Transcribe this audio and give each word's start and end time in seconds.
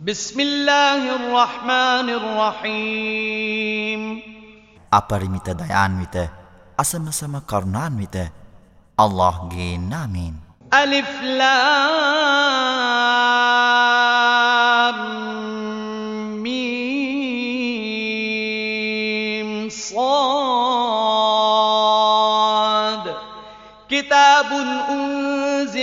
بسم 0.00 0.40
الله 0.40 1.02
الرحمن 1.20 2.08
الرحيم 2.08 4.00
أبرمت 4.92 5.50
ديان 5.60 6.00
ويت 6.00 6.16
أسمى 6.80 7.12
سما 7.12 7.44
كرنان 7.44 8.00
ويت 8.00 8.16
الله 8.96 9.48
جين 9.52 9.88
نامين 9.92 10.40
ألف 10.72 11.20
لام 11.36 12.80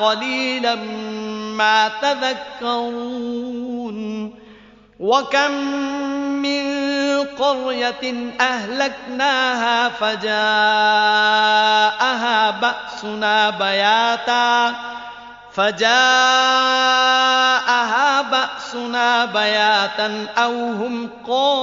قليلا 0.00 0.74
ما 1.54 1.88
تذكرون 2.02 3.18
وكم 5.00 5.50
من 6.42 6.64
قرية 7.38 8.32
أهلكناها 8.40 9.88
فجاءها 9.88 10.30
بأسنا 12.50 13.50
بياتا 13.50 14.74
فجاءها 15.52 15.88
بأسنا 18.22 19.24
بياتا 19.24 20.26
أو 20.38 20.52
هم 20.52 21.10
قائلون. 21.28 21.58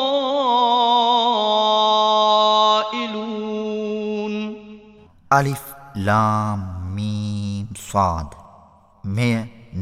ألف 5.33 5.61
لام. 5.95 6.75
ස්වාද් 7.88 8.30
මෙය 9.03 9.33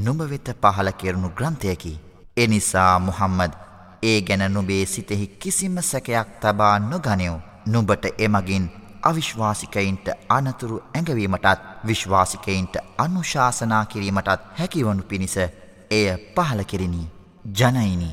නුඹ 0.06 0.22
වෙත 0.32 0.48
පහල 0.62 0.90
කෙරුණු 1.00 1.30
ග්‍රන්ථයකි. 1.30 1.94
එනිසා 2.38 2.94
මුහම්මද් 3.00 3.54
ඒ 4.04 4.20
ගැන 4.22 4.44
නුබේ 4.54 4.86
සිතෙහි 4.88 5.28
කිසිම 5.42 5.76
සැකයක් 5.84 6.30
තබා 6.42 6.76
නොගනයව්. 6.82 7.36
නුඹට 7.66 8.06
එමගින් 8.18 8.66
අවිශ්වාසිකයින්ට 9.04 10.08
අනතුරු 10.30 10.78
ඇඟවීමටත් 10.90 11.62
විශ්වාසිකයින්ට 11.88 12.76
අනුශාසනා 12.98 13.86
කිරීමටත් 13.86 14.50
හැකිවනු 14.60 15.04
පිණිස 15.04 15.38
එය 15.38 16.06
පහල 16.36 16.62
කෙරිණි. 16.64 17.08
ජනයිනි 17.60 18.10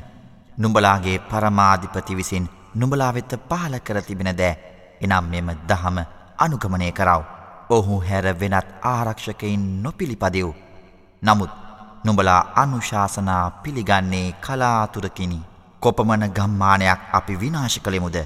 නුඹලාගේ 0.57 1.19
පරමාධිපති 1.29 2.15
විසින් 2.15 2.49
නුඹලා 2.75 3.13
වෙත 3.13 3.33
පහල 3.49 3.75
කර 3.79 4.01
තිබෙන 4.01 4.31
දෑ 4.37 4.55
එනම් 5.01 5.29
මෙම 5.31 5.51
දහම 5.69 5.97
අනුගමනය 6.39 6.91
කරව. 6.91 7.40
ඔහු 7.75 7.97
හැර 8.07 8.25
වෙනත් 8.39 8.67
ආරක්ෂකයින් 8.83 9.63
නොපිළිපදව්. 9.83 10.47
නමුත් 11.21 11.51
නුඹලා 12.05 12.41
අනුශාසනා 12.55 13.45
පිළිගන්නේ 13.63 14.27
කලාතුරකිනි. 14.45 15.39
කොපමන 15.81 16.25
ගම්මානයක් 16.37 17.01
අපි 17.13 17.39
විනාශ 17.41 17.77
කළෙමුද. 17.83 18.17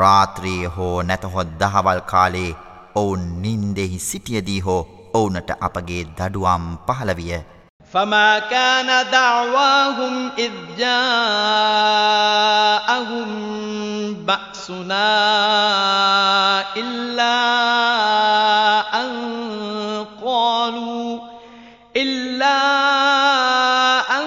රාත්‍රිය 0.00 0.62
හෝ 0.76 0.96
නැතහොත් 1.02 1.50
දහවල් 1.60 2.00
කාලේ 2.12 2.50
ඔවුන් 2.94 3.26
නින්දෙහි 3.42 3.98
සිටියදී 4.08 4.60
හෝ 4.60 4.80
ඔවුනට 5.14 5.50
අපගේ 5.60 6.02
දඩුවම් 6.16 6.64
පහළවිය. 6.86 7.40
فما 7.94 8.38
كان 8.38 9.10
دعواهم 9.10 10.30
إذ 10.38 10.52
جاءهم 10.78 10.94
بأسنا 14.14 15.14
إلا 16.76 17.34
أن 19.00 19.10
قالوا 20.24 21.18
إلا 21.96 22.60
أن 24.18 24.26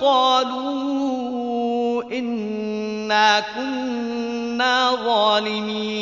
قالوا 0.00 2.02
إنا 2.12 3.40
كنا 3.40 4.90
ظالمين 5.04 6.01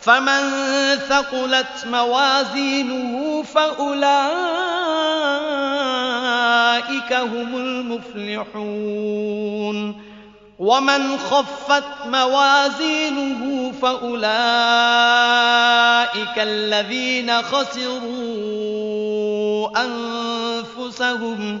فمن 0.00 0.50
ثقلت 1.08 1.86
موازينه 1.90 3.42
فأولئك 3.42 3.98
هم 7.12 7.56
المفلحون 7.56 8.98
ومن 10.58 11.18
خفت 11.18 11.84
موازينه 12.06 13.72
فأولئك 13.82 14.28
الذين 16.38 17.42
خسروا 17.42 18.88
أنفسهم 19.84 21.60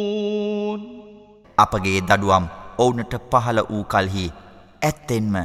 අපගේ 1.63 1.99
දඩුවම් 2.01 2.45
ඔවුනට 2.77 3.13
පහළ 3.31 3.59
වූ 3.63 3.83
කල්හි 3.85 4.25
ඇත්තෙන්ම 4.81 5.35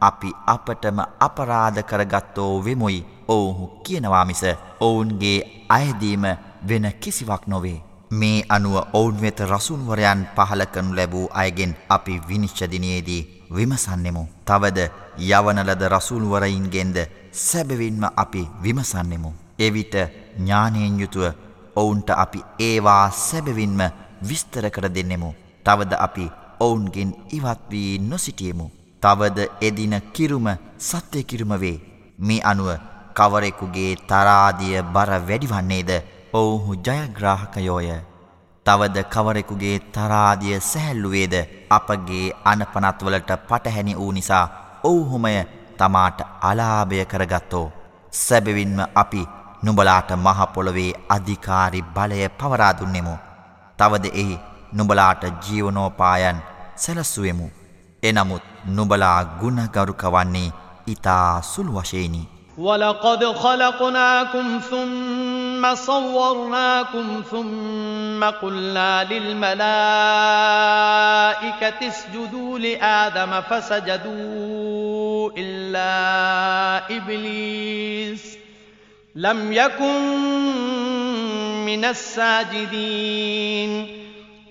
අපි 0.00 0.30
අපටම 0.46 0.98
අපරාධ 1.20 1.80
කරගත්තෝ 1.82 2.52
වෙමුයි 2.64 3.06
ඔවුහු 3.28 3.66
කියනවා 3.84 4.24
මිස 4.24 4.42
ඔවුන්ගේ 4.80 5.38
අයදීම 5.70 6.24
වෙන 6.68 6.86
කිසිවක් 7.00 7.46
නොවේ. 7.46 7.82
මේ 8.10 8.44
අනුව 8.48 8.76
ඔවුන් 8.92 9.16
වෙත 9.20 9.40
රසුන්වරයන් 9.42 10.20
පහල 10.36 10.62
කරනු 10.72 10.96
ලැබූ 10.96 11.26
අයගෙන් 11.32 11.72
අපි 11.88 12.20
විනිශ්චදිනයේදී 12.28 13.26
විමසන්නෙමු. 13.50 14.22
තවද 14.44 14.78
යවනලද 15.18 15.82
රසුල්වරයින්ගෙන්ද 15.88 16.98
සැබවින්ම 17.32 18.04
අපි 18.16 18.48
විමසන්නෙමු. 18.62 19.32
එවිට 19.58 19.94
ඥානයෙන් 20.36 21.00
යුතුව 21.00 21.32
ඔවුන්ට 21.76 22.10
අපි 22.10 22.44
ඒවා 22.58 23.10
සැබවින්ම 23.10 23.80
විස්තර 24.22 24.70
කර 24.70 24.88
දෙන්නෙමු. 24.88 25.34
තවද 25.66 25.92
අපි 25.98 26.26
ඔවුන්ගෙන් 26.60 27.10
ඉවත්වී 27.36 27.98
නොසිටියමු. 28.00 28.66
තවද 29.02 29.38
එදින 29.60 29.94
කිරුම 30.14 30.46
සත්‍යය 30.80 31.24
කිරුම 31.24 31.52
වේ. 31.62 31.78
මේ 32.18 32.44
අනුව 32.44 32.68
කවරෙකුගේ 33.16 33.96
තරාදිය 34.08 34.76
බර 34.94 35.10
වැඩිවන්නේද 35.28 35.90
ඔවුහු 36.32 36.72
ජයග්‍රාහකයෝය. 36.86 37.90
තවද 38.66 38.96
කවරෙකුගේ 39.06 39.76
තරාදිය 39.94 40.60
සැහැල්ලුවේද 40.62 41.34
අපගේ 41.70 42.34
අනපනත්වලට 42.44 43.30
පටහැනි 43.48 43.98
වූ 43.98 44.12
නිසා 44.12 44.46
ඔවුහුමය 44.84 45.36
තමාට 45.78 46.18
අලාභය 46.40 47.04
කරගත්තෝ. 47.04 47.72
සැබවින්ම 48.12 48.78
අපි 48.94 49.28
නුබලාට 49.62 50.10
මහපොළොවේ 50.16 50.92
අධිකාරි 51.08 51.86
බලය 51.94 52.28
පවරාදුන්නෙමු. 52.38 53.14
තවද 53.78 54.06
එහි 54.14 54.36
නුබලාට 54.73 55.23
ජීවනෝපායන් 55.45 56.43
සැලස්සුවෙමු. 56.77 57.47
එනමුත් 58.03 58.45
නුබලා 58.75 59.23
ගුණගරුක 59.39 60.03
වන්නේ 60.13 60.51
ඉතා 60.87 61.41
සුළු 61.41 61.73
වශයෙනි. 61.73 62.23
ولقد 62.57 63.23
خلقناكم 63.25 64.59
ثم 64.59 65.75
صورناكم 65.75 67.23
ثم 67.31 68.23
قلنا 68.23 69.03
للملائكة 69.03 69.59
اسجدوا 71.87 72.59
لآدم 72.59 73.41
فسجدوا 73.41 75.31
إلا 75.37 75.91
إبليس 76.97 78.37
لم 79.15 79.53
يكن 79.53 80.01
من 81.65 81.85
الساجدين 81.85 83.71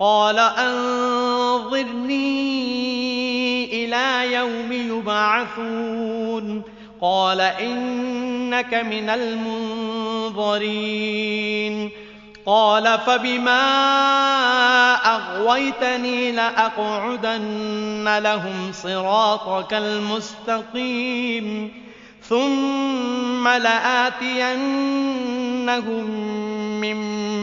قال 0.00 0.38
أنظرني 0.38 1.84
إلى 3.84 4.32
يوم 4.32 4.72
يبعثون. 4.72 6.62
قال 7.00 7.40
إنك 7.40 8.74
من 8.74 9.10
المنظرين. 9.10 11.90
قال 12.46 12.98
فبما 13.06 13.60
أغويتني 14.94 16.32
لأقعدن 16.32 18.18
لهم 18.18 18.72
صراطك 18.72 19.74
المستقيم. 19.74 21.87
ثم 22.28 23.48
لآتينهم 23.48 24.60
من 26.80 26.98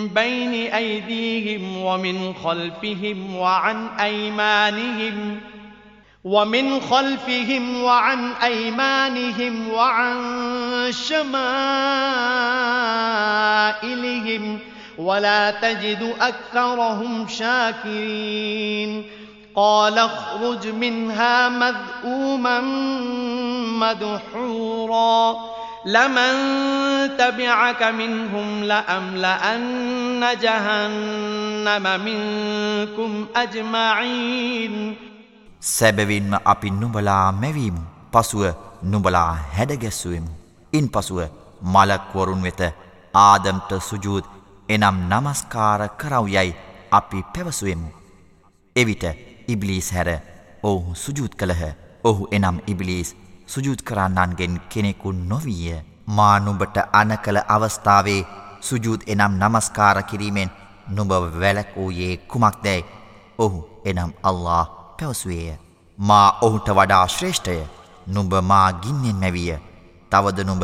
بين 0.07 0.73
أيديهم 0.73 1.77
ومن 1.77 2.33
خلفهم 2.33 3.35
وعن 3.35 3.87
أيمانهم 3.99 5.39
ۖ 5.51 5.55
ومن 6.25 6.79
خلفهم 6.81 7.83
وعن 7.83 8.31
أيمانهم 8.31 9.69
وعن 9.69 10.17
شمائلهم 10.91 11.29
ولا 14.97 15.51
تجد 15.51 16.13
أكثرهم 16.21 17.27
شاكرين 17.27 19.05
قال 19.56 19.98
اخرج 19.98 20.68
منها 20.68 21.48
مذءوما 21.48 22.60
مدحورا 23.80 25.36
لمن 25.86 26.32
تبعك 27.18 27.82
منهم 27.82 28.64
لأملأن 28.64 30.22
جهنم 30.36 31.84
منكم 32.00 33.26
أجمعين 33.36 34.96
සැබවින්ම 35.60 36.34
අපි 36.44 36.70
නුඹලා 36.70 37.32
මැවීමු. 37.32 37.82
පසුව 38.12 38.44
නුඹලා 38.82 39.32
හැඩගැස්සුවෙමු. 39.56 40.30
ඉන් 40.72 40.86
පසුව 40.88 41.18
මලක්වරුන් 41.62 42.42
වෙත 42.42 42.62
ආදම්ට 43.14 43.70
සුජූත් 43.88 44.26
එනම් 44.68 44.96
නමස්කාර 45.10 45.82
කරව 46.00 46.28
යැයි 46.28 46.56
අපි 46.92 47.24
පැවසුවෙමු. 47.34 47.88
එවිට 48.76 49.04
ඉබ්ලිස් 49.47 49.91
හැර 49.91 50.09
ඔහු 50.63 50.95
සුජූත් 50.95 51.33
කළහ 51.35 51.63
ඔහු 52.03 52.27
එනම් 52.31 52.57
ඉබ්ලිස් 52.67 53.15
සුජූත් 53.47 53.81
කරන්නන්ගෙන් 53.81 54.61
කෙනෙකු 54.69 55.11
නොවීය. 55.11 55.83
මානුඹට 56.07 56.77
අන 56.93 57.11
කළ 57.17 57.39
අවස්ථාවේ 57.47 58.27
සුජූත් 58.61 59.01
එනම් 59.07 59.33
නමස්කාර 59.39 60.03
කිරීමෙන් 60.03 60.51
නුඹ 60.87 61.11
වැලක් 61.11 61.69
වූයේ 61.75 62.17
කුමක් 62.29 62.57
දැයි 62.63 62.85
ඔහු 63.39 63.59
එනම් 63.85 64.11
අල්له 64.23 64.65
පැවසුවේය. 64.97 65.57
මා 65.97 66.27
ඔහුට 66.41 66.67
වඩා 66.69 67.07
ශ්‍රේෂ්ඨය 67.07 67.57
නුඹ 68.07 68.33
මා 68.41 68.67
ගින්නෙන් 68.73 69.15
මැවිය. 69.15 69.57
තවද 70.11 70.39
නුඹ 70.43 70.63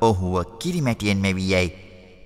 ඔහුව 0.00 0.34
කිරිමැටියෙන් 0.58 1.18
මැවී 1.18 1.50
යැයි 1.52 1.76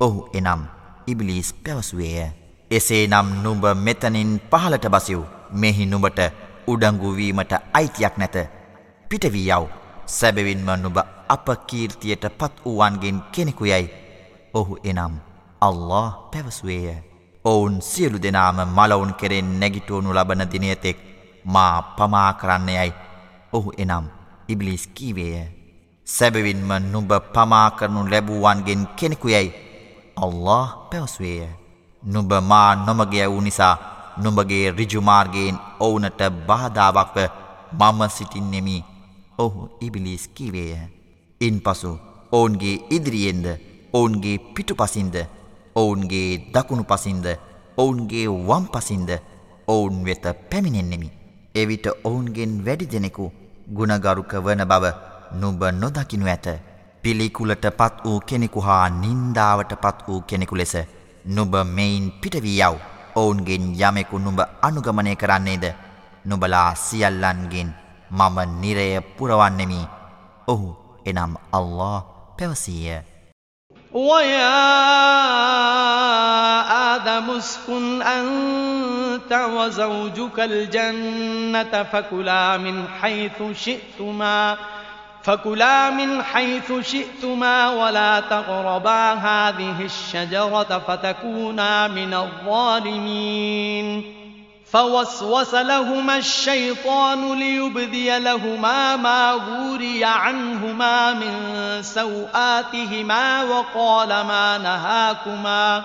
ඔහු 0.00 0.28
එනම් 0.34 0.62
ඉබිලිස් 1.06 1.54
පැවසුවේය. 1.54 2.30
එසේ 2.70 3.06
නම් 3.06 3.28
නුඹ 3.42 3.64
මෙතනින් 3.76 4.40
පහලට 4.50 4.88
බසිව් 4.88 5.35
මෙහි 5.50 5.86
නුඹට 5.86 6.20
උඩඟු 6.68 7.16
වීමට 7.16 7.52
අයිතියක් 7.72 8.14
නැත. 8.18 8.36
පිටවී 9.06 9.50
යව්. 9.50 9.66
සැබවින්ම 10.06 10.68
නුඹ 10.82 10.98
අපකීර්තියට 11.28 12.24
පත් 12.38 12.54
වූවන්ගෙන් 12.64 13.18
කෙනෙකුයයි 13.32 13.90
ඔහු 14.54 14.78
එනම් 14.84 15.14
අල්له 15.60 16.06
පැවසුවේය. 16.30 16.96
ඔවුන් 17.44 17.82
සියලු 17.82 18.18
දෙනාම 18.22 18.58
මලවුන් 18.68 19.14
කෙරෙන් 19.14 19.50
නැගිටුවනු 19.60 20.14
ලබන 20.14 20.42
දිනයතෙක් 20.52 20.98
මා 21.44 21.82
පමා 21.96 22.32
කරන්නයයි 22.32 22.92
ඔහු 23.52 23.72
එනම් 23.78 24.06
ඉබ්ලිස් 24.48 24.86
කීවේය. 24.94 25.46
සැබවින්ම 26.06 26.70
නුඹ 26.92 27.12
පමා 27.34 27.70
කරනු 27.70 28.00
ලැබූවන්ගෙන් 28.10 28.82
කෙනෙකුයයි 28.96 29.48
අල්له 30.16 30.66
පැවසුවේය. 30.90 31.48
නුඹ 32.02 32.32
මා 32.42 32.74
නොමගය 32.76 33.26
වූ 33.26 33.40
නිසා 33.40 33.95
නුඹගේ 34.22 34.66
රිජුමාර්ගයෙන් 34.78 35.56
ඔවුනට 35.80 36.20
බාධාවක්ව 36.48 37.16
මම 37.72 38.00
සිටින්නෙමි 38.08 38.76
ඔහු 39.38 39.62
ඉබිලිස් 39.80 40.24
කීවේය 40.34 40.74
ඉන් 41.40 41.56
පසු 41.60 41.92
ඔවුන්ගේ 42.32 42.76
ඉදිරියෙන්ද 42.90 43.46
ඔවුන්ගේ 43.92 44.38
පිටු 44.54 44.74
පසින්ද 44.74 45.16
ඔවුන්ගේ 45.76 46.30
දකුණු 46.54 46.84
පසින්ද 46.84 47.26
ඔවුන්ගේ 47.76 48.26
වම් 48.48 48.64
පසින්ද 48.74 49.10
ඔවුන් 49.68 49.98
වෙත 50.04 50.24
පැමිණෙන්නෙමි 50.50 51.10
එවිට 51.54 51.86
ඔවුන්ගෙන් 52.04 52.52
වැඩි 52.66 52.92
දෙනෙකු 52.92 53.26
ගුණගරුක 53.68 54.32
වන 54.38 54.62
බව 54.64 54.84
නුබ 55.32 55.62
නොදකිනු 55.72 56.26
ඇත. 56.26 56.46
පිළිකුලට 57.02 57.66
පත් 57.78 58.04
වූ 58.04 58.20
කෙනෙකු 58.20 58.60
හා 58.60 58.88
නින්දාවට 58.90 59.72
පත් 59.82 60.08
වූ 60.08 60.20
කෙනෙකු 60.22 60.56
ලෙස 60.56 60.74
නුබ 61.26 61.54
මෙයින් 61.66 62.12
පිටවී 62.12 62.60
යව්. 62.60 62.76
ඔවුන්ගෙන් 63.16 63.64
යමෙකු 63.80 64.16
නුඹ 64.18 64.40
අනුගමනය 64.62 65.12
කරන්නේද 65.16 65.64
නුබලා 66.24 66.70
සියල්ලන්ගෙන් 66.76 67.68
මම 68.10 68.36
නිරය 68.60 68.88
පුරවන්නෙමි 69.16 69.82
ඔහු 70.48 70.68
එනම් 71.06 71.32
අල්له 71.52 71.96
පැවසීය 72.38 72.96
ويا 73.92 74.56
آدم 76.94 77.30
اسكن 77.32 78.02
أنت 78.04 79.32
وزوجك 79.32 80.40
الجنة 80.40 81.82
فكلا 81.84 82.56
من 82.56 82.76
حيث 82.90 83.38
شئتما 83.54 84.56
فكلا 85.26 85.90
من 85.90 86.22
حيث 86.22 86.72
شئتما 86.80 87.68
ولا 87.68 88.20
تقربا 88.20 89.12
هذه 89.12 89.84
الشجرة 89.84 90.82
فتكونا 90.88 91.88
من 91.88 92.14
الظالمين 92.14 94.04
فوسوس 94.72 95.54
لهما 95.54 96.16
الشيطان 96.16 97.38
ليبدي 97.38 98.18
لهما 98.18 98.96
ما 98.96 99.32
غوري 99.32 100.04
عنهما 100.04 101.12
من 101.12 101.34
سوآتهما 101.82 103.42
وقال 103.42 104.08
ما 104.08 104.58
نهاكما 104.58 105.84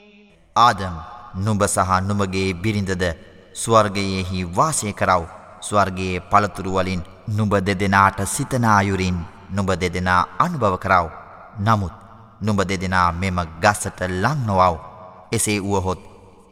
ආදම් 0.55 0.95
නුඹ 1.35 1.63
සහ 1.65 1.91
නුඹගේ 2.01 2.53
බිරිඳද 2.53 3.03
ස්වර්ගයෙහි 3.53 4.39
වාසය 4.47 4.91
කරව 4.93 5.23
ස්වර්ගයේ 5.61 6.19
පළතුරු 6.21 6.71
වලින් 6.73 7.01
නුඹ 7.27 7.53
දෙදෙනාට 7.59 8.19
සිතනායුරින් 8.27 9.17
නුඹ 9.49 9.71
දෙදෙනා 9.73 10.27
අනුභව 10.39 10.75
කරව. 10.77 11.07
නමුත් 11.59 11.95
නුඹ 12.41 12.61
දෙදෙනා 12.63 13.11
මෙම 13.13 13.39
ගස්සට 13.61 13.99
ලං 14.13 14.39
නොවව්. 14.45 14.75
එසේ 15.31 15.59
වුවහොත් 15.59 16.01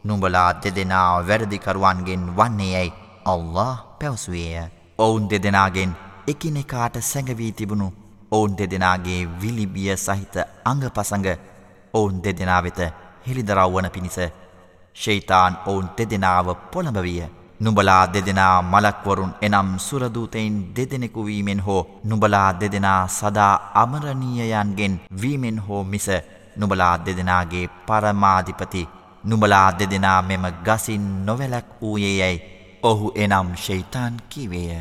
නුඹලා 0.03 0.53
දෙදෙනා 0.53 1.27
වැරදිකරුවන්ගෙන් 1.27 2.23
වන්නේ 2.37 2.71
යැයි 2.73 2.93
අල්له 3.25 3.83
පැවසුවේය. 3.99 4.71
ඔවුන් 4.97 5.29
දෙදෙනගෙන් 5.29 5.91
එකිනෙකාට 6.27 6.95
සැඟවී 7.01 7.51
තිබුණු 7.51 7.87
ඔවුන් 8.31 8.57
දෙදෙනගේ 8.57 9.21
විලිබිය 9.41 9.91
සහිත 9.97 10.35
අඟ 10.65 10.87
පසඟ 10.89 11.27
ඔවුන් 11.93 12.23
දෙදෙනා 12.23 12.63
වෙත 12.63 12.79
හෙළිදරව්වන 13.29 13.89
පිණිස 13.95 14.19
ශෛතාන් 14.95 15.59
ඔවුන් 15.65 15.89
දෙදෙනාව 15.97 16.47
පොළඹවිය. 16.71 17.21
නුබලා 17.59 18.03
දෙදෙනා 18.13 18.61
මලක්වරුන් 18.63 19.31
එනම් 19.41 19.69
සුරදූතයින් 19.77 20.59
දෙදෙනෙකු 20.75 21.25
වීමෙන් 21.25 21.61
හෝ 21.65 21.81
නුබලා 22.03 22.49
දෙදෙනා 22.61 23.07
සදා 23.09 23.71
අමරණීයයන්ගෙන් 23.75 25.01
වීමෙන් 25.21 25.57
හෝ 25.59 25.83
මිස 25.83 26.07
නුබලා 26.57 26.93
දෙදෙනාගේ 27.05 27.65
පරමාධිපති 27.87 28.83
නුබලා 29.23 29.67
දෙදෙනා 29.79 30.21
මෙම 30.21 30.45
ගසින් 30.65 31.09
නොවැලක් 31.25 31.67
වූයේ 31.81 32.15
යැයි 32.19 32.45
ඔහු 32.83 33.11
එනම් 33.15 33.49
ශෛතාන් 33.55 34.15
කිවේය. 34.29 34.79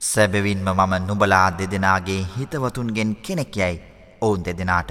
සැබවින්ම 0.00 0.68
මම 0.70 0.94
නුබලා 1.06 1.48
දෙදෙනාගේ 1.58 2.22
හිතවතුන්ගෙන් 2.34 3.12
කෙනෙක් 3.16 3.56
යැයි 3.56 3.82
ඔවුන් 4.20 4.44
දෙදෙනාට 4.44 4.90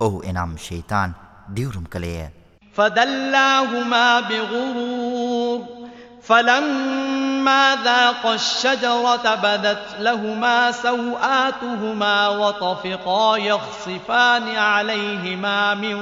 ඔහු 0.00 0.18
එනම් 0.22 0.52
ශෛතාන් 0.58 1.16
ديورم 1.48 1.84
كلية. 1.92 2.32
فدلاهما 2.74 4.20
بغرور 4.20 5.66
فلما 6.22 7.76
ذاق 7.84 8.26
الشجرة 8.26 9.34
بدت 9.34 9.82
لهما 9.98 10.72
سوآتهما 10.72 12.28
وطفقا 12.28 13.36
يخصفان 13.36 14.56
عليهما 14.56 15.74
من 15.74 15.94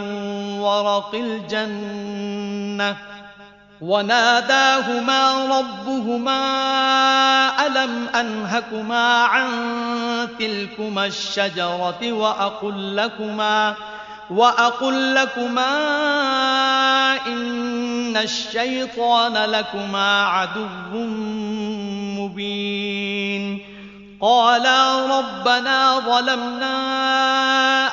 ورق 0.61 1.15
الجنة. 1.15 2.97
وناداهما 3.81 5.45
ربهما 5.59 6.41
ألم 7.67 8.09
أنهكما 8.09 9.25
عن 9.25 9.49
تلكما 10.39 11.07
الشجرة 11.07 12.13
وأقل 12.13 12.97
لكما 12.97 13.73
ۖ 13.73 13.77
وأقل 14.31 15.14
لكما 15.14 15.66
إن 17.26 18.16
الشيطان 18.16 19.50
لكما 19.50 20.26
عدو 20.26 20.66
مبين. 22.21 23.61
قالا 24.21 25.07
ربنا 25.19 25.99
ظلمنا 25.99 26.76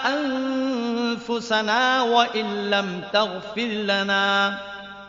أنفسنا 0.07 2.01
وإن 2.01 2.69
لم 2.69 3.01
تغفر 3.13 3.61
لنا 3.61 4.57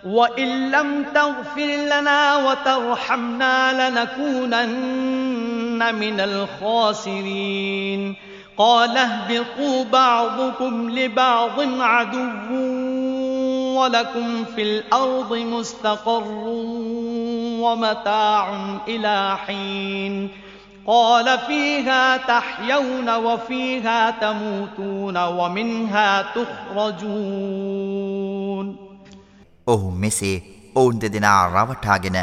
وإن 0.05 0.71
لم 0.71 1.05
تغفر 1.14 1.67
لنا 1.67 2.37
وترحمنا 2.37 3.91
لنكونن 3.91 5.95
من 5.95 6.21
الخاسرين. 6.21 8.17
قال 8.58 8.98
اهبطوا 8.98 9.84
بعضكم 9.84 10.89
لبعض 10.89 11.82
عدو 11.82 12.54
ولكم 13.80 14.46
في 14.46 14.62
الأرض 14.62 15.34
مستقر 15.34 16.44
ومتاع 17.62 18.46
إلى 18.88 19.38
حين 19.38 20.30
قال 20.88 21.39
فيها 21.39 22.18
تحيون 22.18 23.10
وفيها 23.10 24.12
تموتون 24.12 25.18
ومنها 25.18 26.22
تخرجون 26.22 27.68
ඔහු 29.68 29.92
මෙසේ 29.92 30.38
ඔවුන් 30.75 31.01
දෙදෙනා 31.01 31.42
රවටාගෙන 31.48 32.18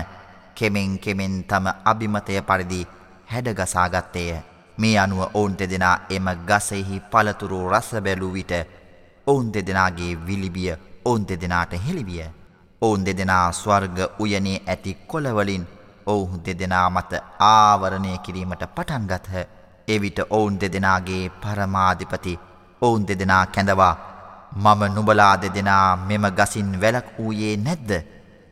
කෙමෙන් 0.57 0.99
කෙමෙන් 0.99 1.35
තම 1.43 1.67
අභිමතය 1.85 2.41
පරිදි 2.41 2.81
හැඩගසාගත්තේය. 3.33 4.39
මේ 4.80 4.98
අනුව 5.00 5.22
ඔවුන් 5.34 5.56
දෙදෙනා 5.60 5.96
එම 6.10 6.28
ගසෙහි 6.48 7.02
පළතුරු 7.12 7.60
රස 7.70 7.90
බැලූ 8.06 8.34
විට 8.34 8.54
ඔවුන් 9.28 9.54
දෙදෙනාගේ 9.54 10.14
විලිබිය 10.28 10.72
ඔවුන් 11.06 11.28
දෙදෙනාට 11.28 11.74
හෙළිවිය. 11.86 12.26
ඔවුන් 12.82 13.06
දෙදෙනා 13.06 13.52
ස්වර්ග 13.52 13.98
උයනේ 14.20 14.62
ඇති 14.68 14.94
කොළවලින් 15.08 15.68
ඔවුහු 16.06 16.42
දෙදෙනා 16.46 16.90
මත 16.90 17.12
ආවරණය 17.40 18.18
කිරීමට 18.18 18.64
පටන්ගත්හ. 18.76 19.32
එවිට 19.88 20.20
ඔවුන් 20.30 20.60
දෙදෙනාගේ 20.62 21.24
පරමාධිපති 21.42 22.40
ඔවුන් 22.82 23.08
දෙදෙනා 23.08 23.46
කැඳවා 23.48 23.96
මම 24.56 24.82
නුබලා 24.96 25.36
දෙදෙනා 25.42 25.98
මෙම 25.98 26.26
ගසින් 26.32 26.72
වැලක් 26.82 27.08
වූයේ 27.18 27.58
නැද්ද. 27.58 27.92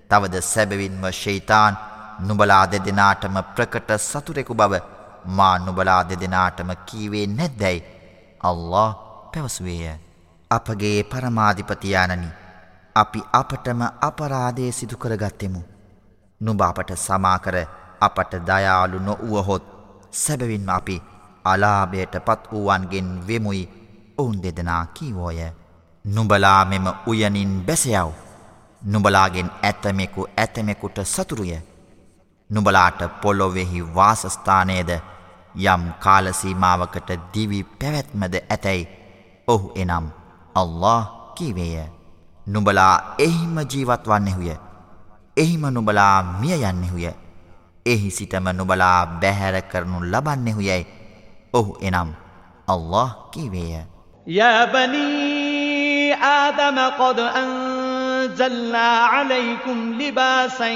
තවද 0.09 0.41
සැබවින්ම 0.43 1.03
ශෛතාන් 1.13 1.77
නුබලා 2.19 2.65
දෙදෙනාටම 2.71 3.35
ප්‍රකට 3.55 3.89
සතුරෙකු 4.01 4.53
බව 4.55 4.96
මා 5.27 5.57
නුබලා 5.57 6.01
දෙදෙනාටම 6.09 6.71
කීවේ 6.85 7.27
නැද්දැයි 7.27 7.85
අල්له 8.41 8.89
පැවසුවේය. 9.31 9.95
අපගේ 10.51 11.03
පරමාධිපතියානනි 11.03 12.29
අපි 12.95 13.23
අපටම 13.33 13.81
අපරාධය 14.01 14.71
සිදු 14.71 14.97
කරගත්තෙමු. 14.97 15.61
නුබ 16.41 16.61
අපට 16.61 16.91
සමාකර 16.97 17.57
අපට 18.01 18.33
දයාලු 18.47 18.99
නොවුවහොත් 18.99 19.63
සැබවින්ම 20.13 20.69
අපි 20.69 21.01
අලාභයට 21.45 22.15
පත් 22.25 22.51
වූවන්ගෙන් 22.51 23.09
වෙමුයි 23.27 23.63
ඔවුන් 24.17 24.43
දෙදනා 24.43 24.83
කීවෝය. 24.93 25.39
නුබලා 26.05 26.65
මෙම 26.65 26.87
උයනින් 27.07 27.53
බැසයව්. 27.65 28.09
නුබලාගෙන් 28.83 29.51
ඇත්තමෙකු 29.63 30.27
ඇතමෙකුට 30.37 30.97
සතුරුය. 31.05 31.53
නුබලාට 32.49 32.99
පොලොවෙහි 33.21 33.95
වාසස්ථානයද 33.95 34.91
යම් 35.55 35.83
කාලසීමාවකට 35.99 37.09
දිවි 37.33 37.63
පැවැත්මද 37.79 38.35
ඇතැයි 38.39 38.87
ඔහු 39.47 39.71
එනම් 39.75 40.05
අල්له 40.55 41.01
කීවේය. 41.35 41.85
නුබලා 42.47 43.15
එහිම 43.19 43.55
ජීවත් 43.71 44.07
වන්නෙහුය. 44.07 44.51
එහිම 45.37 45.63
නුබලා 45.73 46.23
මිය 46.41 46.61
යන්නෙහුය. 46.61 47.09
එහි 47.85 48.11
සිටම 48.11 48.47
නුබලා 48.53 49.05
බැහැර 49.21 49.61
කරනු 49.61 50.03
ලබන්නෙහු 50.03 50.61
යැයි 50.61 50.87
ඔහු 51.53 51.77
එනම් 51.81 52.13
අල්له 52.67 53.09
කීවේය. 53.31 53.85
යබනී 54.27 56.13
ආදම 56.13 56.77
කොද 56.97 57.19
අන් 57.19 57.77
أنزلنا 58.27 58.87
عليكم 59.05 60.01
لباسا 60.01 60.67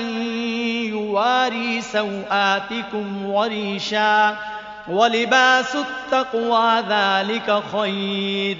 يواري 0.92 1.82
سوآتكم 1.82 3.26
وريشا 3.26 4.36
ولباس 4.88 5.76
التقوى 5.76 6.84
ذلك 6.90 7.64
خير. 7.74 8.58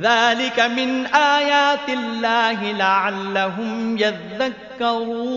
ذلك 0.00 0.60
من 0.60 1.06
آيات 1.06 1.88
الله 1.88 2.72
لعلهم 2.72 3.98
يذكرون. 3.98 5.30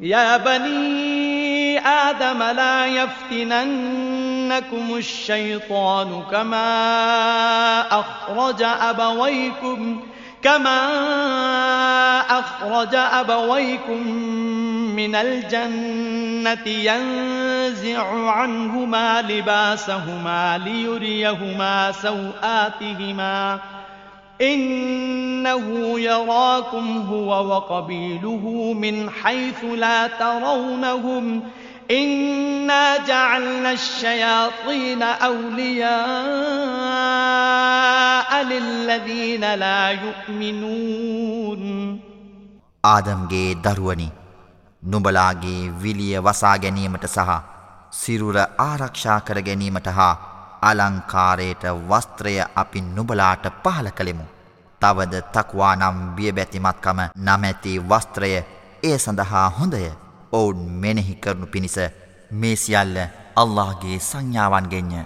يا 0.00 0.36
بني 0.36 1.78
آدم 1.78 2.42
لا 2.42 2.86
يفتننكم 2.86 4.06
الشيطان 4.96 6.22
كما 6.30 7.80
أخرج 8.00 8.62
أبويكم 8.62 10.02
كما 10.42 10.80
أخرج 12.38 12.94
أبويكم 12.94 14.06
من 14.96 15.14
الجنة 15.14 16.66
ينزع 16.66 18.30
عنهما 18.30 19.22
لباسهما 19.22 20.58
ليريهما 20.58 21.92
سوآتهما 21.92 23.60
إنه 24.40 26.00
يراكم 26.00 27.06
هو 27.10 27.46
وقبيله 27.46 28.72
من 28.76 29.10
حيث 29.10 29.64
لا 29.64 30.06
ترونهم 30.06 31.42
إنا 31.91 32.97
جعلنا 32.97 33.71
الشياطين 33.71 35.01
أولياء 35.03 35.91
للذين 38.43 39.43
لا 39.55 39.91
يؤمنون 39.91 41.63
ආදම්ගේ 42.83 43.55
දරුවනි 43.65 44.07
නුඹලාගේ 44.83 45.61
විලිය 45.83 46.15
වසා 46.19 46.57
ගැනීමට 46.57 47.05
සහ 47.07 47.29
සිරුර 47.91 48.37
ආරක්ෂා 48.59 49.19
කර 49.19 49.37
ගැනීමට 49.47 49.87
හා 49.97 50.13
අලංකාරයට 50.61 51.63
වස්ත්‍රය 51.89 52.35
අපි 52.55 52.79
නුබලාට 52.95 53.45
පහල 53.63 53.87
කළෙමු. 53.97 54.25
තවද 54.81 55.13
තක්වා 55.33 55.73
නම් 55.75 55.97
බියබැතිමත්කම 56.15 56.99
නමැති 57.17 57.73
වස්ත්‍රය 57.89 58.31
ඒ 58.83 58.97
සඳහා 58.97 59.47
හොඳය 59.59 59.83
ඔවුන් 60.32 60.58
මෙනෙහි 60.82 61.14
කරනු 61.14 61.46
පිණිස 61.46 61.76
මේ 62.32 62.56
සියල්ල 62.56 62.96
අල්لهගේ 63.36 63.98
සංඥාවන්ගෙන්ය 64.00 65.02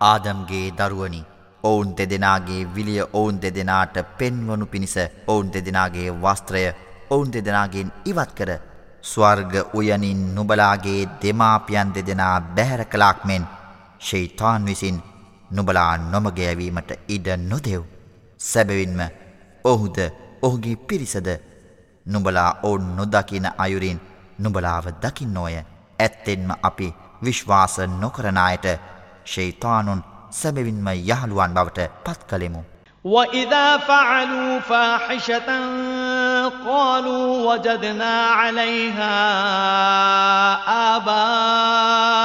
ආදම්ගේ 0.00 0.66
දරුවනි 0.72 1.22
ඔවුන් 1.62 1.96
දෙදෙනගේ 1.96 2.68
විලිය 2.74 3.02
ඔවුන් 3.12 3.42
දෙදෙනාට 3.42 3.96
පෙන්වනු 4.18 4.66
පිණිස 4.66 4.96
ඔවුන් 5.26 5.52
දෙදෙනගේ 5.52 6.10
වස්ත්‍රය 6.14 6.64
ඔවුන් 7.10 7.32
දෙදෙනගෙන් 7.32 7.92
ඉවත් 8.04 8.32
කර 8.34 8.50
ස්වර්ග 9.02 9.54
උයනින් 9.74 10.34
නුබලාගේ 10.34 11.08
දෙමාපියන් 11.22 11.94
දෙදෙනා 11.94 12.40
බැහැර 12.40 12.84
කලාක් 12.84 13.24
මෙන් 13.24 13.46
ශෛතාන් 14.00 14.66
විසින් 14.66 15.02
නුබලා 15.50 15.96
නොමගයවීමට 15.96 16.90
ඉඩ 17.08 17.28
නොදෙව්. 17.40 17.82
සැබවින්ම 18.40 19.00
ඔහුද 19.64 19.98
ඔහුගේ 20.42 20.76
පිරිසද 20.78 21.28
නුබලා 22.06 22.50
ඔවුන් 22.62 22.96
නොදකින 22.96 23.46
අයුරින් 23.58 24.00
නුබලාව 24.39 24.85
දකින්නෝය 25.01 25.55
ඇත්තෙන්ම 25.99 26.49
අපි 26.63 26.87
විශ්වාස 27.23 27.75
නොකරනායට 28.01 28.67
ශෛතානුන් 29.25 30.03
සැබවින්ම 30.31 30.87
යහළුවන් 30.87 31.53
බවට 31.53 31.79
පත් 32.05 32.19
කළෙමු. 32.29 32.61
وَإِذَا 33.05 33.77
فَعَلُوا 33.77 34.59
فَاحِشَةً 34.59 35.49
قَالُوا 36.67 37.53
وَجَدْنَا 37.53 38.13
عَلَيْهَا 38.31 39.15
آبَاءَنَا 40.95 42.21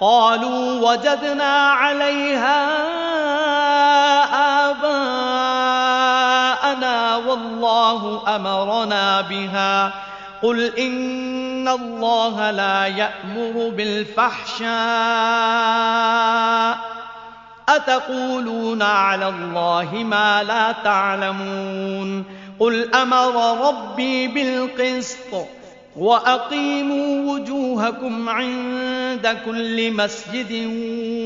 قَالُوا 0.00 0.64
وَجَدْنَا 0.84 1.52
عَلَيْهَا 1.70 2.58
آبَاءَنَا 4.68 5.05
وَاللَّهُ 7.87 8.35
أَمَرَنَا 8.35 9.21
بِهَا. 9.21 9.93
قُلْ 10.43 10.75
إِنَّ 10.77 11.67
اللَّهَ 11.67 12.51
لَا 12.51 12.87
يَأْمُرُ 12.87 13.69
بِالْفَحْشَاءِ. 13.69 14.67
أتقولون 17.69 18.81
على 18.81 19.29
الله 19.29 19.89
ما 19.93 20.43
لا 20.43 20.71
تعلمون. 20.71 22.23
قل 22.59 22.95
أمر 22.95 23.67
ربي 23.67 24.27
بالقسط 24.27 25.47
وأقيموا 25.97 27.33
وجوهكم 27.33 28.29
عند 28.29 29.37
كل 29.45 29.91
مسجد 29.91 30.69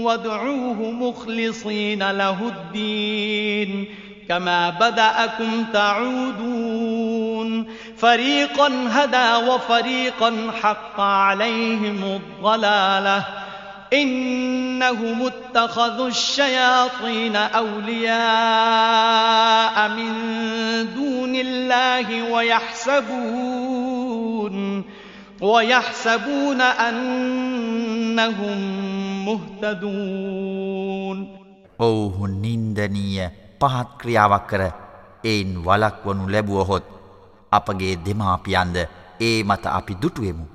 وادعوه 0.04 0.92
مخلصين 0.92 2.12
له 2.12 2.38
الدين. 2.48 3.96
كما 4.30 4.70
بدأكم 4.70 5.66
تعودون. 5.74 7.66
فريقا 7.98 8.72
هدى 8.90 9.50
وفريقا 9.50 10.52
حق 10.62 11.00
عليهم 11.00 12.04
الضلالة. 12.04 13.26
إنهم 13.94 15.22
اتخذوا 15.22 16.08
الشياطين 16.08 17.36
أولياء 17.36 18.20
من 19.90 20.14
دون 20.96 21.36
الله 21.36 22.32
ويحسبون 22.32 23.72
ويحسبون 25.42 26.62
أنهم 26.62 28.58
مهتدون. 29.26 31.38
أوه 31.82 32.26
النندنية 32.26 33.34
පහත් 33.62 33.90
ක්‍රියාවක් 34.00 34.46
කර 34.50 34.62
එයින් 35.24 35.52
වලක්වනු 35.66 36.24
ලැබුවහොත් 36.34 36.86
අපගේ 37.52 37.96
දෙමාපියන්ද 38.06 38.78
ඒ 39.20 39.44
මත 39.44 39.66
අපි 39.78 39.94
දුටුවෙමු. 40.02 40.46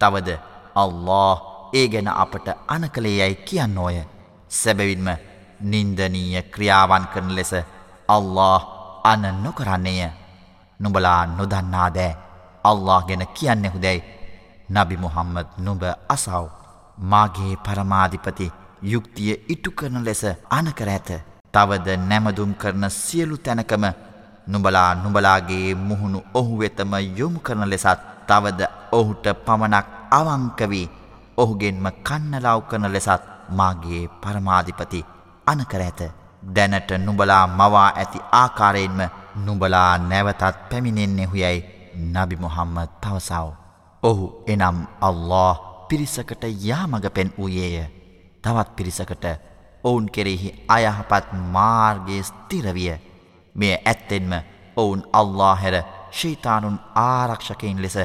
තවද 0.00 0.28
අල්له 0.74 1.36
ඒ 1.74 1.86
ගැන 1.88 2.08
අපට 2.22 2.46
අනකළේ 2.68 3.16
යැයි 3.20 3.42
කියන්න 3.46 3.78
ඕය. 3.78 3.96
සැබවින්ම 4.50 5.08
නින්දනීය 5.62 6.42
ක්‍රියාවන් 6.54 7.04
කරන 7.12 7.30
ලෙස 7.36 7.52
අල්له 8.08 8.60
අන 9.04 9.24
නොකරන්නේය. 9.42 10.10
නුබලා 10.80 11.26
නොදන්නා 11.28 11.88
දෑ 11.96 12.12
අල්له 12.64 13.00
ගැන 13.08 13.24
කියන්නෙහු 13.36 13.78
දැයි 13.84 14.02
නබි 14.68 14.96
මුහම්මද 14.96 15.48
නුබ 15.58 15.82
අසව්. 16.08 16.44
මාගේ 17.10 17.54
පරමාධිපති 17.64 18.52
යුක්තිය 18.82 19.32
ඉටු 19.48 19.70
කරන 19.70 20.04
ලෙස 20.04 20.22
අනකර 20.50 20.88
ඇත. 20.88 21.29
තවද 21.54 21.88
නැමදුම් 22.00 22.54
කරන 22.54 22.84
සියලු 22.90 23.36
තැනකම 23.38 23.84
නුබලා 24.46 24.94
නුබලාගේ 24.96 25.74
මුහුණු 25.76 26.20
ඔහු 26.34 26.58
වෙතම 26.58 26.92
යොමු 27.16 27.40
කරන 27.40 27.64
ලෙසත් 27.66 28.00
තවද 28.26 28.60
ඔහුට 28.92 29.26
පමණක් 29.46 29.86
අවංකවී 30.10 30.86
ඔහුගෙන්ම 31.36 31.86
කන්නලාව් 32.02 32.60
කරන 32.70 32.86
ලෙසත් 32.88 33.22
මාගේ 33.50 34.08
පරමාධිපති 34.22 35.06
අනකර 35.46 35.82
ඇත. 35.82 36.00
දැනට 36.54 36.90
නුබලා 36.98 37.44
මවා 37.48 37.88
ඇති 37.92 38.18
ආකාරයෙන්ම 38.32 39.00
නුබලා 39.36 39.98
නැවතත් 40.00 40.56
පැමිණෙන්නෙහු 40.70 41.36
යැයි 41.36 41.66
නබි 42.06 42.36
මොහම්මද 42.36 42.90
පවසාව. 43.02 43.48
ඔහු 44.02 44.24
එනම් 44.46 44.78
අල්له 45.00 45.56
පිරිසකට 45.88 46.44
යාමග 46.60 47.06
පෙන් 47.14 47.28
වූයේය. 47.38 47.86
තවත් 48.44 48.68
පිරිසකට 48.76 49.24
ඔවුන් 49.84 50.06
කෙරෙහි 50.14 50.54
අයහපත් 50.68 51.32
මාර්ගයේ 51.52 52.22
ස්තිරවිය 52.22 52.94
මෙය 53.54 53.74
ඇත්තෙන්ම 53.84 54.32
ඔවුන් 54.76 55.02
අල්ලා 55.12 55.54
හැර 55.54 55.76
ශීතානුන් 56.10 56.78
ආරක්ෂකයින් 56.94 57.82
ලෙස 57.82 57.98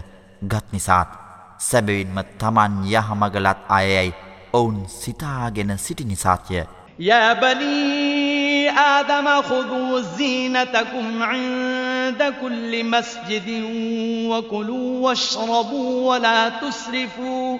ගත්නිසාත් 0.51 1.11
සැබවින්ම 1.57 2.17
තමන් 2.39 2.73
යහමගලත් 2.91 3.59
අයයයි 3.69 4.13
ඔවුන් 4.53 4.85
සිතාගෙන 4.87 5.77
සිටි 5.77 6.03
නිසාත්ය. 6.03 6.63
يَبَنِي 6.99 8.69
آدَمَ 8.69 9.41
خُذُوا 9.41 10.01
زِينَتَكُمْ 10.01 11.23
عِندَ 11.23 12.33
كُلِّ 12.41 12.83
مَسْجِدٍ 12.83 13.49
وَكُلُوا 14.29 15.01
وَاشْرَبُوا 15.01 15.91
وَلَا 16.09 16.49
تُسْرِفُوا 16.49 17.59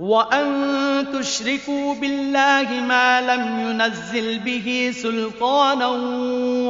وأن 0.00 0.46
تشركوا 1.12 1.94
بالله 1.94 2.68
ما 2.80 3.20
لم 3.20 3.60
ينزل 3.60 4.38
به 4.38 4.94
سلطانا 5.02 5.86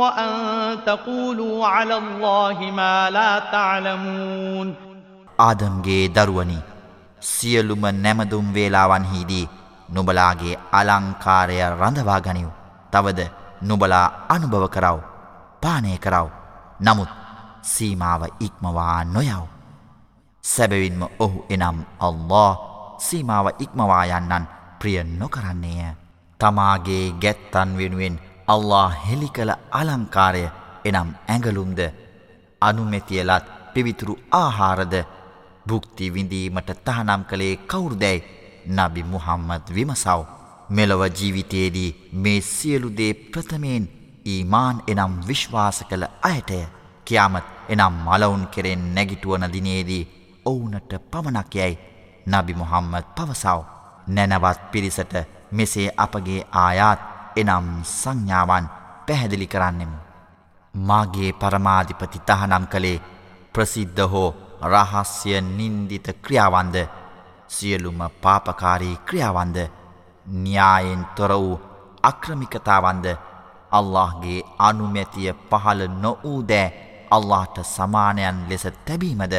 وأن 0.00 0.30
تقولوا 0.86 1.66
على 1.66 1.96
الله 1.96 2.70
ما 2.70 3.10
لا 3.10 3.38
تعلمون 3.38 4.76
ආදම්ගේ 5.38 6.08
දරුවනි 6.08 6.58
සියලුම 7.22 7.82
නැමදුම් 8.02 8.52
වේලාවන්හිදී 8.52 9.48
නුබලාගේ 9.90 10.58
අලංකාරය 10.72 11.60
රඳවා 11.80 12.18
ගනිව්. 12.18 12.48
තවද 12.92 13.20
නුබලා 13.62 14.02
අනුභව 14.30 14.66
කරව. 14.66 14.98
පානය 15.62 15.96
කරව. 15.96 16.28
නමුත් 16.80 17.08
සීමාව 17.64 18.22
ඉක්මවා 18.40 19.04
නොයව. 19.04 19.46
සැබවින්ම 20.42 21.02
ඔහු 21.20 21.44
එනම් 21.50 21.78
අල්له 22.00 22.69
සීමාව 23.00 23.46
ඉක්මවා 23.58 24.04
යන්නන් 24.10 24.50
ප්‍රිය 24.80 24.98
නොකරන්නේය. 25.12 25.94
තමාගේ 26.40 27.04
ගැත්තන් 27.22 27.70
වෙනුවෙන් 27.78 28.16
අල්له 28.48 28.90
හෙළි 29.04 29.28
කළ 29.28 29.52
අලංකාරය 29.72 30.44
එනම් 30.84 31.10
ඇඟලුම්ද 31.28 31.80
අනුමැතියලත් 32.62 33.46
පිවිතුරු 33.74 34.14
ආහාරද 34.32 34.94
බුක්ති 35.66 36.12
විඳීමට 36.14 36.70
තහනම් 36.86 37.22
කළේ 37.24 37.54
කවුරුදැයි 37.64 38.26
නබි 38.68 39.02
මුහම්මද 39.04 39.66
විමසව්. 39.70 40.20
මෙලොව 40.70 41.02
ජීවිතයේදී 41.10 41.96
මේ 42.14 42.40
සියලුදේ 42.42 43.12
ප්‍රථමයෙන් 43.32 43.84
ඊමාන් 44.24 44.78
එනම් 44.86 45.14
විශ්වාස 45.28 45.78
කළ 45.88 46.04
අයටය 46.22 46.60
කියාමත් 47.06 47.46
එනම් 47.68 47.94
මලවුන් 48.06 48.44
කෙරෙන් 48.54 48.82
නැගිටුවන 48.94 49.46
දිනේදී 49.54 50.08
ඔවුනට 50.44 50.92
පමණක් 51.10 51.54
යැයි 51.54 51.80
නබි 52.26 52.54
මුහම්මත් 52.54 53.06
පවසව. 53.16 53.58
නැනවත් 54.08 54.60
පිරිසට 54.72 55.14
මෙසේ 55.52 55.88
අපගේ 55.96 56.46
ආයාත් 56.54 57.00
එනම් 57.36 57.68
සංඥාවන් 57.84 58.66
පැහැදිලි 59.06 59.46
කරන්නෙමු. 59.46 59.98
මාගේ 60.74 61.32
පරමාධිපති 61.32 62.18
තහනම් 62.20 62.64
කළේ 62.66 63.02
ප්‍රසිද්ධ 63.52 64.02
හෝ 64.04 64.34
රහස්්‍ය 64.64 65.40
නින්දිත 65.40 66.06
ක්‍රියාවන්ද 66.22 66.76
සියලුම 67.48 68.00
පාපකාරී 68.22 68.96
ක්‍රියාවන්ද 69.06 69.56
න්‍යායෙන් 70.26 71.06
තොර 71.16 71.32
වූ 71.32 71.60
අක්‍රමිකතාවන්ද 72.02 73.06
අල්لهගේ 73.70 74.42
අනුමැතිය 74.58 75.32
පහළ 75.50 75.82
නොවූදෑ 75.96 76.68
අල්لهට 77.10 77.56
සමානයන් 77.66 78.38
ලෙස 78.48 78.66
තැබීමද 78.84 79.34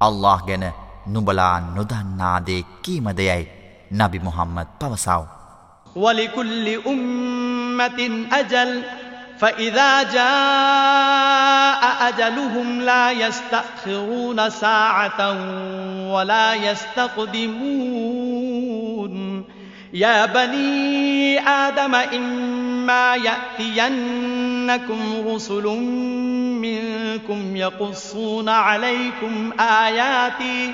අල්له 0.00 0.38
ගැන 0.46 0.64
නුබලා 1.07 1.59
නොදන්නාදේ 1.75 2.61
කීමදයයි 2.81 3.43
නබි 3.93 4.19
මොහම්මද 4.19 4.67
පවසාව. 4.79 5.23
ولكل 5.95 6.65
أمة 6.87 7.99
أجل 8.31 8.83
فإذا 9.39 10.03
جاء 10.03 11.81
أجلهم 12.09 12.81
لا 12.81 13.11
يستأخرون 13.11 14.49
ساعة 14.49 15.19
ولا 16.13 16.53
يستقدمون 16.55 17.87
يا 19.93 20.25
بني 20.25 21.39
آدم 21.39 21.95
إما 21.95 23.15
يأتينكم 23.15 24.99
رسل 25.27 25.63
منكم 26.61 27.55
يقصون 27.55 28.49
عليكم 28.49 29.51
آياتي 29.59 30.73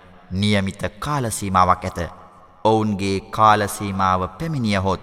නියමිත 0.31 0.81
කාලසීමාවක් 0.99 1.83
ඇත. 1.85 1.99
ඔවුන්ගේ 2.63 3.19
කාලසීමාව 3.31 4.21
පැමිණියහොත් 4.29 5.01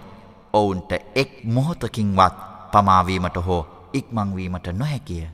ඔවුන්ට 0.53 0.91
එක් 1.15 1.31
මොහොතකින්වත් 1.45 2.35
පමාවීමට 2.71 3.37
හෝ 3.45 3.63
ඉක්මංවීමට 3.93 4.67
නොහැකිය. 4.73 5.25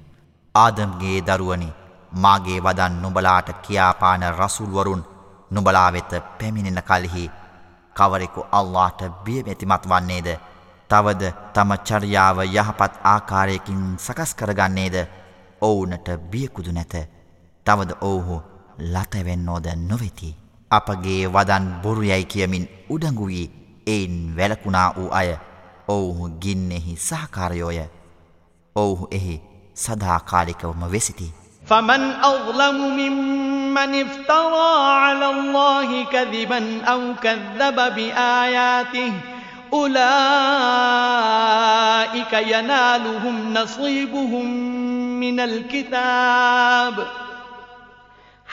ආදම්ගේ 0.55 1.19
දරුවනි 1.21 1.69
මාගේ 2.13 2.59
වදන් 2.59 3.01
නුබලාට 3.01 3.49
කියාපාන 3.61 4.23
රසුල්වරුන් 4.31 5.05
නුබලා 5.51 5.93
වෙත 5.93 6.11
පැමිණෙන 6.39 6.83
කල්හි 6.83 7.31
කවරෙකු 7.95 8.45
අල්ලාට 8.51 8.99
බියමැතිමත් 9.23 9.85
වන්නේද 9.85 10.29
තවද 10.89 11.31
තම 11.53 11.71
චර්යාව 11.81 12.37
යහපත් 12.45 12.93
ආකාරයකින් 13.03 13.83
සකස් 13.97 14.35
කරගන්නේද 14.35 14.95
ඔවුනට 15.61 16.07
බියකුදු 16.31 16.71
නැත 16.71 16.95
තවද 17.65 17.91
ඔවුහු 18.01 18.41
ලතැවෙන්නෝද 18.78 19.66
නොවෙති. 19.88 20.36
අපගේ 20.70 21.32
වදන් 21.32 21.66
බොරුයැයි 21.82 22.24
කියමින් 22.24 22.68
උඩඟුවී 22.90 23.46
එයින් 23.86 24.36
වැලකුණා 24.36 24.88
වූ 24.96 25.10
අය 25.10 25.36
ඔවුහු 25.88 26.30
ගින්නෙහි 26.42 26.96
සහකාරයෝය. 26.96 27.80
ඔවුහු 28.76 29.08
එහි 29.10 29.42
සදාකාලිකවම 29.74 30.82
වෙසිති. 30.92 31.32
فمن 31.66 32.02
أظلم 32.24 32.76
ممن 32.96 33.90
افترى 34.02 34.70
على 34.94 35.30
الله 35.30 36.04
كذبا 36.04 36.84
أو 36.84 37.14
كذب 37.14 37.76
بآياته 37.94 39.12
أولئك 39.72 39.92
ينالهم 42.32 43.54
نصيبهم 43.54 44.46
من 45.20 45.40
الكتاب 45.40 47.06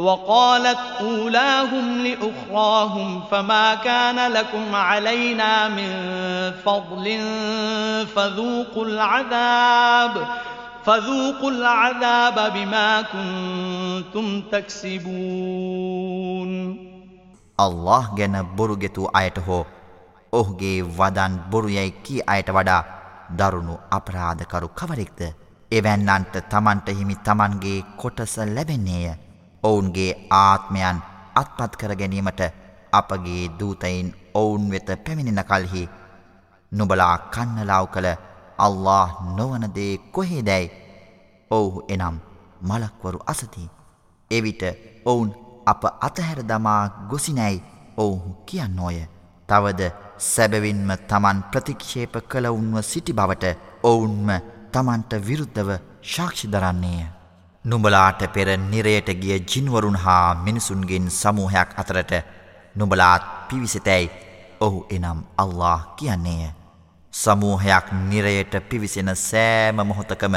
وقالت 0.00 0.78
أولاهم 1.00 1.98
لأخراهم 1.98 3.22
فما 3.30 3.74
كان 3.76 4.32
لكم 4.32 4.74
علينا 4.74 5.68
من 5.68 5.90
فضل 6.64 7.20
فذوقوا 8.06 8.84
العذاب 8.84 10.26
فذوقوا 10.84 11.50
العذاب 11.50 12.52
بما 12.52 13.02
كنتم 13.04 14.42
تكسبون 14.52 16.50
الله 17.58 18.04
ගැන 18.14 18.36
බොරු 18.56 18.76
ගෙතු 18.76 19.08
අයට 19.12 19.38
හෝ 19.46 19.64
ඔහුගේ 20.32 20.78
වදන් 20.98 21.34
බොරුයැයි 21.50 21.92
කී 22.04 22.20
අයට 22.26 22.48
වඩා 22.50 22.82
දරුණු 23.32 23.74
අපරාධකරු 23.90 24.68
කවරෙක්ද 24.80 25.20
එවැන්නන්ට 25.72 26.34
තමන්ට 26.50 26.88
හිමි 26.98 27.16
තමන්ගේ 27.26 27.78
කොටස 27.96 28.34
ලැබෙන්නේය 28.48 29.06
ඔවුන්ගේ 29.63 30.11
ආත්මයන් 30.31 30.97
අත්පත් 31.35 31.73
කර 31.75 31.93
ගැනීමට 31.95 32.41
අපගේ 32.93 33.43
දූතයින් 33.59 34.07
ඔවුන් 34.33 34.71
වෙත 34.71 34.89
පැමිණෙන 35.05 35.43
කල්හි 35.43 35.83
නුබලා 36.71 37.15
කන්නලාව් 37.29 37.85
කළ 37.87 38.09
අල්له 38.57 39.07
නොවනදේ 39.37 39.93
කොහේදැයි? 40.11 40.71
ඔවුහු 41.51 41.85
එනම් 41.89 42.17
මලක්වරු 42.61 43.19
අසති. 43.27 43.69
එවිට 44.31 44.63
ඔවුන් 45.05 45.29
අප 45.65 45.83
අතහැර 46.01 46.39
දමා 46.43 47.07
ගොසිනැයි 47.09 47.63
ඔවුහු 47.97 48.29
කියන්නෝය. 48.45 48.99
තවද 49.49 49.81
සැබවින්ම 50.19 50.91
තමන් 51.07 51.43
ප්‍රතික්ෂේප 51.51 52.13
කළවුන්ව 52.29 52.81
සිටි 52.83 53.13
බවට 53.13 53.55
ඔවුන්ම 53.83 54.29
තමන්ට 54.71 55.11
විරුද්ධව 55.27 55.69
ශාක්ෂි 56.03 56.47
දරන්නේය. 56.47 57.20
නුඹලාට 57.65 58.21
පෙර 58.33 58.57
නිරයට 58.59 59.09
ගිය 59.13 59.37
ජින්වරුන් 59.41 59.95
හා 59.95 60.35
මිනිසුන්ගෙන් 60.35 61.11
සමූහයක් 61.11 61.69
අතරට 61.77 62.11
නුඹලාත් 62.75 63.23
පිවිසිතැයි 63.47 64.11
ඔහු 64.59 64.85
එනම් 64.89 65.19
අල්له 65.37 65.79
කියන්නේය. 65.95 66.49
සමූහයක් 67.13 67.85
නිරයට 68.03 68.53
පිවිසෙන 68.61 69.15
සෑම 69.17 69.75
මොහොතකම 69.77 70.35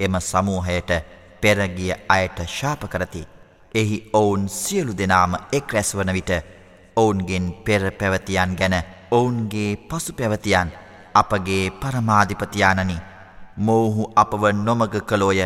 එම 0.00 0.14
සමූහයට 0.20 0.90
පෙරගිය 1.40 1.92
අයට 2.08 2.38
ශාප 2.48 2.82
කරති. 2.84 3.22
එහි 3.74 4.10
ඔවුන් 4.12 4.48
සියලු 4.50 4.92
දෙනාම 4.92 5.36
එක් 5.52 5.72
රැස්වන 5.72 6.12
විට 6.12 6.32
ඔවුන්ගෙන් 6.96 7.46
පෙර 7.64 7.82
පැවතියන් 7.92 8.56
ගැන 8.56 8.74
ඔවුන්ගේ 9.10 9.76
පසු 9.88 10.12
පැවතියන් 10.12 10.72
අපගේ 11.14 11.70
පරමාධිපතියානනි 11.72 12.98
මෝහු 13.58 14.10
අපව 14.16 14.42
නොමග 14.56 14.94
කළෝය 15.02 15.40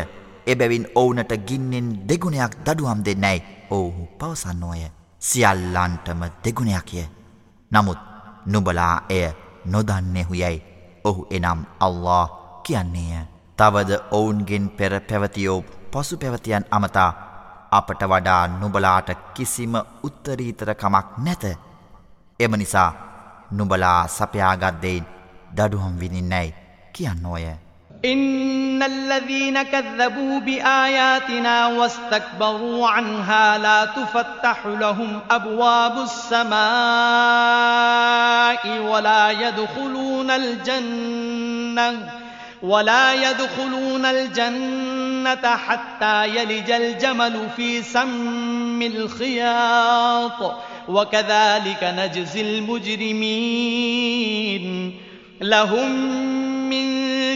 එබැවින් 0.47 0.87
ඔවුනට 0.95 1.33
ගින්නෙන් 1.47 1.87
දෙගුණයක් 2.07 2.53
දඩුවම් 2.65 3.05
දෙන්නැයි 3.05 3.43
ඔවුහු 3.69 4.07
පවසන්නෝය. 4.19 4.83
සියල්ලන්ටම 5.19 6.21
දෙගුණයක්ය. 6.43 7.03
නමුත් 7.71 7.99
නුබලා 8.45 8.95
එය 9.09 9.27
නොදන්නෙහු 9.65 10.33
යැයි 10.33 10.63
ඔහු 11.03 11.27
එනම් 11.29 11.59
අල්له 11.79 12.29
කියන්නේය. 12.63 13.25
තවද 13.57 13.91
ඔවුන්ගෙන් 14.11 14.69
පෙර 14.69 14.93
පැවතියෝ 15.01 15.63
පසු 15.91 16.17
පැවතියන් 16.17 16.65
අමතා 16.71 17.11
අපට 17.71 18.01
වඩා 18.03 18.47
නුබලාට 18.49 19.09
කිසිම 19.33 19.73
උත්තරීතරකමක් 20.03 21.07
නැත. 21.17 21.43
එම 22.39 22.51
නිසා 22.51 22.91
නුබලා 23.51 24.07
සපයාගත්දෙයින් 24.07 25.05
දඩුහම් 25.55 25.99
විඳින්නැයි 25.99 26.55
කියන්නෝය. 26.93 27.45
إن 28.05 28.83
الذين 28.83 29.63
كذبوا 29.63 30.39
بآياتنا 30.39 31.67
واستكبروا 31.67 32.87
عنها 32.87 33.57
لا 33.57 33.85
تفتح 33.85 34.65
لهم 34.65 35.19
أبواب 35.31 35.97
السماء 35.97 36.61
ولا 38.79 39.31
يدخلون 39.31 40.31
الجنة 40.31 42.09
ولا 42.61 43.13
يدخلون 43.13 44.05
الجنة 44.05 45.55
حتى 45.55 46.27
يلج 46.27 46.71
الجمل 46.71 47.49
في 47.55 47.81
سم 47.83 48.81
الخياط 48.81 50.55
وكذلك 50.87 51.83
نجزي 51.83 52.41
المجرمين 52.41 53.81
لهم 55.41 55.91
من 56.69 57.01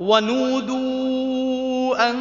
ونودوا 0.00 2.10
أن 2.10 2.16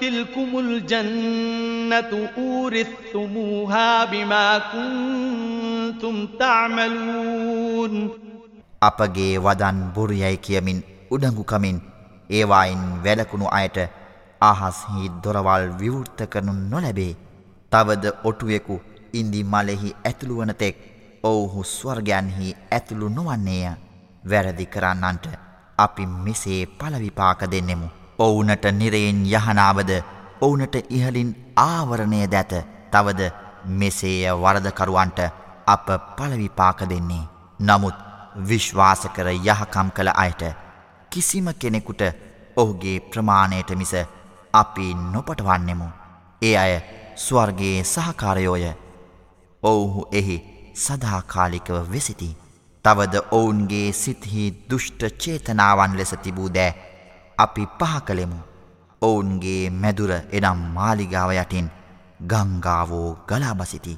تلكم 0.00 0.58
الجنة 0.58 2.30
أورثتموها 2.38 4.04
بما 4.04 4.58
كنتم 4.72 6.26
تعملون 6.38 8.10
අපගේ 8.80 9.38
වදන් 9.38 9.78
බොරුයයි 9.94 10.38
කියමින් 10.38 10.84
උඩඟුකමින් 11.10 11.80
ඒවායින් 12.30 13.04
වැලකුණු 13.04 13.46
අයට 13.58 13.78
අහස්හි 14.40 15.10
දොරවල් 15.24 15.64
විවෘත්ත 15.80 16.20
කරනු 16.32 16.52
නොලැබේ. 16.72 17.16
තවද 17.72 18.04
ඔටුවෙකු 18.24 18.80
ඉන්දි 19.12 19.44
මලෙහි 19.44 19.96
ඇතුළුවනතෙක් 20.04 20.76
ඔවුහු 21.22 21.64
ස්වර්ගයන්හි 21.64 22.56
ඇතුළු 22.76 23.08
නොවන්නේය 23.08 23.72
වැරදි 24.30 24.66
කරන්නන්ට 24.74 25.26
අපි 25.81 26.05
මෙසේ 26.25 26.61
පලවිපාක 26.79 27.41
දෙන්නෙමු. 27.51 27.87
ඔවුනට 28.19 28.65
නිරයෙන් 28.73 29.19
යහනාවද 29.27 29.91
ඔවුනට 30.41 30.75
ඉහලින් 30.89 31.31
ආවරණය 31.57 32.21
දැත 32.27 32.53
තවද 32.91 33.21
මෙසේය 33.73 34.33
වරදකරුවන්ට 34.35 35.19
අප 35.67 35.87
පලවිපාක 36.17 36.79
දෙන්නේ. 36.89 37.29
නමුත් 37.59 37.97
විශ්වාස 38.49 39.03
කර 39.15 39.27
යහකම් 39.29 39.87
කළ 39.95 40.11
අයට 40.15 40.43
කිසිම 41.11 41.47
කෙනෙකුට 41.55 42.01
ඔහුගේ 42.55 42.99
ප්‍රමාණයට 43.01 43.71
මිස 43.75 43.93
අපි 44.53 44.93
නොපටවන්නෙමු. 45.13 45.87
ඒ 46.41 46.55
අය 46.57 46.73
ස්වර්ගයේ 47.17 47.83
සහකාරයෝය 47.85 48.65
ඔවුහු 49.63 50.07
එහි 50.11 50.37
සදාකාලිකව 50.75 51.75
වෙසිති. 51.91 52.29
තවද 52.85 53.15
ඔවුන්ගේ 53.31 53.89
සිත්හි 53.93 54.43
දුෂ්ට 54.69 55.01
චේතනාවන් 55.17 55.97
ලෙස 55.97 56.13
තිබූ 56.23 56.49
දෑ 56.49 56.71
අපි 57.37 57.63
පහ 57.79 57.97
කළෙමු. 58.07 58.39
ඔවුන්ගේ 59.01 59.69
මැදුර 59.81 60.11
එනම් 60.37 60.61
මාලිගාව 60.75 61.31
යටින් 61.33 61.67
ගංගාවෝ 62.31 63.09
ගලාබසිති. 63.27 63.93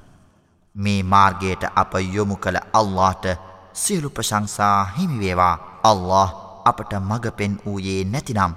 මේ 0.76 1.02
මාර්ගයට 1.04 1.64
අප 1.76 1.94
යොමු 2.16 2.36
කළ 2.36 2.60
අල්ලාට 2.74 3.26
සියලු 3.74 4.10
ප්‍රශංසා 4.10 4.78
හිමිවේවා 4.98 5.56
අල්له 5.84 6.30
අපට 6.66 6.94
මඟ 7.00 7.28
පෙන් 7.38 7.56
වූයේ 7.66 8.02
නැතිනම් 8.06 8.54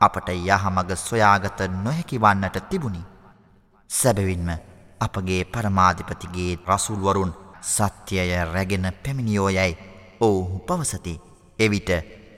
අපට 0.00 0.28
යහමග 0.30 0.90
සොයාගත 0.98 1.60
නොහැකි 1.74 2.22
වන්නට 2.22 2.56
තිබුණි. 2.70 3.02
සැබවින්ම 3.90 4.48
අපගේ 5.00 5.42
පරමාධිපතිගේ 5.44 6.52
රසුල්වරුන් 6.68 7.32
සත්‍යය 7.73 8.31
රැගෙන 8.53 8.85
පැමිණියෝයැයි 9.03 9.77
ඔවුහු 10.21 10.59
පවසති. 10.67 11.13
එවිට 11.59 11.89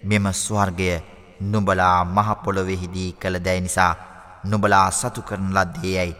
මෙම 0.03 0.25
ස්වර්ගය 0.33 0.89
නුබලා 1.41 2.05
මහපොළොවෙහිදී 2.07 3.11
කළ 3.21 3.37
දැයි 3.45 3.65
නිසා 3.67 3.93
නුබලා 4.43 4.87
සතු 4.91 5.21
කරන 5.21 5.53
ලද්දේ 5.57 5.93
යැයි 5.97 6.15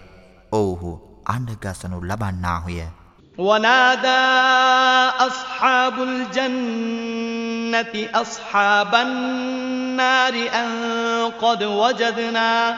ඔවුහු 0.51 0.91
අන්ඩගසනු 1.25 1.97
ලබන්නාහුය. 2.09 2.79
ونادى 3.37 4.23
أصحاب 5.19 5.95
الجنة 6.01 7.93
أصحاب 8.13 8.95
النار 8.95 10.33
أن 10.53 10.69
قد 11.31 11.63
وجدنا 11.63 12.77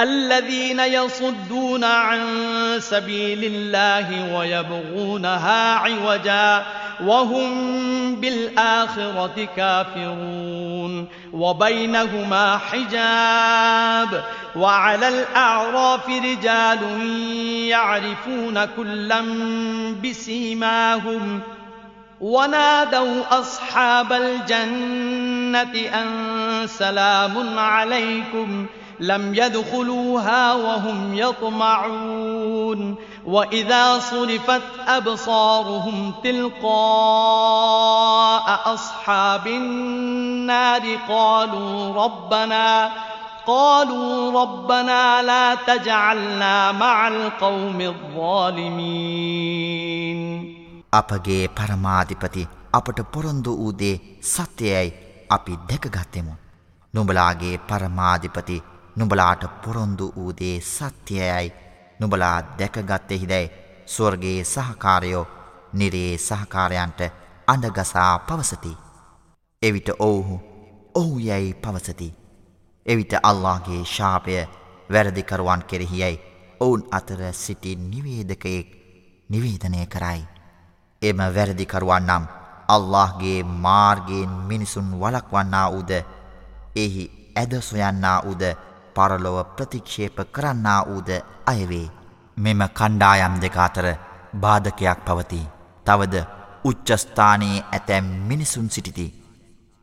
الذين 0.00 0.80
يصدون 0.80 1.84
عن 1.84 2.20
سبيل 2.78 3.44
الله 3.44 4.36
ويبغونها 4.36 5.74
عوجا 5.74 6.66
وهم 7.04 8.20
بالآخرة 8.20 9.48
كافرون 9.56 11.08
وبينهما 11.32 12.58
حجاب 12.58 14.24
وعلى 14.56 15.08
الأعراف 15.08 16.08
رجال 16.08 16.82
يعرفون 17.68 18.64
كلا 18.64 19.22
بسيماهم 20.04 21.40
ونادوا 22.20 23.40
أصحاب 23.40 24.12
الجنة 24.12 25.74
أن 25.94 26.66
سلام 26.66 27.58
عليكم 27.58 28.66
ۖ 28.82 28.85
لم 28.99 29.35
يدخلوها 29.35 30.53
وهم 30.53 31.13
يطمعون 31.13 32.95
وإذا 33.25 33.99
صرفت 33.99 34.61
أبصارهم 34.87 36.13
تلقاء 36.23 36.63
أصحاب 38.73 39.47
النار 39.47 40.81
قالوا 41.09 42.05
ربنا 42.05 42.91
قالوا 43.47 44.41
ربنا 44.41 45.21
لا 45.21 45.55
تجعلنا 45.55 46.71
مع 46.71 47.07
القوم 47.07 47.81
الظالمين 47.81 49.21
අපගේ 50.93 51.47
පරමාධිපති 51.47 52.47
අපට 52.73 53.01
පොරොන්දු 53.01 53.51
වූ 53.57 53.71
දේ 53.71 53.99
සත්‍යයයි 54.21 54.87
අපි 55.31 55.53
දැකගත්තෙමු. 55.55 56.33
නුඹලාගේ 56.95 57.57
පරමාධිපති 57.57 58.61
නුඹලාට 58.96 59.42
පොරොන්දු 59.62 60.12
වූ 60.16 60.32
දේ 60.32 60.60
සත්‍යයයි 60.62 61.52
නුඹලා 62.00 62.36
දැකගත්තෙහිදැයි 62.58 63.52
ස්වර්ගයේ 63.86 64.44
සහකාරයෝ 64.46 65.26
නිරේ 65.72 66.18
සහකාරයන්ට 66.18 67.00
අඩගසා 67.46 68.18
පවසති. 68.20 68.76
එවිට 69.62 69.88
ඔවුහු 69.98 70.40
ඔහු 70.94 71.18
යැයි 71.20 71.54
පවසති. 71.56 72.08
එවිට 72.86 73.12
අල්ලාගේ 73.22 73.82
ශාපය 73.86 74.38
වැරදිකරුවන් 74.90 75.62
කෙරෙහියයි 75.64 76.20
ඔවුන් 76.60 76.88
අතර 76.90 77.20
සිටි 77.34 77.76
නිවේදකයෙක් 77.76 78.68
නිවේදනය 79.30 79.86
කරයි. 79.86 80.22
එම 81.02 81.18
වැරදිකරුවන් 81.34 82.06
නම් 82.06 82.24
අල්لهගේ 82.68 83.42
මාර්ගයෙන් 83.44 84.32
මිනිසුන් 84.44 84.88
වලක්වන්නා 85.00 85.66
වූද 85.72 85.92
එහි 86.76 87.04
ඇදසොයන්නා 87.36 88.18
වූද 88.24 88.42
පරලොව 88.96 89.38
ප්‍රතික්ෂේප 89.56 90.18
කරන්නා 90.32 90.80
වූද 90.86 91.10
අයවේ. 91.46 91.86
මෙම 92.36 92.60
කණ්ඩායම් 92.70 93.34
දෙක 93.40 93.56
අතර 93.58 93.86
බාධකයක් 94.36 94.98
පවති. 95.06 95.42
තවද 95.86 96.14
උච්චස්ථානයේ 96.64 97.64
ඇතැම් 97.68 98.06
මිනිසුන් 98.28 98.68
සිටිති. 98.68 99.06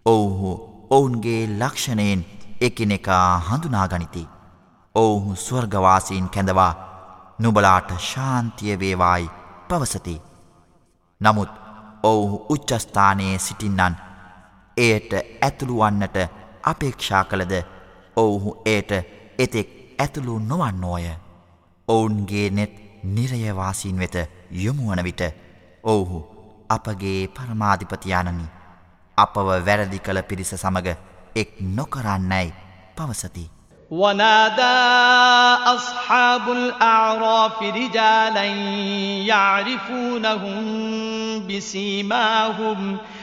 ඔවුහු 0.06 0.52
ඔවුන්ගේ 0.89 1.41
ලක්ෂණයෙන් 1.52 2.21
එකිනෙකා 2.62 3.28
හඳුනාගනිති. 3.41 4.23
ඔවුහු 4.95 5.36
ස්වර්ගවාසීන් 5.38 6.30
කැඳවා 6.30 6.73
නුබලාට 7.39 7.89
ශාන්තිය 8.02 8.80
වේවායි 8.80 9.34
පවසති. 9.69 10.15
නමුත් 11.21 11.52
ඔවුහු 12.04 12.45
උච්චස්ථානයේ 12.49 13.38
සිටින්නන් 13.39 13.95
එයට 14.78 15.12
ඇතුළුවන්නට 15.41 16.17
අපේක්ෂා 16.63 17.23
කළද 17.26 17.54
ඔවුහු 18.16 18.50
එයට 18.66 18.92
එතෙක් 19.38 19.68
ඇතුළු 19.98 20.38
නොවන්නෝය. 20.40 21.07
ඔවුන්ගේ 21.88 22.50
නෙත් 22.50 22.72
නිරයවාසීන් 23.04 23.98
වෙත 23.98 24.16
යොමුවන 24.57 25.04
විට 25.04 25.22
ඔවුහු 25.85 26.20
අපගේ 26.68 27.20
පරමාධිපතියානනි 27.28 28.46
අපව 29.18 29.48
වැරදි 29.66 29.98
කළ 30.00 30.22
පිරිස 30.22 30.50
සමග 30.54 30.96
එක් 31.37 31.54
නොකරන්නැයි 31.76 32.52
පවසති. 32.96 33.50
ونادى 33.90 34.78
أصحاب 35.66 36.48
الأعراف 36.50 37.62
رجالا 37.62 38.44
يعرفونهم 39.24 40.61
بسيماهم 41.48 42.98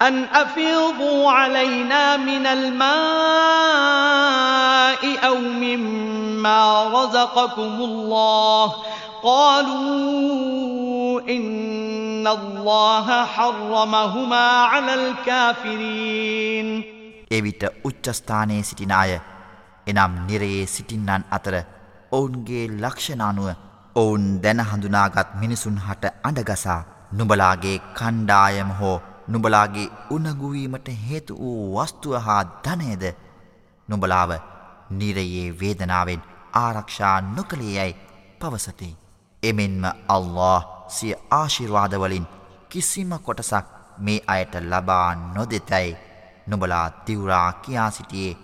أن 0.00 0.24
أفيضوا 0.24 1.30
علينا 1.30 2.16
من 2.18 2.46
الماء 2.46 2.86
أو 5.26 5.36
مما 5.38 6.84
رزقكم 6.88 7.76
الله 7.80 8.72
قالوا 9.24 11.20
إن 11.20 12.26
الله 12.28 13.24
حرمهما 13.26 14.46
على 14.64 14.94
الكافرين 14.94 16.68
එවිට 17.30 17.62
උච්චස්ථානයේ 17.84 18.62
සිටින 18.62 18.92
අය 18.92 19.10
එනම් 19.86 20.12
නිරයේ 20.28 20.66
සිටින්නන් 20.66 21.22
අතර 21.30 21.54
ඔවුන්ගේ 22.12 22.64
ලක්ෂණානුව 22.76 23.48
ඔවුන් 23.96 24.24
දැන 24.42 24.60
හඳුනාගත් 24.62 25.28
මිනිසුන් 25.34 25.76
හට 25.78 26.04
අඩගසා 26.22 26.80
නුබලාගේ 27.12 27.78
කණ්ඩායම 27.98 28.70
හෝ 28.80 28.96
නුබලාගේ 29.27 29.87
උනගුවීමට 30.09 30.87
හේතු 31.03 31.37
වූ 31.37 31.61
වස්තුව 31.75 32.15
හා 32.19 32.43
ධනයද 32.63 33.03
නුබලාව 33.87 34.31
නිරයේ 34.91 35.47
වේදනාවෙන් 35.59 36.23
ආරක්ෂා 36.53 37.21
නොකළේ 37.29 37.75
යැයි 37.75 37.99
පවසති. 38.39 38.97
එමෙන්ම 39.43 39.83
අල්له 40.07 40.61
සිය 40.89 41.13
ආශිර්වාදවලින් 41.31 42.27
කිසිම 42.69 43.11
කොටසක් 43.19 43.65
මේ 43.97 44.19
අයට 44.27 44.53
ලබා 44.63 45.15
නොදෙතැයි 45.15 45.97
නුබලා 46.47 46.89
තිවරා 47.05 47.53
කියා 47.53 47.91
සිටියේ 47.91 48.37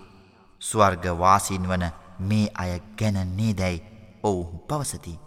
ස්වර්ගවාසින් 0.62 1.68
වන 1.68 1.84
මේ 2.20 2.46
අය 2.54 2.72
ගැන 2.98 3.18
නේදැයි 3.36 3.84
ඔවුහු 4.22 4.58
පවසති. 4.60 5.18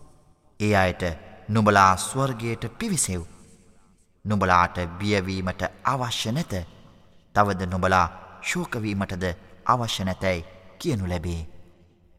ඒ 0.60 0.76
අයට 0.76 1.04
නුබලා 1.50 1.98
ස්වර්ගයට 2.00 2.64
පිවිසෙව්. 2.80 3.22
නුබලාට 4.26 4.78
බියවීමට 5.00 5.62
අවශ්‍ය 5.84 6.32
නැත 6.32 6.54
තවද 7.36 7.66
නොබලා 7.66 8.08
ශෝකවීමටද 8.42 9.26
අවශ්‍ය 9.66 10.04
නැතැයි 10.04 10.46
කියනු 10.80 11.10
ලැබේ. 11.10 11.42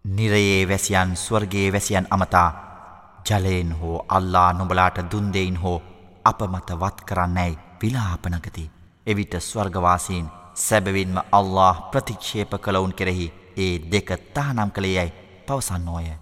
නිරයේ 0.04 0.68
වැසියන් 0.68 1.16
ස්වර්ගේ 1.16 1.72
වැසියන් 1.72 2.06
අමතා 2.10 2.48
ජලයෙන් 3.26 3.72
හෝ 3.80 4.04
අල්ලා 4.08 4.52
නොබලාට 4.52 4.98
දුන්දෙයින් 5.12 5.56
හෝ 5.56 5.78
අපමත 6.24 6.70
වත් 6.80 7.04
කරන්නැයි 7.04 7.58
විලාපනකති. 7.82 8.70
එවිට 9.06 9.34
ස්වර්ගවාසීන් 9.40 10.26
සැබවින්ම 10.56 11.16
අල්له 11.32 11.76
ප්‍රතික්ෂේප 11.90 12.52
කළවුන් 12.60 12.94
කෙරෙහි 12.94 13.32
ඒ 13.56 13.74
දෙක 13.92 14.10
තහනම් 14.34 14.70
කළේ 14.70 14.94
යැයි 14.94 15.14
පවසන්නෝය. 15.46 16.21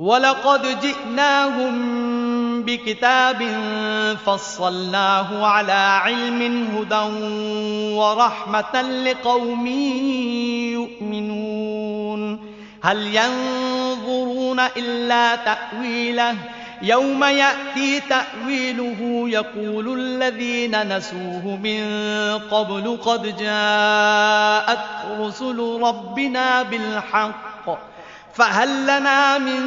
ولقد 0.00 0.80
جئناهم 0.80 1.74
بكتاب 2.62 3.42
فصلناه 4.26 5.46
على 5.46 5.72
علم 5.72 6.68
هدى 6.76 7.04
ورحمة 7.94 8.82
لقوم 8.82 9.66
يؤمنون. 10.72 12.50
هل 12.82 13.16
ينظرون 13.16 14.60
إلا 14.60 15.36
تأويله؟ 15.36 16.36
يوم 16.82 17.24
يأتي 17.24 18.00
تأويله 18.00 19.28
يقول 19.28 20.00
الذين 20.00 20.96
نسوه 20.96 21.58
من 21.62 21.82
قبل 22.50 22.98
قد 23.04 23.36
جاءت 23.36 24.86
رسل 25.20 25.80
ربنا 25.82 26.62
بالحق. 26.62 27.99
فهل 28.34 28.82
لنا 28.82 29.38
من 29.38 29.60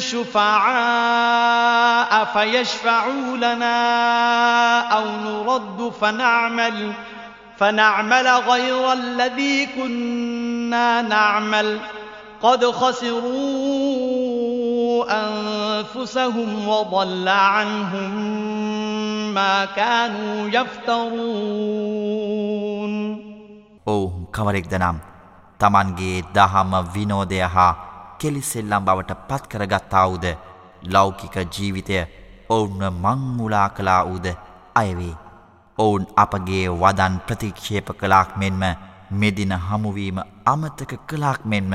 شفعاء 0.00 1.44
فيشفعوا 2.24 3.36
لنا 3.36 4.80
أو 4.80 5.04
نرد 5.04 5.92
فنعمل 6.00 6.92
فنعمل 7.58 8.28
غير 8.28 8.92
الذي 8.92 9.66
كنا 9.66 11.02
نعمل 11.02 11.80
قد 12.42 12.64
خسروا 12.64 13.26
أنفسهم 15.08 16.68
وضل 16.68 17.28
عنهم 17.28 18.14
ما 19.34 19.64
كانوا 19.64 20.48
يفترون. 20.48 21.96
أوه 23.88 24.12
كمريك 24.34 24.66
دنام. 24.66 25.15
තමන්ගේ 25.60 26.24
දහම 26.34 26.72
විනෝදය 26.94 27.40
හා 27.54 27.72
කෙලිසෙල්ලම් 28.18 28.84
බවට 28.84 29.20
පත්කරගත්තාවුද 29.28 30.26
ලෞකික 30.84 31.36
ජීවිතය 31.48 31.96
ඔවුන්ව 32.48 32.82
මංමුලා 32.94 33.68
කලා 33.70 34.02
වූද 34.04 34.26
අයවේ. 34.74 35.14
ඔවුන් 35.78 36.06
අපගේ 36.16 36.66
වදන් 36.72 37.20
ප්‍රතික්ෂේප 37.26 37.88
කලාක් 38.00 38.36
මෙන්ම 38.36 38.62
මෙදින 39.10 39.52
හමුවීම 39.60 40.18
අමතක 40.44 40.92
කලාක් 41.06 41.44
මෙන්ම 41.44 41.72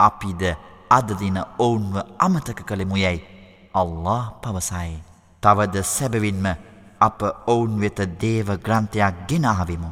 අපිද 0.00 0.42
අදදින 0.90 1.38
ඔවුන්ව 1.58 1.96
අමතක 2.18 2.58
කළෙමු 2.62 2.96
යැයි 2.96 3.26
අල්له 3.74 4.22
පවසයි. 4.42 5.02
තවද 5.42 5.82
සැබවින්ම 5.84 6.46
අප 7.00 7.20
ඔවුන් 7.46 7.80
වෙත 7.80 7.98
දේව 8.20 8.48
ග්‍රන්ථයක් 8.58 9.14
ගෙනාවිමු. 9.28 9.90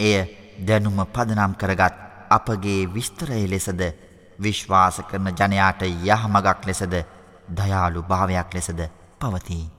එය 0.00 0.18
දැනුම 0.58 0.98
පදනම් 1.06 1.52
කරගත් 1.54 2.07
අපගේ 2.28 2.80
විස්තරය 2.88 3.42
ලෙසද 3.46 3.82
විශ්වාස 4.38 5.00
කරන 5.02 5.28
ජනයාට 5.32 5.82
යහමගක් 5.82 6.66
ලෙසද 6.66 6.94
දයාලු 7.50 8.02
භාවයක් 8.04 8.54
ලෙසද 8.54 8.80
පවතිී. 9.18 9.70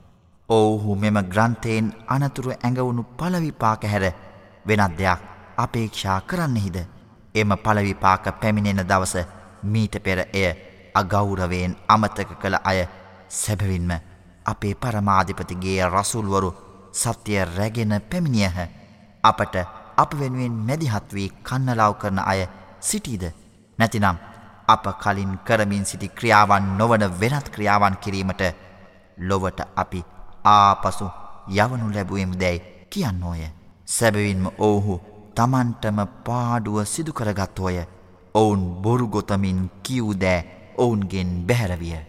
ඔවුහු 0.49 0.95
මෙම 0.95 1.17
ග්‍රන්ථයෙන් 1.25 1.93
අනතුරු 2.07 2.51
ඇඟවුණු 2.53 3.03
පලවිපාක 3.13 3.83
හැර 3.85 4.05
වෙනත් 4.65 4.97
දෙයක් 4.97 5.19
අපේක්ෂා 5.57 6.21
කරන්නෙහිද. 6.21 6.77
එම 7.35 7.51
පලවිපාක 7.57 8.23
පැමිණෙන 8.35 8.85
දවස 8.85 9.15
මීට 9.63 9.95
පෙර 9.99 10.19
එය 10.33 10.47
අගෞරවයෙන් 10.95 11.75
අමතක 11.87 12.29
කළ 12.35 12.55
අය 12.63 12.87
සැබවින්ම 13.29 13.91
අපේ 14.45 14.75
පරමාධිපතිගේ 14.75 15.85
රසුල්වරු 15.87 16.51
සත්‍යය 16.93 17.45
රැගෙන 17.47 18.01
පැමිණියහ 18.01 18.57
අපට 19.23 19.55
අප 20.01 20.11
වෙනුවෙන් 20.19 20.55
මැදිහත් 20.67 21.13
වී 21.13 21.29
කන්නලාව් 21.43 21.93
කරන 22.01 22.19
අය 22.21 22.41
සිටීද 22.81 23.23
නැතිනම් 23.79 24.17
අප 24.67 24.85
කලින් 24.99 25.31
කරමින් 25.39 25.85
සිටි 25.85 26.09
ක්‍රියාවන් 26.09 26.65
නොවන 26.77 27.03
වෙනත් 27.21 27.47
ක්‍රියාවන් 27.49 27.95
කිරීමට 27.97 28.43
ලොවට 29.19 29.59
අපි 29.75 30.01
ආපසු 30.45 31.07
යවනු 31.51 31.93
ලැබුවම් 31.93 32.33
දැයි 32.41 32.59
කියන්න 32.89 33.23
ඕය. 33.23 33.41
සැබවින්ම 33.87 34.45
ඔවුහු 34.59 34.95
තමන්ටම 35.35 35.99
පාඩුව 36.25 36.77
සිදුකරගත්තෝය 36.85 37.77
ඔවුන් 38.35 38.61
බොරුගොතමින් 38.83 39.59
කිව්දෑ 39.83 40.39
ඔවුන්ගෙන් 40.77 41.31
බැහැරවිය. 41.47 42.08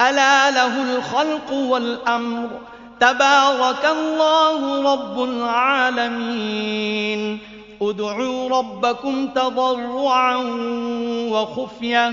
ألا 0.00 0.50
له 0.50 0.96
الخلق 0.96 1.52
والأمر؟ 1.52 2.48
تبارك 3.00 3.84
الله 3.84 4.92
رب 4.92 5.24
العالمين. 5.24 7.38
ادعوا 7.82 8.48
ربكم 8.48 9.26
تضرعا 9.26 10.36
وخفية. 11.30 12.12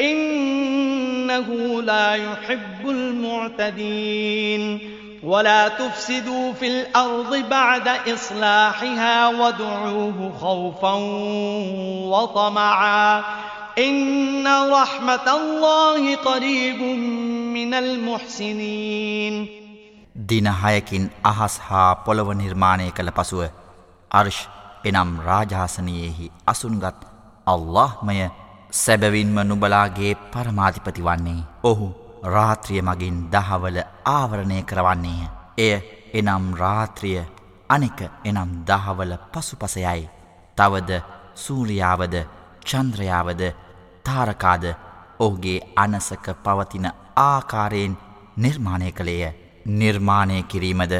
إنه 0.00 1.82
لا 1.82 2.14
يحب 2.14 2.90
المعتدين. 2.90 4.80
ولا 5.22 5.68
تفسدوا 5.68 6.52
في 6.52 6.66
الأرض 6.66 7.36
بعد 7.50 7.88
إصلاحها 7.88 9.28
وادعوه 9.28 10.32
خوفا 10.40 10.94
وطمعا 12.08 13.24
إن 13.78 14.46
رحمة 14.72 15.26
الله 15.28 16.16
قريب 16.16 16.82
من 17.52 17.74
المحسنين 17.74 19.48
දින 20.28 20.46
හයකින් 20.46 21.10
අහස් 21.24 21.60
හා 21.60 21.94
පොළව 22.04 22.34
නිර්මාණය 22.34 22.90
කළ 22.90 23.10
පසුව 23.10 23.42
අර්ශ් 24.10 24.42
එනම් 24.84 25.10
රාජාසනයෙහි 25.20 26.30
අසුන්ගත් 26.46 27.08
අල්لهමය 27.46 28.18
සැබවින්ම 28.72 29.36
නුබලාගේ 29.46 30.14
පරමාධිපති 30.32 31.02
වන්නේ. 31.02 31.40
ඔහු 31.64 32.01
රාත්‍රිය 32.24 32.82
මගින් 32.82 33.16
දහවල 33.30 33.78
ආවරණය 34.06 34.62
කරවන්නේය. 34.62 35.28
එය 35.58 35.74
එනම් 36.14 36.44
රාත්‍රිය 36.54 37.20
අනෙක 37.70 38.00
එනම් 38.24 38.50
දහවල 38.64 39.12
පසුපසයයි. 39.30 40.08
තවද 40.58 40.90
සූරියාවද 41.36 42.14
චන්ද්‍රයාවද 42.62 43.42
තාරකාද 44.04 44.64
ඔහුගේ 45.18 45.60
අනසක 45.76 46.26
පවතින 46.38 46.86
ආකාරයෙන් 47.18 47.96
නිර්මාණය 48.36 48.92
කළේය 48.92 49.34
නිර්මාණය 49.74 50.42
කිරීමද 50.44 50.94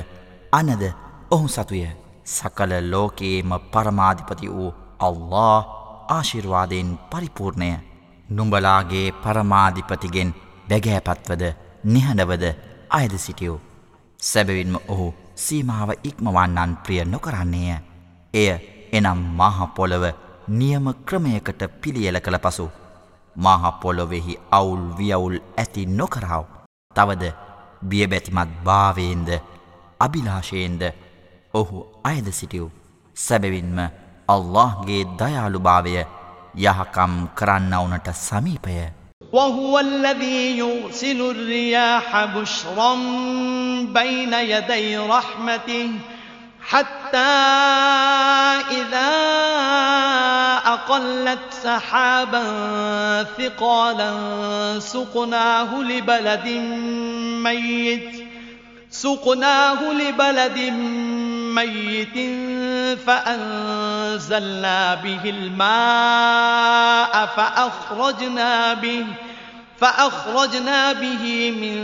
අනද 0.52 0.82
ඔහු 1.30 1.48
සතුය 1.48 1.84
සකල 2.26 2.72
ලෝකයේම 2.84 3.52
පරමාධිපති 3.72 4.48
වූ 4.48 4.70
අල්له 5.00 5.66
ආශිර්වාදයෙන් 6.10 6.90
පරිපූර්ණය 7.10 7.70
නුඹලාගේ 8.28 9.06
පරමාධිපතිගෙන් 9.22 10.34
බැගෑපත්වද 10.68 11.44
නිහඬවද 11.86 12.44
අයද 12.90 13.14
සිටියෝ 13.18 13.60
සැබවින්ම 14.20 14.76
ඔහු 14.88 15.08
සීමාව 15.36 15.90
ඉක්මවන්නන් 16.02 16.76
ප්‍රිය 16.84 17.00
නොකරන්නේය 17.06 17.80
එය 18.34 18.50
එනම් 18.92 19.20
මහපොළව 19.38 20.04
නියම 20.50 20.86
ක්‍රමයකට 21.06 21.62
පිළියල 21.80 22.20
කළ 22.20 22.38
පසු 22.38 22.66
මහපොලොවෙහි 23.36 24.38
අවුල් 24.50 24.84
වියවුල් 24.98 25.38
ඇති 25.56 25.86
නොකරාව. 25.88 26.44
තවද 26.96 27.32
බියබැතිමත් 27.82 28.50
භාවයෙන්ද 28.64 29.28
අභිලාශයෙන්ද 30.00 30.82
ඔහු 31.54 31.86
අයද 32.04 32.26
සිටියව් 32.30 32.70
සැබවින්ම 33.16 33.78
අල්لهගේ 34.28 35.04
දයාළුභාවය 35.18 35.94
යහකම් 36.56 37.14
කරන්නවුනට 37.34 38.08
සමීපය. 38.14 39.01
وهو 39.32 39.78
الذي 39.78 40.58
يرسل 40.58 41.30
الرياح 41.30 42.24
بشرا 42.24 42.94
بين 43.82 44.34
يدي 44.34 44.98
رحمته 44.98 45.90
حتى 46.68 47.18
إذا 48.70 49.12
أقلت 50.66 51.38
سحابا 51.50 52.42
ثقالا 53.38 54.12
سقناه 54.78 55.82
لبلد 55.82 56.48
ميت 57.42 58.21
سقناه 58.92 59.92
لبلد 59.92 60.58
ميت 61.54 62.16
فأنزلنا 63.06 64.94
به 64.94 65.30
الماء 65.30 67.12
فأخرجنا 67.26 68.74
به 68.74 69.06
فأخرجنا 69.80 70.92
به 70.92 71.50
من 71.50 71.74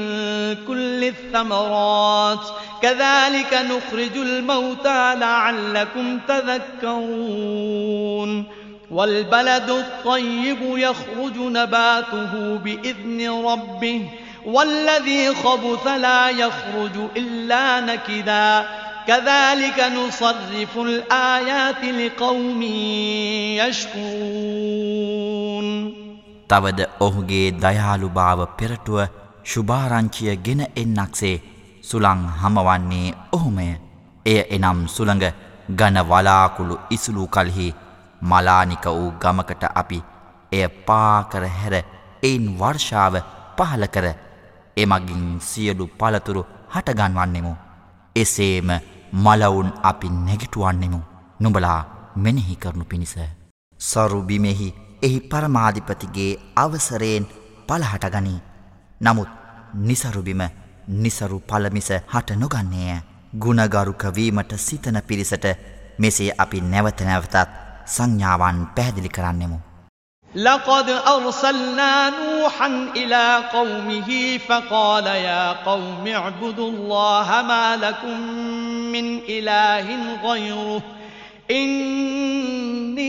كل 0.67 1.05
الثمرات. 1.05 2.49
كذلك 2.83 3.55
نخرج 3.55 4.17
الموتى 4.17 5.15
لعلكم 5.15 6.19
تذكرون. 6.29 7.59
والبلد 8.91 9.71
الطيب 9.71 10.59
يخرج 10.63 11.39
نباته 11.39 12.57
بإذن 12.57 13.45
ربه 13.45 14.09
والذي 14.48 15.36
خبث 15.36 15.88
لا 15.88 16.30
يخرج 16.30 16.98
إلا 17.18 17.80
نكدا 17.82 18.66
كذلك 19.08 19.80
نصرف 19.92 20.78
الآيات 20.78 21.84
لقوم 21.86 22.62
يشكرون 23.60 25.04
තවද 26.50 26.80
ඔහුගේ 27.00 27.48
දයාලු 27.58 28.08
භාව 28.10 28.40
පෙරටුව 28.58 29.00
ශුභාරංචිය 29.44 30.36
ගෙන 30.38 30.62
එන්නක්සේ 30.76 31.36
සුළං 31.82 32.22
හමවන්නේ 32.42 33.16
ඔහුමය. 33.32 33.68
එය 34.26 34.40
එනම් 34.50 34.80
සුළඟ 34.88 35.26
ගන 35.72 35.98
වලාකුළු 36.04 36.76
ඉසුලූ 36.90 37.28
කල්හි 37.28 37.68
මලානික 38.22 38.86
වූ 38.88 39.12
ගමකට 39.14 39.64
අපි 39.76 40.00
එය 40.52 40.68
පාකර 40.88 41.44
හැර 41.50 41.76
එයින් 42.24 42.46
වර්ෂාව 42.60 43.16
පහල 43.58 43.84
කර 43.88 44.06
එමගින් 44.83 45.25
සියලු 45.41 45.87
පළතුරු 45.99 46.43
හටගන්වන්නෙමු. 46.75 47.53
එසේම 48.17 48.71
මලවුන් 49.15 49.71
අපි 49.83 50.09
නැගිටුවන්නෙමු. 50.19 51.01
නුඹලා 51.41 51.81
මෙනෙහි 52.17 52.57
කරනු 52.57 52.85
පිණිස. 52.85 53.15
සරුබිමෙහි 53.81 54.69
එහි 55.03 55.21
පරමාධිපතිගේ 55.23 56.33
අවසරයෙන් 56.57 57.29
පලහටගනී. 57.69 58.41
නමුත් 59.01 59.31
නිසරුබිම 59.83 60.43
නිසරු 60.89 61.41
පලමිස 61.43 61.91
හට 62.09 62.37
නොගන්නේය. 62.37 63.01
ගුණගරුකවීමට 63.35 64.53
සිතන 64.59 65.01
පිරිසට 65.03 65.47
මෙසේ 65.99 66.31
අපි 66.39 66.61
නැවත 66.63 67.01
නැවතත් 67.03 67.37
සංඥාවන් 67.87 68.67
පැහැදිලි 68.75 69.09
කරන්නෙමු. 69.11 69.59
لقد 70.35 70.91
أرسلنا 70.91 72.11
نوحا 72.11 72.89
إلى 72.97 73.45
قومه 73.53 74.39
فقال 74.49 75.07
يا 75.07 75.53
قوم 75.53 76.05
اعبدوا 76.07 76.71
الله 76.71 77.45
ما 77.49 77.77
لكم 77.77 78.21
من 78.93 79.21
إله 79.29 79.97
غيره 80.25 80.83
إني 81.51 83.09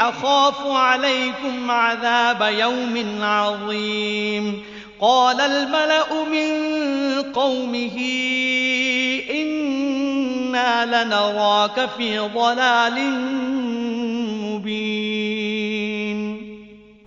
أخاف 0.00 0.66
عليكم 0.66 1.70
عذاب 1.70 2.54
يوم 2.58 3.22
عظيم 3.22 4.62
قال 5.00 5.40
الملأ 5.40 6.24
من 6.24 6.52
قومه 7.32 7.98
إِنَّا 10.52 10.84
لَنَرَاكَ 10.84 11.76
فِي 11.96 12.08
ضَلَالٍ 12.18 12.96
مُبِينٍ 14.44 16.18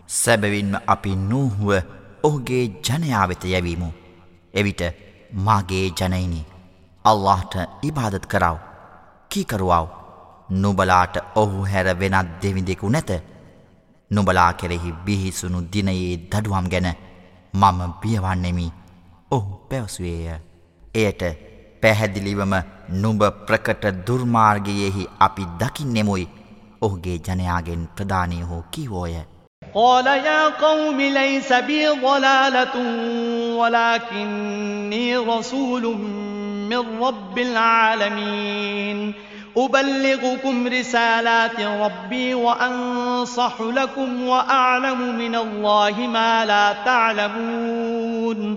සැබවින්ම 0.07 0.73
අපි 0.87 1.11
නූහුව 1.31 1.69
ඔහුගේ 2.23 2.65
ජනයා 2.85 3.25
වෙත 3.29 3.43
යැවීමු. 3.45 3.89
එවිට 4.53 4.81
මාගේ 5.47 5.85
ජනයිනි 5.99 6.41
අල්ලාහට 7.05 7.55
ඉබාදත් 7.83 8.25
කරව. 8.25 8.57
කීකරුවාව. 9.31 9.87
නුබලාට 10.61 11.15
ඔහු 11.35 11.57
හැර 11.71 11.87
වෙනත් 12.01 12.29
දෙවිදෙකු 12.41 12.87
නැත. 12.89 13.11
නුබලා 14.11 14.51
කෙරෙහි 14.53 14.91
බිහිසුණු 15.05 15.59
දිනයේ 15.73 16.13
දඩුවම් 16.31 16.67
ගැන 16.73 16.89
මම 17.53 17.79
බියවන්නෙමි. 18.01 18.67
ඔහු 19.31 19.51
පැවසුවේය. 19.69 20.39
එයට 20.95 21.23
පැහැදිලිවම 21.84 22.54
නුඹ 22.90 23.22
ප්‍රකට 23.46 23.86
දුර්මාර්ගයෙහි 24.06 25.08
අපි 25.20 25.44
දකින්නෙමුයි 25.60 26.28
ඔහුගේ 26.82 27.18
ජනයාගෙන් 27.28 27.84
ප්‍රධානය 27.96 28.42
හෝ 28.42 28.62
කිවෝය. 28.72 29.14
قال 29.74 30.06
يا 30.06 30.48
قوم 30.48 31.00
ليس 31.00 31.52
بي 31.52 31.88
ضلالة 31.88 32.76
ولكني 33.56 35.16
رسول 35.16 35.82
من 36.70 37.02
رب 37.02 37.38
العالمين 37.38 39.14
أبلغكم 39.56 40.66
رسالات 40.66 41.60
ربي 41.60 42.34
وأنصح 42.34 43.60
لكم 43.60 44.22
وأعلم 44.22 45.18
من 45.18 45.34
الله 45.34 46.06
ما 46.06 46.44
لا 46.44 46.72
تعلمون 46.84 48.56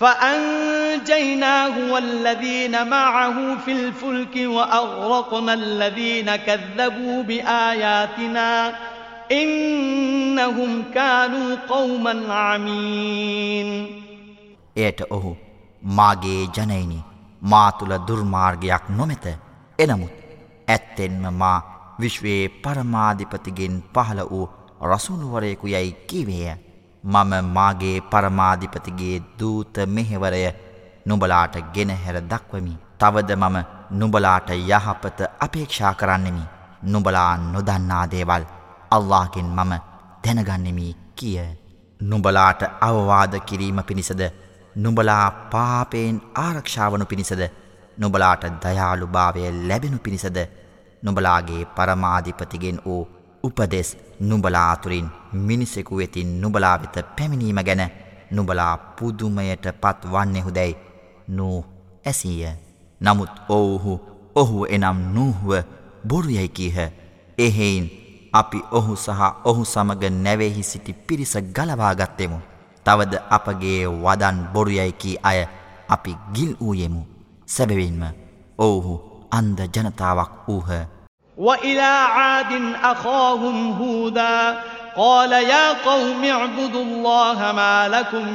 فأنجيناه 0.00 1.92
والذين 1.92 2.88
معه 2.88 3.56
في 3.56 3.72
الفلك 3.72 4.36
وأغرقنا 4.36 5.54
الذين 5.54 6.36
كذبوا 6.36 7.22
بآياتنا 7.22 8.74
إنهم 9.32 10.82
كانوا 10.94 11.56
قوما 11.68 12.14
عمين 12.34 13.70
එයට 14.76 15.00
ඔහු 15.10 15.32
මාගේ 15.82 16.42
ජනයිනි 16.56 16.98
මා 17.42 17.70
තුළ 17.70 17.94
දුර්මාර්ගයක් 18.08 18.84
නොමැත 18.90 19.26
එනමුත් 19.78 20.14
ඇත්තෙන්ම 20.68 21.24
මා 21.34 21.58
විශ්වයේ 22.00 22.44
පරමාධිපතිගෙන් 22.62 23.76
පහළ 23.94 24.20
වූ 24.30 24.46
රසුනුවරයෙකු 24.84 25.66
යැයි 25.66 25.92
කිවේය 26.06 26.54
මම 27.03 27.31
මාගේ 27.47 28.01
පරමාධිපතිගේ 28.03 29.23
දූත 29.39 29.75
මෙහෙවරය 29.87 30.43
නුබලාට 31.05 31.55
ගෙනහැර 31.73 32.17
දක්වමි. 32.23 32.73
තවද 32.99 33.31
මම 33.33 33.57
නුබලාට 33.91 34.49
යහපත 34.51 35.19
අපේක්ෂා 35.39 35.93
කරන්නෙමි. 35.93 36.43
නුබලා 36.83 37.37
නොදන්නා 37.37 38.05
දේවල් 38.07 38.43
අල්ලාගෙන් 38.91 39.49
මම 39.49 39.73
දැනගන්නෙමි 40.23 40.95
කිය. 41.15 41.39
නුබලාට 42.01 42.61
අවවාද 42.81 43.33
කිරීම 43.41 43.79
පිණිසද 43.83 44.21
නුබලා 44.75 45.31
පාපයෙන් 45.51 46.21
ආරක්ෂාවනු 46.37 47.05
පිණිසද 47.05 47.41
නුබලාට 47.97 48.43
දයාලු 48.63 49.07
භාවය 49.07 49.41
ලැබෙනු 49.61 49.97
පිණිසද 49.97 50.37
නුබලාගේ 51.03 51.65
පරමාධිපතිගෙන් 51.67 52.79
වූ 52.85 53.03
උපදෙස් 53.43 53.97
නුබලා 54.21 54.71
අතුරින් 54.71 55.07
මිනිසෙකු 55.33 55.97
වෙතින් 55.97 56.41
නුබලා 56.41 56.75
වෙත 56.81 56.95
පැමිණීම 57.15 57.59
ගැන 57.67 57.83
නුබලා 58.31 58.77
පුදුමයට 58.77 59.65
පත් 59.81 60.11
වන්නෙහුදැයි 60.13 60.77
නූ 61.29 61.57
ඇසීය. 62.05 62.53
නමුත් 63.01 63.33
ඔවුහු 63.49 63.93
ඔහු 64.35 64.65
එනම් 64.65 64.99
නූහුව 65.13 65.51
බොරුයැයි 66.07 66.49
කීහ. 66.49 66.77
එහෙයින් 67.37 67.85
අපි 68.33 68.63
ඔහු 68.71 68.95
සහ 68.95 69.21
ඔහු 69.43 69.65
සමග 69.65 70.03
නැවෙහි 70.23 70.63
සිටි 70.63 70.93
පිරිස 70.93 71.33
ගලවාගත්තෙමු. 71.55 72.39
තවද 72.85 73.13
අපගේ 73.29 73.87
වදන් 74.03 74.37
බොරුයැයිකී 74.53 75.17
අය 75.23 75.47
අපි 75.89 76.17
ගිල් 76.33 76.55
වූයෙමු. 76.61 77.01
සැබවින්ම 77.45 78.03
ඔවුහු 78.57 78.95
අන්ද 79.31 79.59
ජනතාවක් 79.67 80.31
වූහ. 80.47 81.00
وإلى 81.41 81.81
عاد 81.81 82.75
أخاهم 82.83 83.71
هودا 83.71 84.59
قال 84.97 85.31
يا 85.31 85.71
قوم 85.73 86.23
اعبدوا 86.25 86.83
الله 86.83 87.51
ما 87.51 87.87
لكم 87.87 88.27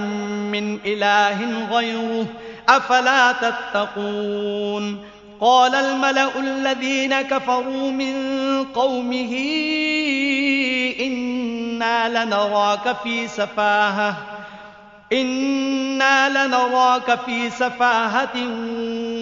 من 0.52 0.78
إله 0.86 1.66
غيره 1.76 2.26
أفلا 2.68 3.32
تتقون 3.32 5.04
قال 5.40 5.74
الملأ 5.74 6.38
الذين 6.38 7.22
كفروا 7.22 7.90
من 7.90 8.14
قومه 8.74 9.32
إنا 11.00 12.24
لنراك 12.24 12.96
في 13.02 13.28
سفاهة 13.28 14.16
إنا 15.13 16.29
لنراك 16.29 17.19
في 17.25 17.49
سفاهة 17.49 18.37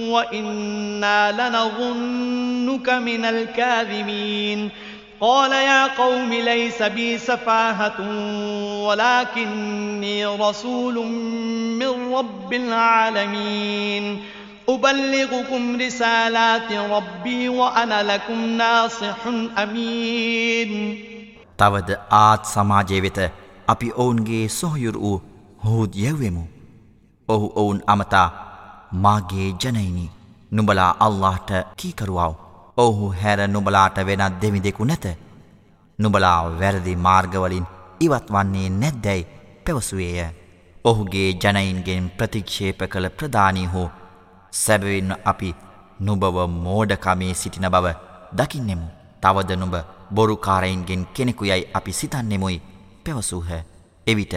وإنا 0.09 1.31
لنظنك 1.31 2.89
من 2.89 3.25
الكاذبين 3.25 4.69
قال 5.21 5.51
يا 5.51 5.87
قوم 5.87 6.33
ليس 6.33 6.81
بي 6.81 7.17
سفاهة 7.17 7.99
ولكني 8.87 10.25
رسول 10.25 10.95
من 11.79 12.13
رب 12.13 12.53
العالمين 12.53 14.23
أبلغكم 14.69 15.81
رسالات 15.81 16.71
ربي 16.71 17.49
وأنا 17.49 18.03
لكم 18.03 18.45
ناصح 18.45 19.27
أمين 19.57 20.73
තවද 21.59 21.89
ආත් 22.11 22.43
සමාජය 22.45 22.99
වෙත 23.01 23.17
අපි 23.67 23.87
ඔවුන්ගේ 23.95 24.47
සොහයුර 24.59 24.95
වූ 24.97 25.17
හෝද් 25.64 25.92
යැව්වෙමු. 25.96 26.44
ඔහු 27.28 27.46
ඔවුන් 27.56 27.80
අමතා 27.86 28.28
මාගේ 29.04 29.50
ජනයිනි 29.62 30.06
නුබලා 30.52 30.90
අල්لهට 31.00 31.50
කීකරුවාව. 31.76 32.34
ඔහු 32.76 33.12
හැර 33.20 33.40
නුබලාට 33.48 33.98
වෙනත් 34.08 34.40
දෙමිදෙකු 34.42 34.84
නැත. 34.84 35.06
නුබලා 35.98 36.38
වැරදි 36.60 36.96
මාර්ගවලින් 36.96 37.66
ඉවත් 38.00 38.26
වන්නේ 38.30 38.68
නැද්දැයි 38.72 39.28
පැවසුවේය. 39.64 40.26
ඔහුගේ 40.84 41.28
ජනයින්ගෙන් 41.34 42.10
ප්‍රතික්ෂේප 42.18 42.80
කළ 42.92 43.08
ප්‍රධානී 43.18 43.66
හෝ 43.66 43.88
සැබවින්න 44.52 45.14
අපි 45.24 45.54
නුබව 46.00 46.36
මෝඩකමේ 46.56 47.34
සිටින 47.34 47.70
බව 47.70 47.94
දකින්නෙමු. 48.36 48.86
තවද 49.22 49.56
නුඹ 49.56 49.76
බොරුකාරයින්ගෙන් 50.14 51.06
කෙනෙකුයයි 51.14 51.64
අපි 51.74 51.92
සිතන්නෙමුයි 51.92 52.62
පැවසූහ. 53.04 53.50
එවිට 54.06 54.34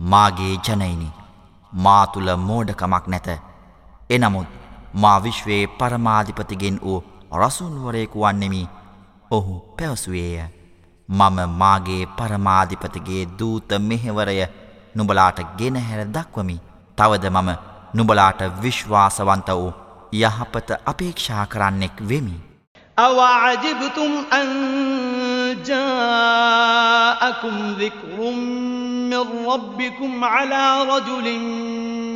මාගේ 0.00 0.54
ජනයිනි 0.58 1.08
මාතුළ 1.72 2.36
මෝඩකමක් 2.38 3.06
නැත. 3.06 3.28
එනමුත් 4.10 4.48
මා 4.94 5.18
විශ්වයේ 5.18 5.66
පරමාධිපතිගෙන් 5.68 6.80
වූ 6.82 7.04
රසුන්වරයෙකු 7.32 8.20
වන්නෙමි 8.20 8.68
ඔහු 9.30 9.54
පැවසුවේය. 9.76 10.48
මම 11.08 11.38
මාගේ 11.52 12.06
පරමාධිපතිගේ 12.08 13.28
දූත 13.38 13.70
මෙහෙවරය 13.80 14.38
නුබලාට 14.94 15.38
ගෙනහැර 15.58 16.02
දක්වමි. 16.08 16.56
තවද 16.98 17.30
මම 17.30 17.50
නුබලාට 17.94 18.40
විශ්වාසවන්ත 18.62 19.48
වූ 19.50 19.72
යහපත 20.14 20.70
අපේක්ෂා 20.86 21.46
කරන්නෙක් 21.46 22.08
වෙමි. 22.08 22.49
أوعجبتم 22.98 24.24
أن 24.32 24.48
جاءكم 25.66 27.74
ذكر 27.78 28.30
من 29.10 29.46
ربكم 29.46 30.24
على 30.24 30.82
رجل 30.82 31.38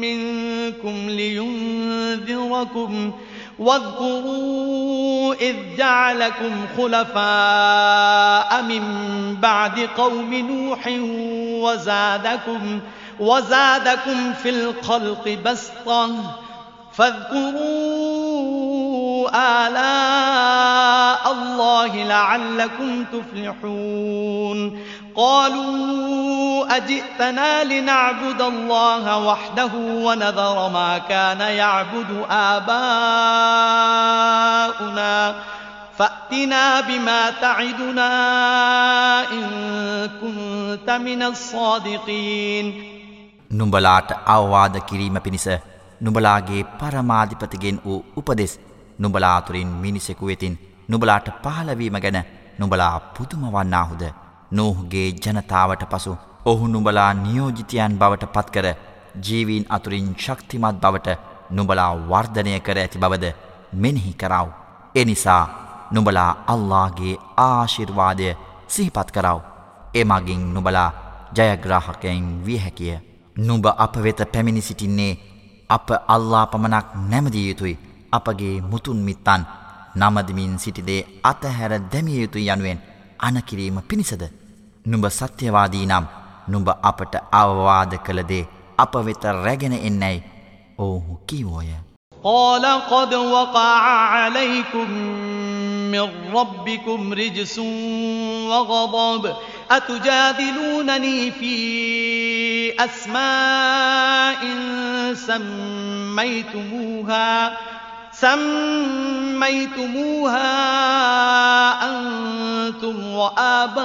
منكم 0.01 1.11
لينذركم 1.11 3.13
واذكروا 3.59 5.35
إذ 5.35 5.57
جعلكم 5.79 6.67
خلفاء 6.77 8.63
من 8.63 8.83
بعد 9.41 9.89
قوم 9.97 10.35
نوح 10.35 10.89
وزادكم 11.65 12.81
وزادكم 13.21 14.33
في 14.33 14.51
الخلق 14.51 15.39
بسطة 15.47 16.11
فاذكروا 16.94 18.60
آلاء 19.68 21.32
الله 21.32 22.04
لعلكم 22.04 23.06
تفلحون 23.06 24.80
قالوا 25.16 26.78
أجئتنا 26.78 27.64
لنعبد 27.64 28.42
الله 28.42 29.26
وحده 29.28 29.70
ونذر 29.76 30.70
ما 30.70 30.98
كان 30.98 31.40
يعبد 31.42 32.26
آباؤنا 32.30 32.66
فأتنا 35.98 36.82
بما 36.82 37.30
تعدنا 37.30 38.12
إن 39.32 39.44
كنت 40.22 40.90
من 40.90 41.24
الصادقين 41.24 42.74
නුඹලාට 43.60 44.10
අවවාද 44.28 44.76
කිරීම 44.90 45.16
පිණිස 45.26 45.48
නුඹලාගේ 46.01 46.63
පරමාධිපතිගෙන් 46.79 47.81
වූ 47.85 48.05
උපදෙස් 48.17 48.55
නුඹලාතුරින් 48.99 49.71
මිනිසෙකු 49.79 50.27
වෙතින් 50.27 50.59
නුඹලාට 50.89 51.29
පහලවීම 51.43 51.99
ගැන 51.99 52.19
නුඹලා 52.59 52.95
පුදුමවන්නාහුද 53.13 54.05
නෝහුගේ 54.53 55.09
ජනතාවට 55.19 55.85
පසු 55.87 56.17
ඔහු 56.45 56.67
නුඹලා 56.69 57.11
නියෝජිතයන් 57.17 57.99
බවට 57.99 58.33
පත්කර 58.33 58.67
ජීවීන් 59.21 59.67
අතුරින් 59.69 60.15
ශක්තිමත් 60.17 60.81
බවට 60.81 61.19
නුඹලා 61.51 61.93
වර්ධනය 62.09 62.61
කර 62.61 62.79
ඇති 62.79 62.99
බවද 62.99 63.35
මෙනෙහි 63.75 64.13
කරව. 64.15 64.49
එනිසා 64.95 65.45
නුඹලා 65.91 66.45
අල්ලාගේ 66.47 67.17
ආශිර්වාදය 67.39 68.37
සිහිපත් 68.69 69.11
කරව. 69.11 69.41
එමගින් 69.95 70.43
නුබලා 70.55 70.91
ජයග්‍රාහකයෙන් 71.37 72.45
විය 72.47 72.59
හැකිය. 72.59 72.99
නුඹ 73.37 73.67
අප 73.77 73.97
වෙත 73.97 74.21
පැමිණි 74.33 74.61
සිටින්නේ 74.61 75.34
අප 75.70 75.88
අල්ලා 76.08 76.46
පමණක් 76.46 76.88
නැමදිය 77.10 77.46
යුතුයි 77.50 77.80
අපගේ 78.12 78.56
මුතුන් 78.62 79.00
මිත්තන් 79.08 79.44
නමදමින් 79.96 80.54
සිටිදේ 80.58 81.02
අතහැර 81.24 81.74
දැමිය 81.92 82.22
යුතු 82.22 82.40
යනුවෙන් 82.40 82.80
අනකිරීම 83.20 83.78
පිණිසද. 83.90 84.24
නුඹ 84.86 85.06
සත්‍යවාදී 85.10 85.86
නම් 85.86 86.06
නුඹ 86.48 86.70
අපට 86.90 87.14
අවවාද 87.32 87.94
කළදේ 88.06 88.50
අප 88.78 88.94
වෙත 89.06 89.24
රැගෙන 89.44 89.76
එන්නැයි 89.82 90.26
ඔහු 90.80 91.22
කිවෝය. 91.28 91.72
قال 92.24 92.66
قد 92.66 93.14
وقع 93.14 93.82
عليكم 94.14 94.90
من 95.95 96.35
ربكم 96.35 97.13
رجس 97.13 97.59
وغضب. 98.49 99.35
أتجادلونني 99.71 101.31
في 101.31 101.55
أسماء 102.85 104.39
سميتموها 106.17 107.59
سميتموها 108.13 108.41
أنتم 111.91 112.97
وآباؤكم 113.15 113.85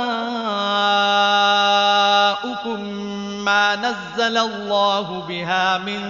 ما 3.46 3.76
نزل 3.76 4.38
الله 4.38 5.26
بها 5.28 5.78
من 5.78 6.02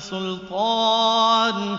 سلطان. 0.00 1.78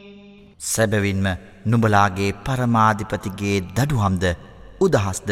සැබවින්ම 0.61 1.25
නුබලාගේ 1.65 2.31
පරමාධිපතිගේ 2.45 3.57
දඩුහම්ද 3.75 4.25
උදහස්ද 4.79 5.29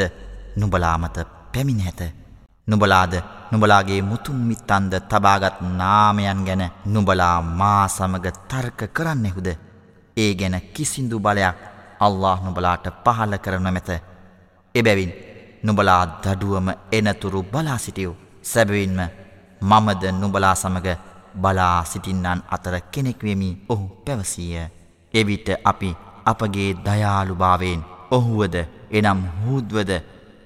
නුබලාමත 0.56 1.18
පැමිණ 1.54 1.82
ඇත. 1.82 2.02
නුබලාද 2.68 3.14
නුබලාගේ 3.52 4.02
මුතුන් 4.02 4.40
මිත්තන්ද 4.50 4.94
තබාගත් 5.10 5.62
නාමයන් 5.80 6.42
ගැන 6.48 6.64
නුබලා 6.86 7.42
මා 7.42 7.84
සමග 7.88 8.26
තර්ක 8.50 8.80
කරන්නෙහුද. 8.94 9.48
ඒ 10.18 10.32
ගැන 10.36 10.56
කිසිදු 10.74 11.20
බලයක් 11.20 11.58
අල්له 12.00 12.38
නුබලාට 12.46 12.86
පහල 13.06 13.34
කරන 13.38 13.68
මැත. 13.68 13.90
එබැවින් 14.76 15.12
නුබලා 15.64 16.04
දඩුවම 16.24 16.68
එනතුරු 16.92 17.44
බලා 17.44 17.78
සිටියව්. 17.78 18.14
සැබවින්ම 18.44 19.00
මමද 19.62 20.04
නුබලා 20.14 20.56
සමග 20.56 20.88
බලා 21.36 21.86
සිටින්නන් 21.86 22.44
අතර 22.50 22.76
කෙනෙක්වෙමි 22.92 23.50
ඔහු 23.70 23.86
පැවසීය. 24.06 24.79
එවිට 25.15 25.49
අපි 25.65 25.91
අපගේ 26.27 26.71
දයාළුභාවයෙන් 26.87 27.83
ඔහුවද 28.11 28.57
එනම් 28.91 29.21
හූද්වද 29.43 29.93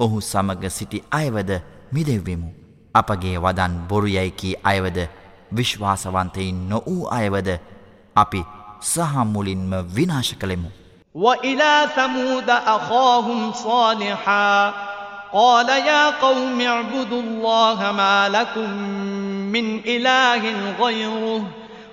ඔහු 0.01 0.21
සමග 0.23 0.71
සිටි 0.71 1.05
අයවද 1.11 1.51
මිදෙව්වෙමු. 1.93 2.51
අපගේ 2.95 3.37
වදන් 3.39 3.75
බොරුයැයිකී 3.89 4.55
අයවද 4.65 4.99
විශ්වාසවන්තයින් 5.57 6.69
නොවූ 6.69 7.09
අයවද 7.11 7.49
අපි 8.17 8.43
සහමුලින්ම 8.83 9.73
විනාශ 9.97 10.35
කළෙමු. 10.35 10.71
وإلى 11.15 11.89
ثمود 11.97 12.51
أخاهم 12.51 13.53
صالحا 13.53 14.75
قال 15.33 15.69
يا 15.69 16.11
قوم 16.11 16.61
اعبدوا 16.61 17.23
الله 17.23 17.93
ما 17.93 18.29
لكم 18.29 18.71
من 19.53 19.81
إله 19.87 20.43
غيره 20.81 21.43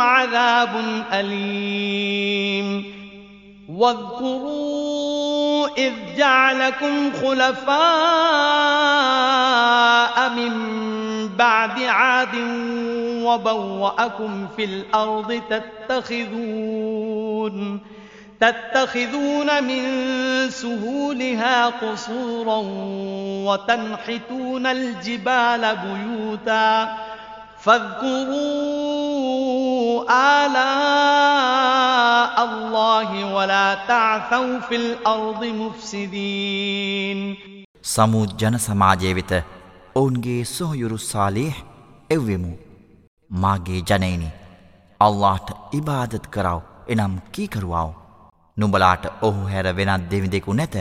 عذاب 0.00 1.04
أليم. 1.12 2.96
واذكروا 3.68 5.68
إذ 5.78 5.92
جعلكم 6.16 7.12
خلفاء 7.12 7.76
من 10.30 10.52
بعد 11.28 11.82
عاد 11.82 12.34
وبوأكم 13.22 14.46
في 14.56 14.64
الأرض 14.64 15.42
تتخذون 15.88 17.80
تتخذون 18.40 19.64
من 19.64 19.82
سهولها 20.50 21.66
قصورا 21.66 22.62
وتنحتون 23.46 24.66
الجبال 24.66 25.76
بيوتا 25.76 26.96
فاذكروا 27.66 28.44
آلاء 30.40 32.34
الله 32.44 33.10
ولا 33.34 33.68
تعثوا 33.90 34.52
في 34.60 34.76
الأرض 34.76 35.42
مفسدين. 35.62 37.18
සමුද් 37.82 38.28
ජන 38.40 38.56
සමාජය 38.66 39.10
වෙත 39.18 39.32
ඔවුන්ගේ 39.96 40.42
සොහයුරු 40.56 40.98
සාලිහ් 41.12 41.54
එව්වෙමු. 42.10 42.52
මාගේ 43.30 43.80
ජනයිනි 43.90 44.30
අල්ලාට 45.00 45.48
ඉබාදත් 45.78 46.24
කරව 46.34 46.60
එනම් 46.88 47.14
කීකරුවාව. 47.34 47.90
නුඹලාට 48.56 49.04
ඔහු 49.22 49.40
හැර 49.52 49.66
වෙනත් 49.78 50.04
දෙවිදෙකු 50.12 50.52
නැත. 50.60 50.76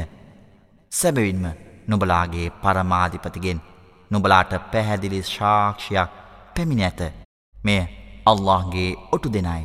සැබවින්ම 0.91 1.45
නුබලාගේ 1.89 2.47
පරමාධිපතිගෙන් 2.61 3.59
නුබලාට 4.11 4.51
පැහැදිලි 4.71 5.21
ශාක්ෂයක් 5.33 6.11
පැමිණ 6.55 6.83
ඇත. 6.83 7.01
මෙය 7.55 7.81
අල්لهගේ 8.25 8.89
ඔටු 9.11 9.29
දෙනයි. 9.29 9.63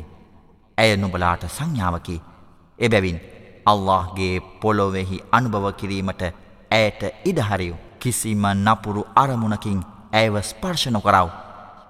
ඇය 0.77 0.97
නුබලාට 0.97 1.43
සංඥාවකි. 1.49 2.15
එබැවින් 2.79 3.19
අල්لهගේ 3.65 4.33
පොලොවෙහි 4.61 5.23
අනුභව 5.31 5.65
කිරීමට 5.73 6.23
ඇයට 6.71 7.01
ඉඩහරියු. 7.25 7.75
කිසිම 7.99 8.45
නපුරු 8.57 9.05
අරමුණකින් 9.15 9.79
ඇව 10.13 10.35
ස්පර්ශණ 10.41 10.99
කරව. 10.99 11.29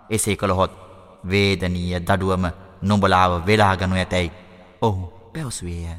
එසේ 0.10 0.36
කළොහොත් 0.36 0.78
වේදනීය 1.26 2.00
දඩුවම 2.02 2.46
නොබලාව 2.84 3.34
වෙලාගනු 3.48 3.96
ඇතැයි 3.96 4.32
ඔහු 4.82 5.04
පැවසුවේය. 5.34 5.98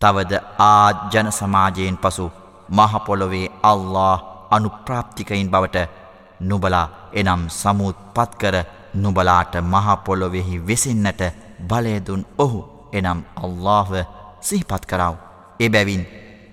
තවද 0.00 0.32
ආජ්ජන 0.60 1.28
සමාජයෙන් 1.32 1.98
පසු 1.98 2.26
මහපොලොවේ 2.70 3.48
අල්له 3.62 4.18
අනුප්‍රාප්තිකයින් 4.50 5.50
බවට 5.50 6.03
නුබලා 6.48 6.86
එනම් 7.12 7.42
සමුත් 7.50 7.96
පත්කර 8.14 8.56
නුබලාට 8.96 9.54
මහපොලොවෙහි 9.64 10.62
වෙසින්නට 10.66 11.22
බලයදුන් 11.62 12.22
ඔහු 12.38 12.60
එනම් 12.92 13.20
අල්لهව 13.36 13.92
සිහිපත් 14.40 14.84
කරාව. 14.86 15.14
එබැවින් 15.60 16.02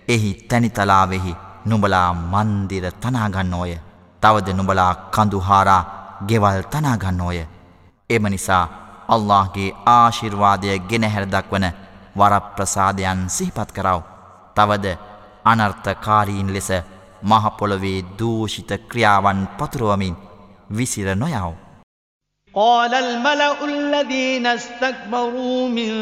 එහි 0.07 0.31
තැනිතලාවෙහි 0.49 1.39
නුබලා 1.65 2.09
මන්දිර 2.13 2.85
තනාගන්නෝය. 2.93 3.73
තවද 4.23 4.47
නුබලා 4.51 4.93
කඳුහාරා 5.11 5.83
ගෙවල් 6.27 6.61
තනාගන්නෝය. 6.63 7.39
එම 8.09 8.23
නිසා 8.25 8.65
අල්لهගේ 9.07 9.75
ආශිර්වාදය 9.87 10.79
ගෙනහැරදක්වන 10.81 11.65
වරප්‍රසාදයන් 12.17 13.29
සිහිපත් 13.29 13.71
කරාව. 13.71 14.01
තවද 14.55 14.85
අනර්ථකාරීන් 15.45 16.53
ලෙස 16.53 16.69
මහපොළොවේ 17.22 18.04
දූෂිත 18.18 18.70
ක්‍රියාවන් 18.90 19.46
පතුරුවමින් 19.58 20.14
විසිර 20.70 21.08
නොයව. 21.16 21.66
قال 22.54 22.94
الملأ 22.94 23.64
الذين 23.64 24.46
استكبروا 24.46 25.68
من 25.68 25.92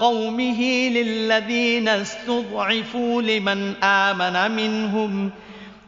قومه 0.00 0.60
للذين 0.88 1.88
استضعفوا 1.88 3.22
لمن 3.22 3.84
آمن 3.84 4.50
منهم 4.50 5.30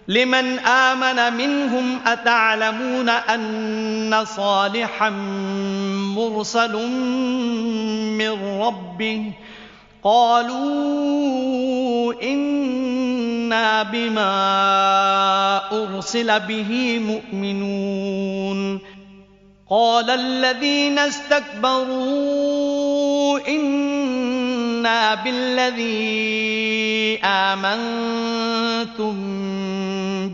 لمن 0.09 0.59
آمن 0.59 1.37
منهم 1.37 1.99
أتعلمون 2.07 3.09
أن 3.09 4.25
صالحا 4.25 5.11
مرسل 6.17 6.75
من 8.19 8.61
ربه 8.63 9.33
قالوا 10.04 10.64
إنا 12.24 13.84
بما 13.84 14.32
أرسل 15.72 16.40
به 16.40 17.00
مؤمنون. 17.00 18.80
قال 19.70 20.10
الذين 20.10 21.00
استكبروا 21.00 21.80
إنا 23.48 25.16
بالذي 25.16 27.20
آمنتم 27.24 29.16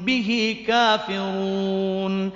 به 0.05 0.57
كافرون. 0.67 2.32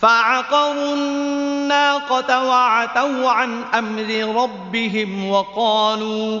فعقروا 0.00 0.94
الناقة 0.94 2.48
وعتوا 2.48 3.30
عن 3.30 3.62
أمر 3.62 4.42
ربهم 4.42 5.30
وقالوا 5.30 6.40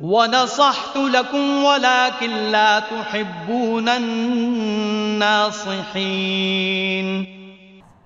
ونصحت 0.00 0.96
لكم 0.96 1.64
ولكن 1.64 2.30
لا 2.50 2.80
تحبون 2.80 3.88
الناصحين 3.88 5.44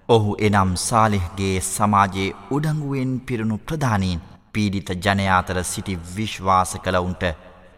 ඔහු 0.09 0.31
එනම් 0.39 0.71
සාලිහ්ගේ 0.81 1.61
සමාජයේ 1.67 2.35
උඩංගුවෙන් 2.51 3.11
පිරුණු 3.21 3.57
ප්‍රධානීන් 3.61 4.21
පීඩිත 4.53 4.91
ජනයාතර 4.99 5.59
සිටි 5.65 5.95
විශ්වාස 6.17 6.73
කළවුන්ට 6.85 7.25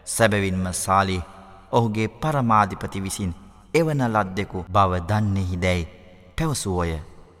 සැබවින්ම 0.05 0.65
සාලි 0.75 1.17
ඔහුගේ 1.71 2.07
පරමාධිපති 2.21 2.99
විසින් 3.01 3.31
එවන 3.73 4.01
ලද්දෙකු 4.07 4.65
බව 4.69 4.91
දන්නෙහි 5.09 5.57
දැයි 5.57 5.89
පැවසුවෝය. 6.37 6.93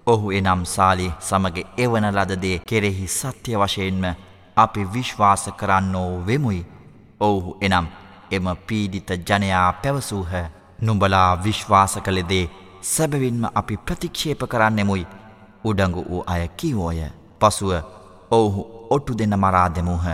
ඔහු 0.07 0.27
එනම් 0.31 0.61
සාලි 0.65 1.07
සමග 1.21 1.55
එවන 1.77 2.05
ලදදේ 2.09 2.61
කෙරෙහි 2.65 3.07
සත්‍ය 3.09 3.51
වශයෙන්ම 3.55 4.05
අපි 4.56 4.84
විශ්වාස 4.94 5.44
කරන්නෝ 5.56 6.26
වෙමුයි. 6.26 6.66
ඔවුහු 7.20 7.56
එනම් 7.60 7.86
එම 8.30 8.46
පීඩිත 8.66 9.10
ජනයා 9.28 9.72
පැවසූහ 9.74 10.32
නුඹලා 10.80 11.30
විශ්වාස 11.44 11.94
කළෙදේ 11.98 12.44
සැබවින්ම 12.82 13.44
අපි 13.54 13.76
ප්‍රතික්ෂේප 13.78 14.42
කරන්නෙමුයි 14.48 15.06
උඩඟු 15.64 16.04
වූ 16.10 16.22
අය 16.26 16.48
කිවෝය. 16.50 17.00
පසුව 17.40 17.72
ඔවුහු 18.30 18.62
ඔට්ටු 18.90 19.18
දෙන්න 19.18 19.36
මරා 19.36 19.68
දෙමූහ. 19.70 20.06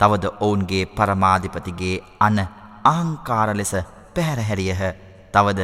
තවද 0.00 0.24
ඔවුන්ගේ 0.40 0.84
පරමාධිපතිගේ 0.88 1.96
අන 2.20 2.38
අහංකාර 2.84 3.56
ලෙස 3.56 3.72
පැහැරහැරියහ. 4.14 4.82
තවද 5.32 5.60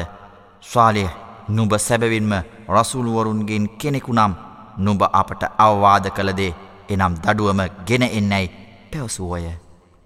ස්වාලය 0.63 1.05
නුඹ 1.49 1.73
සැබවින්ම 1.79 2.33
රසුළුවරුන්ගෙන් 2.69 3.67
කෙනෙකු 3.79 4.13
නම් 4.13 4.33
නුඹ 4.79 5.03
අපට 5.13 5.43
අවවාද 5.59 6.07
කළදේ 6.11 6.53
එනම් 6.91 7.15
දඩුවම 7.17 7.61
ගෙන 7.87 8.03
එන්නැයි 8.11 8.53
පැවසුවෝය. 8.91 9.47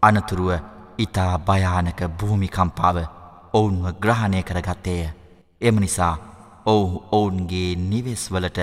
අනතුරුව 0.03 0.51
ඉතා 0.99 1.33
භයානක 1.41 2.01
භූමිකම්පාව 2.19 2.99
ඔවුන්ව 3.55 3.87
ග්‍රහණය 4.03 4.43
කරගත්තේය. 4.43 5.05
එම 5.61 5.77
නිසා 5.77 6.15
ඔවුහු 6.67 7.05
ඔවුන්ගේ 7.13 7.71
නිවෙස්වලට 7.83 8.59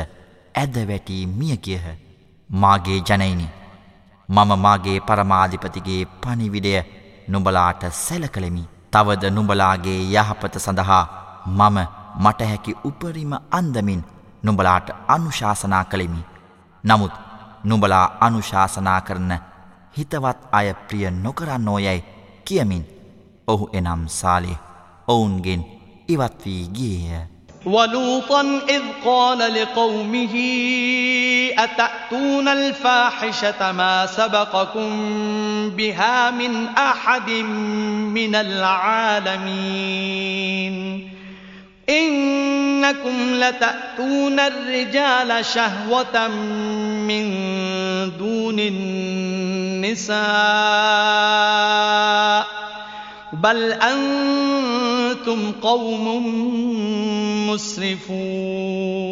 ඇද 0.55 0.75
වැටී 0.87 1.23
මිය 1.29 1.57
කියහ. 1.57 1.85
මාගේ 2.49 2.99
ජනයිනි. 3.01 3.47
මම 4.29 4.51
මාගේ 4.57 4.99
පරමාධිපතිගේ 5.01 6.01
පනිවිඩය 6.21 6.73
නුඹලාට 7.27 7.81
සැල 7.95 8.25
කළෙමි. 8.27 8.63
තවද 8.91 9.23
නුඹලාගේ 9.29 9.99
යහපත 10.13 10.55
සඳහා 10.57 11.03
මම 11.49 11.77
මටහැකි 12.17 12.77
උපරිම 12.83 13.33
අන්දමින් 13.51 14.03
නුඹලාට 14.43 14.87
අනුශාසනා 15.07 15.83
කළෙමි. 15.85 16.21
නමුත් 16.83 17.13
නුඹලා 17.64 18.06
අනුශාසනා 18.20 19.00
කරන 19.00 19.32
හිතවත් 19.98 20.38
අය 20.52 20.68
ප්‍රිය 20.88 21.10
නොකරන්නෝ 21.12 21.78
යැයි 21.78 22.04
කියමින් 22.44 22.84
ඔහු 23.48 23.70
එනම් 23.72 24.02
සාලි 24.10 24.58
ඔවුන්ගෙන් 25.08 25.62
ඉවත් 26.08 26.44
වී 26.44 26.68
ගියය. 26.68 27.20
ولوطا 27.66 28.42
إذ 28.68 28.82
قال 29.04 29.38
لقومه 29.38 30.34
أتأتون 31.58 32.48
الفاحشة 32.48 33.72
ما 33.72 34.06
سبقكم 34.06 34.90
بها 35.70 36.30
من 36.30 36.66
أحد 36.68 37.30
من 38.10 38.34
العالمين 38.36 39.76
إنكم 41.91 43.33
لتأتون 43.35 44.39
الرجال 44.39 45.45
شهوة 45.45 46.27
من 47.07 47.31
دون 48.17 48.59
النساء 48.59 50.21
بل 53.33 53.71
أنتم 53.71 55.51
قوم 55.61 56.27
مسرفون 57.49 59.11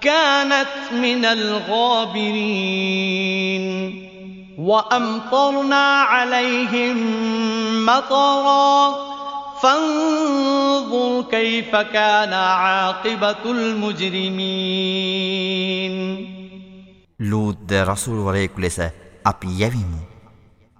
كانت 0.00 0.92
من 0.92 1.24
الغابرين 1.24 2.26
وأمطرنا 4.58 6.00
عليهم 6.02 6.96
مطرا 7.86 8.94
فانظر 9.62 11.24
كيف 11.30 11.76
كان 11.76 12.32
عاقبة 12.32 13.44
المجرمين 13.46 14.76
ලූද්ද 17.20 17.72
රසුල්වරයෙකු 17.72 18.60
ලෙස 18.60 18.78
අපි 19.24 19.48
යැවිමු. 19.60 20.00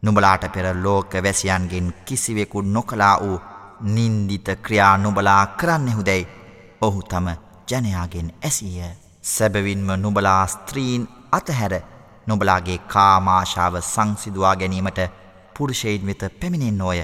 නුබලාට 0.03 0.45
පෙර 0.53 0.67
ලෝක 0.77 1.13
වැසියන්ගෙන් 1.25 1.95
කිසිවෙකු 2.05 2.61
නොකලා 2.61 3.17
වූ 3.21 3.41
නින්දිත 3.81 4.49
ක්‍රියා 4.63 4.97
නුබලා 4.99 5.47
කරන්නෙහුදැයි 5.57 6.29
ඔහු 6.81 7.03
තම 7.03 7.27
ජනයාගෙන් 7.69 8.29
ඇසීය. 8.45 9.00
සැබවින්ම 9.24 9.90
නුබලා 9.98 10.48
ස්ත්‍රීන් 10.48 11.04
අතහැර 11.32 11.74
නුබලාගේ 12.28 12.78
කාමාශාව 12.88 13.76
සංසිදුවා 13.84 14.56
ගැනීමට 14.56 15.02
පුරුෂයින් 15.56 16.08
වෙත 16.08 16.24
පැමිණෙන් 16.40 16.78
නෝය 16.78 17.02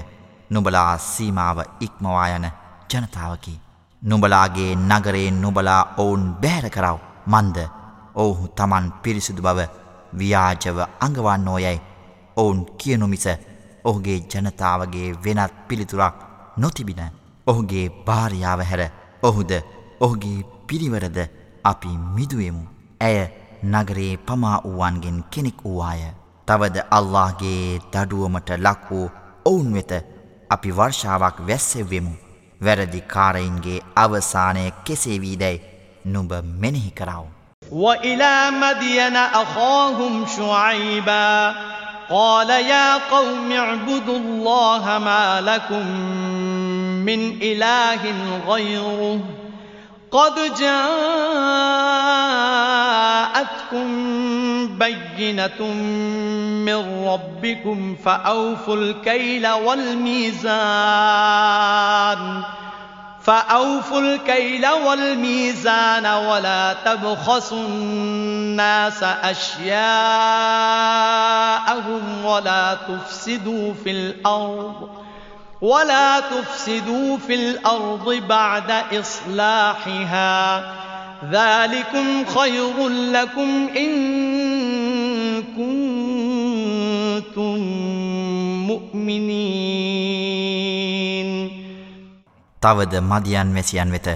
නුබලා 0.50 0.98
සීමාව 1.00 1.58
ඉක්මවා 1.80 2.28
යන 2.28 2.46
ජනතාවකි. 2.90 3.60
නුබලාගේ 4.02 4.72
නගරයෙන් 4.76 5.40
නුබලා 5.42 5.82
ඔවුන් 5.96 6.24
බෑර 6.42 6.70
කරව. 6.70 6.98
මන්ද 7.26 7.58
ඔවුහු 8.14 8.48
තමන් 8.50 8.92
පිරිසිදු 9.02 9.42
බව 9.42 9.68
ව්‍යාජව 10.14 10.78
අඟවන්න 11.00 11.48
ඕයැයි 11.48 11.84
ඔවුන් 12.36 12.60
කියනු 12.78 13.06
මිස 13.06 13.26
ඔහුගේ 13.84 14.20
ජනතාවගේ 14.32 15.16
වෙනත් 15.24 15.66
පිළිතුරක් 15.68 16.14
නොතිබින. 16.56 17.02
ඔහුගේ 17.46 17.88
භාරියාව 18.06 18.60
හැර 18.62 18.82
ඔහුද 19.22 19.52
ඔහුගේ 20.00 20.46
පිරිවරද 20.66 21.18
අපි 21.64 21.88
මිදුවමු. 22.16 22.64
ඇය 23.00 23.18
නගරේ 23.64 24.16
පමා 24.26 24.58
වූවන්ගෙන් 24.64 25.24
කෙනෙක් 25.30 25.64
වූවාය. 25.64 26.02
තවද 26.48 26.76
අල්لهගේ 26.90 27.80
දඩුවමට 27.92 28.50
ලක් 28.58 28.90
වූ 28.90 29.10
ඔවුන් 29.44 29.74
වෙත 29.74 29.92
අපි 30.50 30.76
වර්ෂාවක් 30.76 31.40
වැස්සෙවෙමු. 31.48 32.14
වැරදි 32.60 33.00
කාරයින්ගේ 33.14 33.80
අවසානය 33.96 34.70
කෙසේවී 34.84 35.36
දැයි 35.42 35.64
නුඹ 36.04 36.32
මෙනෙහි 36.62 36.90
කරාව. 36.90 37.26
وإلى 37.72 38.50
مدين 38.50 39.16
أخاهم 39.16 40.26
شعيبا 40.26 41.54
قال 42.10 42.50
يا 42.50 42.96
قوم 42.96 43.52
اعبدوا 43.52 44.18
الله 44.18 44.98
ما 44.98 45.40
لكم 45.40 45.86
من 47.04 47.42
إله 47.42 48.02
غيره 48.48 49.20
قد 50.10 50.34
جاءتكم 50.60 50.88
بينة 54.78 55.62
من 56.64 57.06
ربكم 57.08 57.96
فأوفوا 58.04 58.76
الكيل 58.76 59.48
والميزان 59.48 60.48
فأوفوا 63.22 64.00
الكيل 64.00 64.66
والميزان 64.68 66.06
ولا 66.06 66.76
تبخسوا 66.84 67.58
الناس 67.58 69.02
أشياءهم 69.02 69.74
ولا 72.24 72.74
تفسدوا 72.88 73.74
في 73.84 73.90
الأرض 73.90 74.97
ولا 75.61 76.19
تفسدوا 76.19 77.17
في 77.17 77.35
الأرض 77.35 78.13
بعد 78.27 78.71
إصلاحها 78.71 80.63
ذلكم 81.31 82.25
خير 82.25 82.87
لكم 82.87 83.69
إن 83.77 83.93
كنتم 85.55 87.57
مؤمنين 88.67 90.03
තවද 92.61 93.01
මදියන් 93.01 93.55
වැසියන් 93.55 93.91
වෙත 93.91 94.07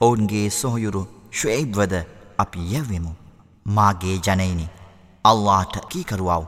ඔවුන්ගේ 0.00 0.48
සොහයුරු 0.48 1.08
ශුවයිබ්වද 1.32 2.04
අපි 2.38 2.72
යැවෙමු. 2.72 3.10
මාගේ 3.66 4.20
ජනයිනි 4.26 4.68
අල්ලාට 5.24 5.74
කීකරුවව් 5.88 6.44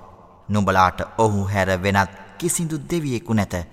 නුබලාට 0.50 1.00
ඔහු 1.18 1.44
හැර 1.44 1.82
වෙනත් 1.82 2.10
කිසිදු 2.38 2.78
දෙවියෙකු 2.90 3.32
නැත. 3.32 3.71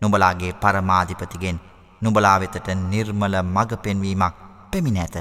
නුබලාගේ 0.00 0.52
පරමාධිපතිගෙන් 0.54 1.58
නුබලා 2.02 2.40
වෙතට 2.40 2.68
නිර්මල 2.84 3.36
මඟ 3.44 3.72
පෙන්වීමක් 3.78 4.34
පැමිණ 4.70 4.98
ඇත. 4.98 5.16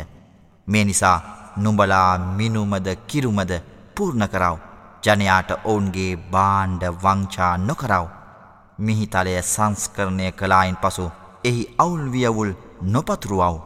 මේ 0.68 0.84
නිසා 0.84 1.18
නුබලා 1.58 2.18
මිනුමද 2.18 2.88
කිරුමද 3.08 3.52
පූර්ණ 3.96 4.28
කරව. 4.28 4.58
ජනයාට 5.04 5.52
ඔවුන්ගේ 5.64 6.18
බාණ්ඩ 6.28 6.84
වංචා 6.96 7.54
නොකරව. 7.60 8.06
මිහිතලය 8.78 9.42
සංස්කරණය 9.44 10.32
කලායින් 10.34 10.78
පසු 10.78 11.06
එහි 11.44 11.64
අවුල්වියවුල් 11.78 12.52
නොපතුරුවව් 12.84 13.58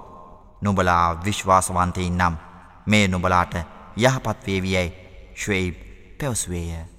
නුබලා 0.62 1.24
විශ්වාසවන්තයින් 1.26 2.18
නම් 2.18 2.36
මේ 2.86 3.07
නුබලාට 3.07 3.53
යහපත් 3.97 4.47
වේවියයි 4.47 4.88
ශ්වයිබ් 5.36 5.76
පැවසුවේය 6.20 6.99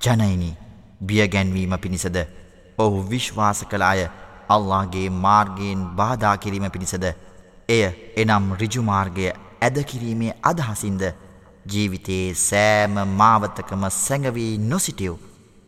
ජනයිනි 0.00 0.50
බියගැන්වීම 1.02 1.72
පිණිසද 1.76 2.16
ඔහු 2.78 2.98
විශ්වාස 3.10 3.60
කළ 3.70 3.84
අය 3.84 4.00
අල්ලාගේ 4.48 5.08
මාර්ගයෙන් 5.20 5.80
බාධා 5.98 6.36
කිරීම 6.36 6.66
පිණිසද 6.70 7.04
එය 7.68 7.82
එනම් 8.16 8.44
රිජුමාර්ගය 8.62 9.26
ඇදකිරීමේ 9.60 10.32
අදහසින්ද 10.42 11.02
ජීවිතයේ 11.65 12.33
සෑම 12.35 12.95
මාවතකම 13.13 13.83
සැඟවී 13.95 14.57
නොසිටියව් 14.59 15.15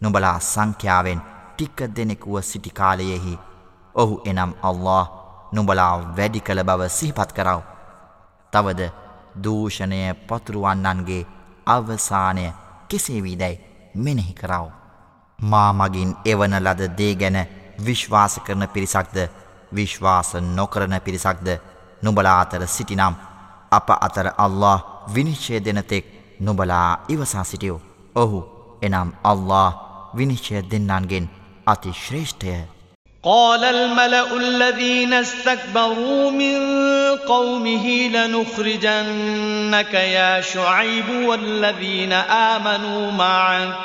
නුබලා 0.02 0.38
සංඛ්‍යාවෙන් 0.42 1.22
ටික 1.56 1.78
දෙනෙකුව 1.96 2.42
සිටිකාලයෙහි 2.42 3.34
ඔහු 3.96 4.16
එනම් 4.26 4.54
අල්له 4.62 5.06
නුබලා 5.54 5.94
වැඩි 6.18 6.42
කළ 6.42 6.64
බව 6.64 6.90
සිහිපත් 6.90 7.32
කරව. 7.32 7.60
තවද 8.54 8.82
දූෂණය 9.44 10.00
පතුරුවන්නන්ගේ 10.28 11.28
අවසානය 11.68 12.46
කෙසේවී 12.88 13.40
දැයි 13.40 13.62
මෙනෙහි 13.96 14.34
කරව. 14.34 14.66
මාමගින් 15.40 16.16
එවන 16.26 16.56
ලද 16.60 16.82
දේ 16.98 17.16
ගැන 17.16 17.38
විශ්වාස 17.80 18.40
කරන 18.40 18.68
පිරිසක්ද 18.68 19.18
විශ්වාස 19.76 20.34
නොකරන 20.56 20.96
පිරිසක්ද 21.02 21.48
නුබලා 22.02 22.40
අතර 22.40 22.68
සිටිනම් 22.68 23.16
අප 23.72 23.88
අතර 24.00 24.28
අල්له 24.38 24.93
විනිශ්චය 25.16 25.66
දෙනතෙක් 25.66 26.06
නුබලා 26.42 27.00
ඉවසා 27.10 27.44
සිටියෝ. 27.44 27.82
ඔහු 28.16 28.40
එනම් 28.82 29.10
අල්له 29.24 29.74
විනිශ්චය 30.16 30.62
දෙන්නන්ගෙන් 30.72 31.26
අති 31.68 31.92
ශ්‍රේෂ්ඨය. 31.92 32.56
قال 33.24 33.64
الملأ 33.64 34.38
الذين 34.38 35.14
استكبروا 35.14 36.32
من 36.32 36.58
قومه 37.28 38.08
لنخرجنك 38.08 39.94
يا 39.94 40.42
شعيب 40.42 41.10
والذين 41.26 42.14
آمنوا 42.54 43.12
معك 43.12 43.76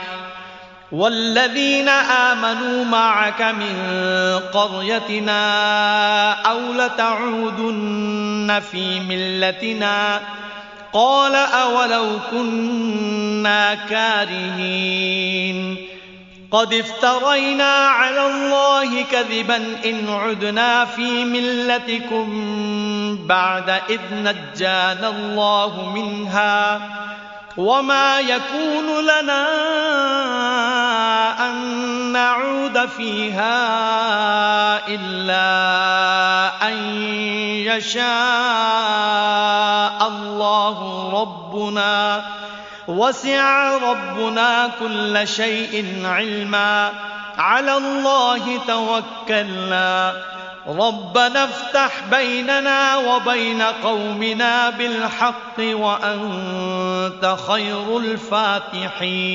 والذين 0.92 1.88
آمنوا 2.28 2.84
معك 2.84 3.42
من 3.42 3.74
قريتنا 4.52 5.42
أو 6.32 6.58
لتعودن 6.72 8.62
في 8.72 9.00
ملتنا 9.00 10.20
ۖ 10.44 10.47
قال 10.92 11.34
أولو 11.34 12.18
كنا 12.30 13.74
كارهين. 13.74 15.76
قد 16.50 16.74
افترينا 16.74 17.72
على 17.72 18.26
الله 18.26 19.02
كذبا 19.02 19.56
إن 19.84 20.08
عدنا 20.08 20.84
في 20.84 21.24
ملتكم 21.24 22.28
بعد 23.26 23.80
إذ 23.90 24.00
نجانا 24.12 25.08
الله 25.08 25.92
منها. 25.94 26.80
وما 27.58 28.20
يكون 28.20 29.04
لنا 29.04 29.46
أن 31.46 31.54
نعود 32.12 32.86
فيها 32.86 33.58
إلا 34.88 35.48
أن 36.68 37.02
يشاء 37.66 38.08
الله 40.08 41.10
ربنا 41.22 42.24
وسع 42.88 43.76
ربنا 43.76 44.70
كل 44.80 45.28
شيء 45.28 46.02
علما 46.04 46.92
على 47.38 47.76
الله 47.76 48.60
توكلنا 48.66 50.14
ربنا 50.67 51.43
افتح 51.43 51.91
بيننا 52.11 52.97
وبين 52.97 53.61
قومنا 53.61 54.69
بالحق 54.69 55.57
وأنت 55.59 57.23
خير 57.47 57.87
الفاتحين 57.97 59.33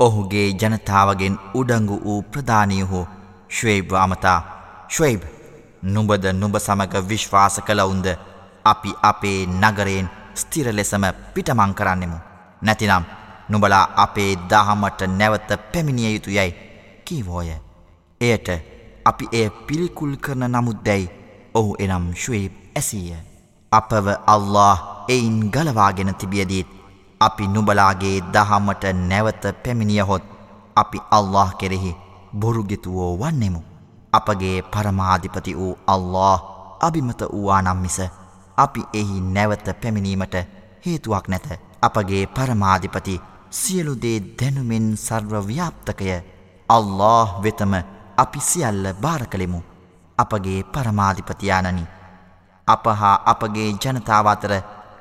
ඔහුගේ 0.00 0.48
ජනතාවගෙන් 0.52 1.34
උඩංගු 1.54 1.96
වූ 2.04 2.20
ප්‍රධානයහු 2.32 3.00
ශ්වේබ් 3.50 3.88
අමතා 3.96 4.40
ශ්වයිබ් 4.88 5.22
නුඹද 5.84 6.24
නුඹ 6.34 6.56
සමඟ 6.58 6.94
විශ්වාස 7.08 7.56
කළවුන්ද 7.60 8.08
අපි 8.64 8.90
අපේ 9.02 9.46
නගරයෙන් 9.46 10.08
ස්තිර 10.34 10.66
ලෙසම 10.70 11.04
පිටමං 11.34 11.72
කරන්නෙමු. 11.74 12.18
නැතිනම් 12.62 13.04
නුබලා 13.48 13.84
අපේ 13.96 14.32
දහමට 14.50 15.00
නැවත 15.10 15.50
පැමිණිය 15.72 16.12
යුතු 16.14 16.30
යැයි 16.30 16.54
කීවෝය. 17.04 17.50
එයට 18.20 18.48
අපි 19.05 19.25
එය 19.31 19.49
පිළිකුල් 19.67 20.13
කරන 20.17 20.43
නමුත් 20.47 20.79
දැයි 20.85 21.11
ඔහු 21.53 21.71
එනම් 21.83 22.05
ශවේබ් 22.15 22.53
ඇසීය. 22.75 23.19
අපව 23.71 24.07
අල්له 24.27 24.77
එයින් 25.09 25.37
ගලවාගෙන 25.53 26.11
තිබියදීත් 26.21 26.69
අපි 27.21 27.47
නුබලාගේ 27.47 28.17
දහමට 28.33 28.83
නැවත 29.09 29.45
පැමිණියහොත් 29.63 30.25
අපි 30.75 31.05
අල්له 31.11 31.49
කෙරෙහි 31.59 31.91
බොරුගෙතුවෝ 32.33 33.13
වන්නෙමු. 33.21 33.61
අපගේ 34.13 34.57
පරමාධිපති 34.73 35.57
වූ 35.59 35.73
අල්له 35.87 36.37
අභිමත 36.81 37.21
වූවානම් 37.25 37.79
මිස 37.79 37.99
අපි 38.57 38.81
එහි 38.93 39.17
නැවත 39.29 39.67
පැමිණීමට 39.81 40.35
හේතුවක් 40.85 41.27
නැත 41.27 41.47
අපගේ 41.81 42.23
පරමාධිපති 42.35 43.23
සියලුදේ 43.51 44.19
දැනුමෙන් 44.39 44.87
සර්ව 44.97 45.33
ව්‍යාප්තකය 45.49 46.15
අල්له 46.69 47.27
වෙතම 47.43 47.75
අපි 48.16 48.40
සියල්ල 48.40 48.94
භාර 49.00 49.26
කළෙමු. 49.26 49.62
අපගේ 50.18 50.64
පරමාධිපතියානනි. 50.72 51.84
අප 52.68 52.84
හා 53.00 53.22
අපගේ 53.26 53.72
ජනතාව 53.84 54.26
අතර 54.26 54.52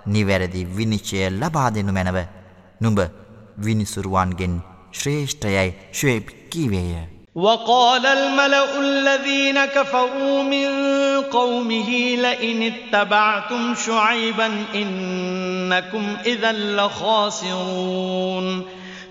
නිවැරදි 0.08 0.68
විනිශ්චය 0.78 1.30
ලබා 1.32 1.70
දෙනු 1.70 1.92
මැනව. 1.92 2.18
නුඹ 2.82 3.00
විනිසුරුවන්ගෙන් 3.66 4.62
ශ්‍රේෂ්ඨයයි 4.94 5.74
ශ්වේප් 5.94 6.26
කීවේය. 6.52 7.20
وقال 7.36 8.06
الملأ 8.06 8.80
الذين 8.80 9.66
كفروا 9.66 10.44
من 10.44 10.68
قومه 11.22 12.16
لئن 12.16 12.64
اتبعتم 12.64 13.76
شعيبا 13.76 14.66
إنكم 14.76 16.18
إذا 16.26 16.52
لخاسرون 16.52 18.66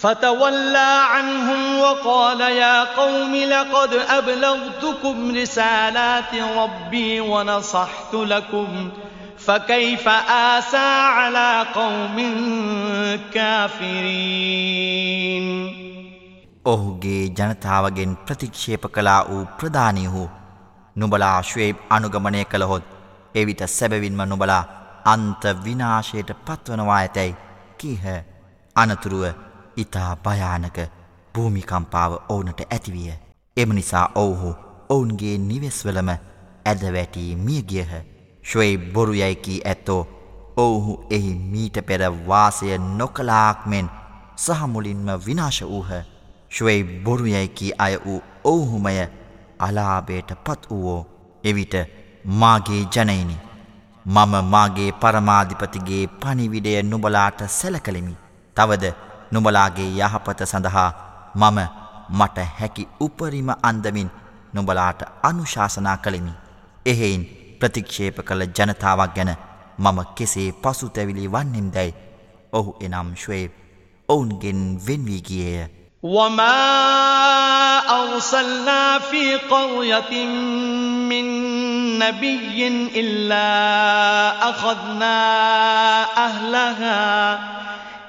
فتولى 0.00 1.00
عنهم 1.04 1.80
وقال 1.80 2.40
يا 2.40 2.84
قوم 2.84 3.34
لقد 3.34 3.94
أبلغتكم 3.94 5.36
رسالات 5.36 6.34
ربي 6.56 7.22
ونصحت 7.22 8.14
لكم 8.14 8.90
فكيف 9.38 10.08
آسى 10.48 10.88
على 11.10 11.66
قوم 11.74 12.16
كافرين 13.34 15.46
ඔහුගේ 16.64 17.30
ජනතාවගෙන් 17.30 18.16
ප්‍රතික්ෂේප 18.26 18.88
කලා 18.88 19.24
වූ 19.24 19.46
ප්‍රධානයහු 19.58 20.28
නුබලා 20.96 21.42
ශ්වේබ් 21.42 21.76
අනුගමනය 21.90 22.44
කළහොත් 22.44 22.82
එවිට 23.34 23.68
සැබවින්ම 23.68 24.28
නුබලා 24.28 24.64
අන්ත 25.04 25.42
විනාශයට 25.64 26.30
පත්වනවා 26.46 26.96
ඇතැයි 26.96 27.36
කීහ 27.78 28.04
අනතුරුව 28.76 29.24
ඉතා 29.77 30.15
භයානක 30.15 30.77
භූමිකම්පාව 31.35 32.13
ඕනට 32.29 32.61
ඇතිවිය. 32.67 33.13
එම 33.57 33.73
නිසා 33.75 34.07
ඔවුහු 34.15 34.55
ඔවුන්ගේ 34.89 35.37
නිවෙස්වලම 35.39 36.09
ඇදවැටී 36.65 37.35
මියගියහ. 37.37 37.93
ශ්වයි 38.43 38.77
බොරුයැයිකී 38.93 39.61
ඇත්තෝ 39.65 40.01
ඔවුහු 40.57 40.93
එහි 41.09 41.33
මීට 41.51 41.77
පෙර 41.87 42.01
වාසය 42.27 42.77
නොකලාක් 42.77 43.65
මෙන් 43.65 43.89
සහමුලින්ම 44.37 45.07
විනාශ 45.25 45.61
වූහ. 45.63 45.91
ශ්වයි 46.49 46.83
බොරුයැයිකී 47.05 47.71
අය 47.77 47.95
වූ 48.05 48.21
ඔවුහුමය 48.43 48.95
අලාබේට 49.59 50.33
පත් 50.45 50.69
වූවෝ 50.69 51.05
එවිට 51.43 51.75
මාගේ 52.25 52.83
ජනයිනි. 52.87 53.37
මම 54.05 54.33
මාගේ 54.45 54.91
පරමාධිපතිගේ 54.93 56.03
පනිවිඩය 56.19 56.83
නුබලාට 56.83 57.39
සැලකළෙමි. 57.49 58.15
තවද 58.55 58.93
නුඹලාගේ 59.32 59.90
යහපත 59.98 60.40
සඳහා 60.44 60.90
මම 61.34 61.58
මට 62.10 62.46
හැකි 62.58 62.88
උපරිම 63.00 63.50
අන්දමින් 63.62 64.10
නුඹලාට 64.54 65.02
අනුශාසනා 65.22 65.96
කළෙමි. 65.98 66.32
එහෙයින් 66.86 67.22
ප්‍රතික්ෂේප 67.60 68.18
කළ 68.22 68.42
ජනතාවක් 68.50 69.14
ගැන 69.16 69.32
මම 69.78 69.98
කෙසේ 70.14 70.50
පසුතැවිලි 70.54 71.32
වන්නෙම් 71.32 71.70
දැයි 71.74 71.94
ඔහු 72.52 72.76
එනම් 72.80 73.14
ශ්වේප් 73.16 73.52
ඔවුන්ගෙන් 74.08 74.62
වෙන්වී 74.86 75.22
ගියේය. 75.22 75.66
وما 76.02 76.58
أرسلنا 77.90 78.98
في 79.00 79.36
قرية 79.36 80.26
من 81.02 81.26
نبي 81.98 82.68
إلا 82.94 83.46
أخذنا 84.50 85.16
أهلها 86.18 87.38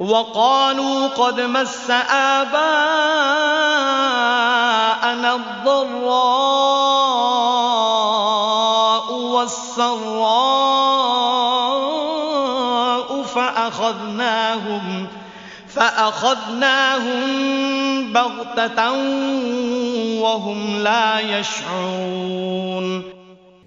وقالوا 0.00 1.08
قد 1.08 1.40
مس 1.40 1.90
آباءنا 2.40 2.54
الضراء 5.34 5.94
والسراء 9.12 10.44
فأخذناهم 13.22 15.06
فأخذناهم 15.68 17.24
بغتة 18.12 18.92
وهم 20.22 20.76
لا 20.82 21.20
يشعرون 21.20 23.04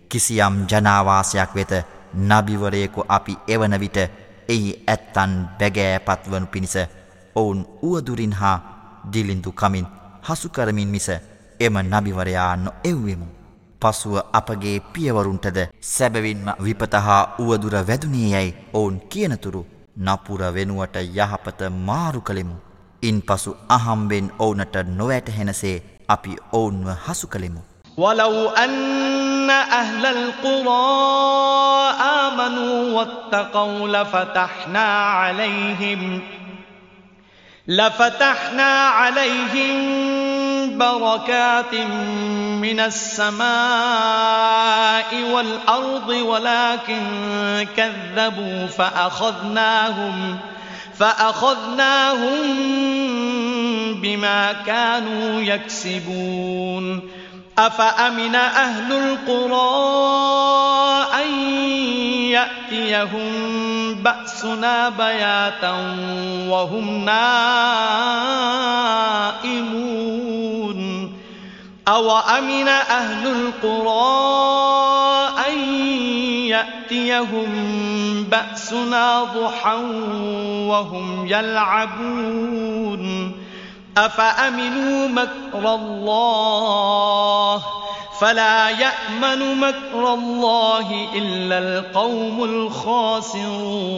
කිසියම් 0.09 0.53
ජනාවාසයක් 0.71 1.51
වෙත 1.55 1.71
නබිවරයෙකු 2.15 3.01
අපි 3.07 3.33
එවන 3.47 3.73
විට 3.79 3.97
එහි 4.48 4.70
ඇත්තන් 4.86 5.32
බැගෑපත් 5.58 6.30
වනු 6.30 6.46
පිණිස 6.46 6.76
ඔවුන් 7.36 7.60
වුවදුරින් 7.82 8.32
හා 8.32 8.56
දිලින්දු 9.12 9.52
කමින් 9.52 9.86
හසුකරමින් 10.22 10.88
මිස 10.88 11.08
එම 11.60 11.74
නබිවරයා 11.84 12.56
නො 12.56 12.70
එව්වෙමු. 12.84 13.26
පසුව 13.82 14.16
අපගේ 14.32 14.80
පියවරුන්ටද 14.92 15.58
සැබවින්ම 15.82 16.46
විපතහා 16.64 17.20
වුවදුර 17.38 17.74
වැදුනියයැයි 17.88 18.56
ඔවුන් 18.72 19.00
කියනතුරු 19.08 19.66
නපුර 19.98 20.42
වෙනුවට 20.54 20.96
යහපත 20.96 21.60
මාරු 21.80 22.20
කළෙමු. 22.20 22.56
ඉන් 23.02 23.22
පසු 23.22 23.56
අහම්බෙන් 23.68 24.32
ඔවුනට 24.38 24.76
නොවැටහෙනසේ 24.88 25.76
අපි 26.08 26.36
ඔවුන්ව 26.52 26.88
හසු 27.06 27.26
කළෙමු. 27.26 27.60
වලව් 27.98 28.36
අන්න 28.56 29.11
أن 29.50 29.72
أهل 29.72 30.06
القرى 30.06 31.12
آمنوا 32.00 33.00
واتقوا 33.00 33.88
لفتحنا 33.88 35.04
عليهم 35.10 36.22
لفتحنا 37.68 38.78
عليهم 38.78 40.02
بركات 40.78 41.74
من 42.62 42.80
السماء 42.80 43.42
والأرض 45.32 46.08
ولكن 46.08 47.02
كذبوا 47.76 48.66
فأخذناهم 48.66 50.38
فأخذناهم 50.98 52.42
بما 54.02 54.52
كانوا 54.52 55.40
يكسبون 55.40 57.11
أفأمن 57.58 58.34
أهل 58.34 58.92
القرى 58.92 59.62
أن 61.22 61.30
يأتيهم 62.30 63.32
بأسنا 63.94 64.88
بياتا 64.88 65.72
وهم 66.48 67.04
نائمون؟ 67.04 67.92
أو 71.88 72.18
أمن 72.18 72.68
أهل 72.68 73.26
القرى 73.26 74.12
أن 75.48 75.58
يأتيهم 76.48 77.52
بأسنا 78.30 79.24
ضحى 79.24 79.76
وهم 80.68 81.26
يلعبون؟ 81.26 82.62
أفأمنوا 83.97 85.07
مكر 85.09 85.75
الله 85.75 87.63
فلا 88.21 88.69
يأمن 88.69 89.41
مكر 89.57 90.13
الله 90.13 90.87
إلا 91.13 91.57
القوم 91.59 92.43
الخاسرون 92.43 93.97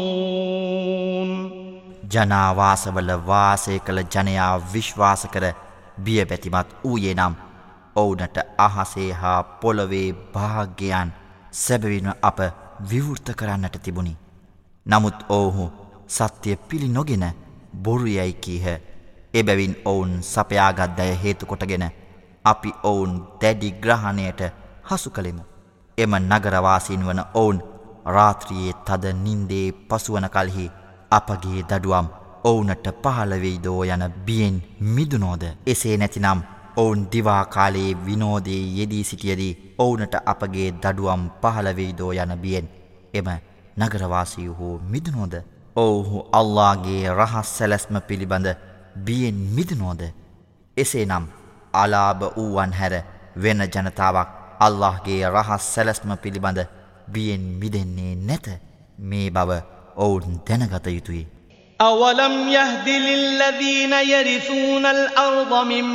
ජනාවාසවල 2.13 3.11
වාසය 3.25 3.79
කළ 3.79 3.99
ජනයා 4.05 4.53
විශ්වාස 4.73 5.23
කර 5.33 5.45
බියබැතිමත් 6.05 6.69
වූයේ 6.83 7.13
නම් 7.13 7.33
ඔවුනට 7.95 8.37
අහසේ 8.57 9.11
හා 9.13 9.43
පොළොවේ 9.61 10.07
භාග්‍යයන් 10.33 11.09
සැබවින්ම 11.53 12.09
අප 12.21 12.39
විවෘත 12.89 13.27
කරන්නට 13.35 13.75
තිබුණි. 13.83 14.13
නමුත් 14.85 15.19
ඔවුහු 15.29 15.65
සත්‍යය 16.09 16.55
පිළි 16.69 16.89
නොගෙන 16.89 17.25
බොරුයැයි 17.83 18.33
කීහ 18.35 18.65
එබැවින් 19.34 19.76
ඔවුන් 19.84 20.12
සපයාගත් 20.24 20.96
දැය 20.96 21.12
හේතුකොටගෙන 21.22 21.84
අපි 22.44 22.70
ඔවුන් 22.82 23.12
දැඩි 23.40 23.70
ග්‍රහණයට 23.78 24.40
හසු 24.84 25.10
කළෙමු. 25.10 25.42
එම 25.98 26.12
නගරවාසීන් 26.22 27.06
වන 27.06 27.22
ඔවුන් 27.34 27.62
රාත්‍රියයේ 28.06 28.74
තද 28.84 29.12
නින්දේ 29.16 29.66
පසුවන 29.88 30.28
කල්හි 30.28 30.66
අපගේ 31.10 31.62
දඩුවම් 31.64 32.08
ඔවුනට 32.44 32.88
පහළවෙයිදෝ 33.02 33.84
යන 33.86 34.04
බියෙන් 34.26 34.56
මිදුනෝද 34.88 35.44
එසේ 35.66 35.96
නැතිනම් 35.96 36.40
ඔවුන් 36.76 37.06
දිවාකාලයේ 37.12 37.96
විනෝදයේ 38.06 38.62
යෙදී 38.76 39.04
සිටියදී 39.04 39.74
ඔවුනට 39.78 40.14
අපගේ 40.26 40.68
දඩුවම් 40.74 41.24
පහළවෙයිදෝ 41.42 42.12
යන 42.14 42.36
බියෙන් 42.38 42.68
එම 43.14 43.28
නගරවාසීහු 43.76 44.68
මිදුනෝද 44.86 45.34
ඔවුහු 45.76 46.28
අල්ලාගේ 46.32 47.02
රහස් 47.10 47.58
සැලැස්ම 47.58 47.96
පිළිබඳ 48.08 48.48
බියෙන් 48.96 49.34
මිදනෝද 49.56 50.02
එසේනම් 50.76 51.26
අලාභ 51.74 52.22
වූවන් 52.36 52.72
හැර 52.72 52.94
වෙන 53.36 53.60
ජනතාවක් 53.66 54.28
අල්لهගේ 54.60 55.22
රහස් 55.28 55.64
සැලස්ම 55.74 56.10
පිළිබඳ 56.22 56.60
බියෙන් 57.08 57.44
මිදෙන්නේ 57.60 58.14
නැත 58.22 58.46
මේ 59.00 59.30
බව 59.30 59.50
ඔවුන් 59.96 60.40
දැනගත 60.46 60.86
යුතුයි. 60.88 61.26
أولم 61.80 62.48
يهد 62.48 62.88
للذين 62.88 63.92
يرثون 63.92 64.86
الأرض 64.86 65.66
من 65.66 65.86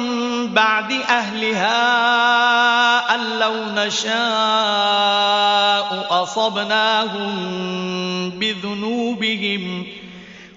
بعد 0.47 0.91
أهلها 0.91 1.80
أن 3.16 3.39
لو 3.39 3.56
نشاء 3.76 4.18
أصبناهم 6.24 7.32
بذنوبهم 8.30 9.86
ۖ 9.86 9.99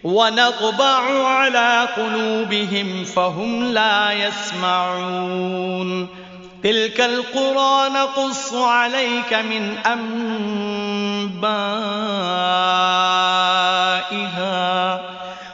ونطبع 0.04 1.28
على 1.28 1.88
قلوبهم 1.96 3.04
فهم 3.04 3.72
لا 3.72 4.12
يسمعون. 4.12 6.08
تلك 6.62 7.00
القرى 7.00 7.88
نقص 7.88 8.54
عليك 8.54 9.34
من 9.34 9.76
أنبائها. 9.86 11.42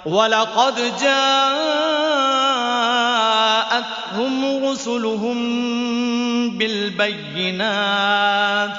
ولقد 0.06 0.92
جاءتهم 1.00 1.44
رسلهم 4.64 5.38
بالبينات. 6.58 8.78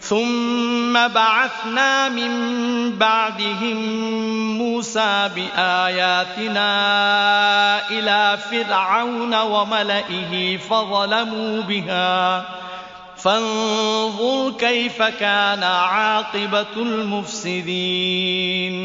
ثم 0.00 1.08
بعثنا 1.08 2.08
من 2.08 2.30
بعدهم 2.98 3.76
موسى 4.58 5.30
بآياتنا 5.36 6.70
إلى 7.90 8.38
فرعون 8.50 9.34
وملئه 9.34 10.56
فظلموا 10.56 11.62
بها 11.62 12.44
فانظر 13.16 14.52
كيف 14.58 15.02
كان 15.02 15.62
عاقبة 15.62 16.74
المفسدين 16.76 18.76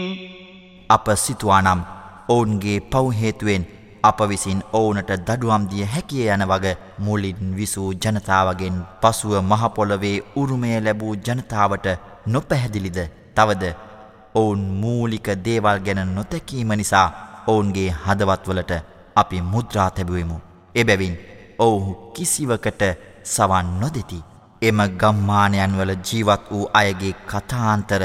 අප 0.96 1.06
සිතුවානම් 1.26 1.80
ඔවුන්ගේ 2.28 2.74
පව් 2.92 3.06
හේතුවෙන් 3.22 3.64
අප 4.09 4.21
විසින් 4.31 4.61
ඔවුනට 4.73 5.11
දඩුවම් 5.21 5.65
දිය 5.71 5.87
හැකිය 5.87 6.29
යන 6.29 6.45
වග 6.45 6.75
මුලින් 6.99 7.57
විසූ 7.57 7.91
ජනතාවගෙන් 7.95 8.77
පසුව 9.03 9.35
මහපොළොවේ 9.43 10.17
උරුමය 10.37 10.71
ලැබූ 10.81 11.15
ජනතාවට 11.19 11.87
නොපැහැදිලිද 12.27 12.99
තවද 13.35 13.65
ඔවුන් 14.35 14.63
මූලික 14.81 15.29
දේවල් 15.41 15.79
ගැන 15.81 16.03
නොතැකීම 16.15 16.71
නිසා 16.75 17.09
ඔවුන්ගේ 17.47 17.91
හදවත්වලට 17.97 18.73
අපි 19.17 19.43
මුද්‍රා 19.45 19.91
තැබුවමු. 19.91 20.37
එබැවින් 20.75 21.15
ඔවුහු 21.59 21.93
කිසිවකට 22.15 22.83
සවන් 23.25 23.69
නොදෙති. 23.81 24.25
එම 24.63 24.79
ගම්මානයන් 25.01 25.79
වල 25.79 25.93
ජීවත් 26.03 26.51
වූ 26.51 26.71
අයගේ 26.73 27.15
කතාන්තර 27.27 28.03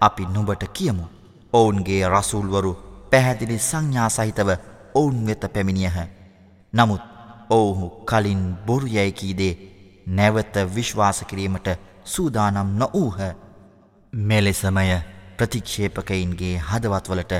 අපි 0.00 0.26
නුබට 0.26 0.64
කියමු. 0.72 1.04
ඔවුන්ගේ 1.52 2.08
රසූල්වරු 2.08 2.72
පැහැදිලි 3.10 3.58
සංඥා 3.60 4.08
සහිතව 4.08 4.50
ඔවුන් 4.94 5.26
වෙත 5.26 5.44
පැමිණියහ. 5.54 5.98
නමුත් 6.72 7.02
ඔවුහු 7.50 7.86
කලින් 8.04 8.42
බොරු 8.66 8.86
යැයිකීදේ 8.88 9.54
නැවත 10.08 10.54
විශ්වාස 10.74 11.24
කිරීමට 11.24 11.68
සූදානම් 12.06 12.70
නොවූහ. 12.76 13.18
මෙලෙසමය 14.12 14.88
ප්‍රතික්ෂේපකයින්ගේ 15.36 16.56
හදවත්වලට 16.60 17.32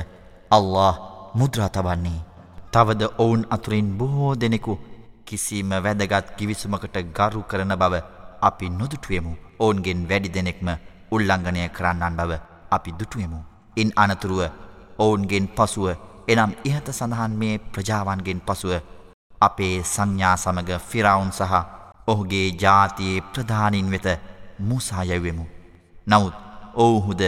අල්له 0.51 0.93
මුද්‍රා 1.33 1.69
තබන්නේ. 1.69 2.25
තවද 2.71 3.01
ඔවුන් 3.17 3.45
අතුරින් 3.49 3.89
බොහෝ 3.97 4.33
දෙනෙකු 4.35 4.73
කිසිම 5.25 5.69
වැදගත් 5.79 6.35
කිවිසුමකට 6.37 6.97
ගරු 7.11 7.43
කරන 7.43 7.73
බව 7.75 7.93
අපි 8.41 8.69
නොදුටුවමු. 8.71 9.33
ඔවුන්ගෙන් 9.59 10.09
වැඩි 10.09 10.29
දෙනෙක්ම 10.29 10.69
උල්ලංඝනය 11.11 11.69
කරන්නන් 11.69 12.17
බව 12.19 12.31
අපි 12.71 12.91
දුටුවමු. 12.91 13.39
ඉන් 13.77 13.89
අනතුරුව 13.95 14.41
ඔවුන්ගෙන් 14.99 15.47
පසුව 15.49 15.87
එනම් 16.27 16.51
ඉහත 16.63 16.87
සඳහන් 16.89 17.33
මේ 17.35 17.55
ප්‍රජාවන්ගෙන් 17.69 18.41
පසුව 18.41 18.73
අපේ 19.41 19.75
සංඥා 19.85 20.35
සමග 20.37 20.79
ෆිරවුන් 20.89 21.31
සහ 21.31 21.53
ඔහුගේ 22.07 22.47
ජාතියේ 22.61 23.21
ප්‍රධානින් 23.23 23.91
වෙත 23.91 24.07
මුසායවෙමු. 24.61 25.45
නමුත් 26.07 26.35
ඔවුහුද 26.75 27.21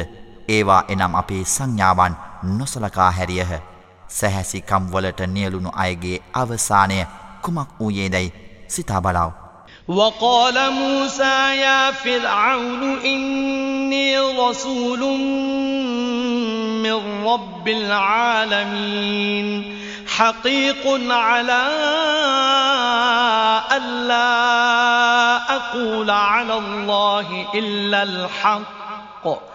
ඒවා 0.47 0.81
එනම් 0.87 1.15
අපේ 1.15 1.43
සංඥාවන් 1.45 2.19
නොසලකා 2.51 3.11
හැරියහ 3.11 3.53
සැහැසිකම්වලට 4.09 5.21
නියලුණු 5.27 5.71
අයගේ 5.75 6.23
අවසානය 6.33 6.99
කුමක් 7.41 7.69
වූයේදැයි 7.79 8.33
සිතා 8.67 9.01
බලාව. 9.01 9.44
وقال 9.87 10.71
موسى 10.73 11.57
يا 11.61 11.91
فرعون 11.91 12.99
إني 12.99 14.19
رسول 14.19 14.99
من 16.81 17.25
رب 17.25 17.67
العالمين 17.67 19.47
حقيق 20.07 21.11
على 21.11 21.63
ألا 23.71 24.35
أقول 25.55 26.09
على 26.09 26.57
الله 26.57 27.47
إلا 27.55 28.03
الحق 28.03 29.54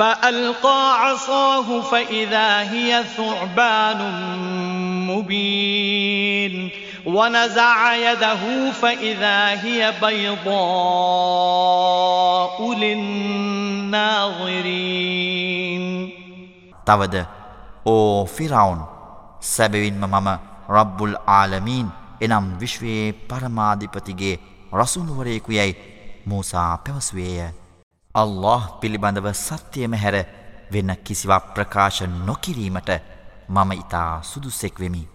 فألقى 0.00 1.08
عصاه 1.08 1.80
فإذا 1.80 2.60
هي 2.62 3.04
ثعبان 3.16 4.00
مبين 5.06 6.70
ونزع 7.06 7.94
يده 7.94 8.70
فإذا 8.72 9.62
هي 9.62 9.92
بيضاء 10.02 10.56
للناظرين 12.74 14.26
තවද 16.86 17.16
ඕ 17.86 18.24
ෆිරවුන් 18.26 18.80
සැබවින්ම 19.42 20.02
මම 20.04 20.28
රබ්බුල් 20.68 21.14
ආලමීන් 21.26 21.86
එනම් 22.20 22.46
විශ්වයේ 22.60 23.12
පරමාධිපතිගේ 23.28 24.38
රසුනුවරයෙකු 24.74 25.52
යැයි 25.52 25.74
මූසා 26.26 26.76
පැවස්වේය. 26.76 27.59
අල්له 28.13 28.61
පිළිබඳව 28.81 29.27
සත්‍යයම 29.31 29.93
හැර 29.93 30.15
වෙන්න 30.71 30.91
කිසිවක් 31.03 31.43
ප්‍රකාශ 31.55 32.01
නොකිරීමට 32.27 32.89
මම 33.49 33.71
ඉතා 33.73 34.21
සුදුසෙක්වෙමි. 34.21 35.07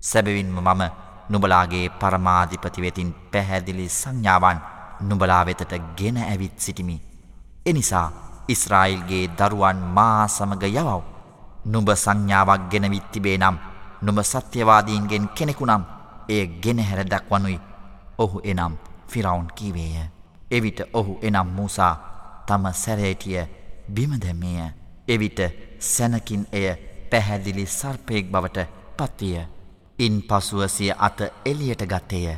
සැබවින්ම 0.00 0.58
මම 0.58 0.82
නුබලාගේ 1.28 1.88
පරමාධිපති 1.90 2.82
වෙතින් 2.82 3.10
පැහැදිලි 3.32 3.86
සංඥාවන් 3.90 4.58
නුබලා 5.00 5.42
වෙතට 5.46 5.72
ගෙන 5.96 6.16
ඇවිත් 6.18 6.56
සිටිමි. 6.56 7.02
එනිසා 7.66 8.12
ඉස්රායිල්ගේ 8.48 9.30
දරුවන් 9.38 9.78
මා 9.96 10.28
සමග 10.28 10.62
යවව්. 10.72 11.02
නුඹ 11.66 11.90
සංඥාවක් 11.94 12.62
ගෙනවිත් 12.70 13.10
තිබේ 13.12 13.38
නම් 13.38 13.56
නුඹ 14.02 14.20
සත්‍යවාදීන්ගෙන් 14.22 15.26
කෙනෙකු 15.28 15.66
නම් 15.66 15.82
එය 16.28 16.46
ගෙනහැර 16.62 17.02
දක්වනුයි 17.04 17.58
ඔහු 18.18 18.38
එනම් 18.44 18.74
ෆිරවුන් 19.08 19.48
කීවේය. 19.56 20.06
එවිට 20.50 20.80
ඔහු 20.92 21.18
එනම් 21.22 21.50
මූසා 21.56 22.09
තම 22.49 22.65
සැරේටිය 22.73 23.43
බිමදැම්මේය. 23.95 24.69
එවිට 25.07 25.39
සැනකින් 25.79 26.47
එය 26.51 26.67
පැහැදිලි 27.11 27.65
සර්පයෙක් 27.67 28.31
බවට 28.31 28.67
පත්විය. 28.97 29.45
ඉන් 29.99 30.23
පසුවසිය 30.23 30.91
අත 30.97 31.19
එලියට 31.45 31.85
ගත්තේය. 31.85 32.37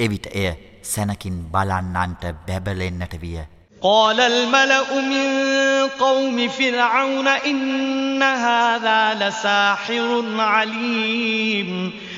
එවිට 0.00 0.26
එය 0.34 0.52
සැනකින් 0.82 1.46
බලන්නන්ට 1.52 2.22
බැබලෙන්න්නට 2.46 3.20
විය. 3.20 3.40
قال 3.82 4.20
الملأ 4.20 5.00
من 5.02 5.28
قوم 5.88 6.48
فرعون 6.48 7.28
إن 7.28 8.22
هذا 8.22 9.14
لساحر 9.14 10.24
عليم 10.38 11.92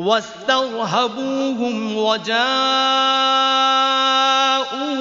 واسترهبوهم 0.00 1.96
وجاءوا 1.96 2.38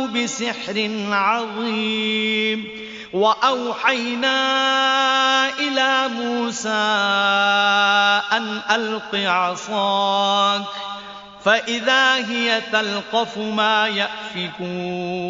بسحر 0.08 0.92
عظيم. 1.12 2.68
وأوحينا 3.14 4.40
إلى 5.60 6.08
موسى 6.08 6.70
أن 8.32 8.62
ألق 8.72 9.16
عصاك 9.16 10.62
فإذا 11.46 12.16
هي 12.16 12.62
تلقف 12.72 13.38
ما 13.38 13.88
يأفكون. 13.88 15.30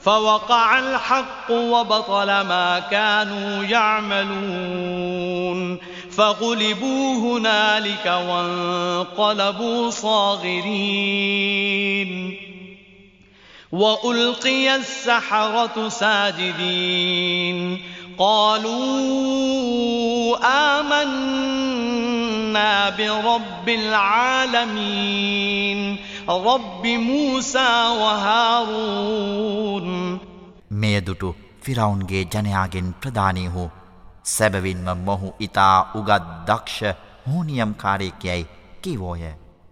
فوقع 0.00 0.78
الحق 0.78 1.50
وبطل 1.50 2.26
ما 2.26 2.82
كانوا 2.90 3.64
يعملون. 3.64 5.10
فغلبوا 6.19 7.17
هنالك 7.17 8.05
وانقلبوا 8.05 9.89
صاغرين 9.89 11.55
وألقي 13.71 14.75
السحرة 14.75 15.89
ساجدين 15.89 17.81
قالوا 18.17 18.77
آمنا 20.79 22.89
برب 22.89 23.69
العالمين 23.69 25.25
رب 26.29 26.87
موسى 26.87 27.93
وهارون 27.99 30.19
මෙය 30.71 31.01
දුටු 31.01 31.35
ෆිරවුන්ගේ 31.63 32.25
ජනයාගෙන් 32.33 32.93
ප්‍රධානී 33.01 33.47
වූ 33.47 33.69
සැබවින්ම 34.30 34.88
මොහු 35.06 35.34
ඉතා 35.40 35.76
උගත් 35.94 36.24
දක්ෂ 36.48 36.96
හෝනියම් 37.26 37.74
කාරයෙක්යැයි 37.74 38.50
කිවෝය. 38.82 39.22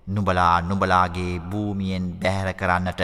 නුබලා 0.06 0.60
නුබලාගේ 0.62 1.40
භූමියෙන් 1.51 2.06
බැහැර 2.20 2.55
කරන්නට 2.55 3.01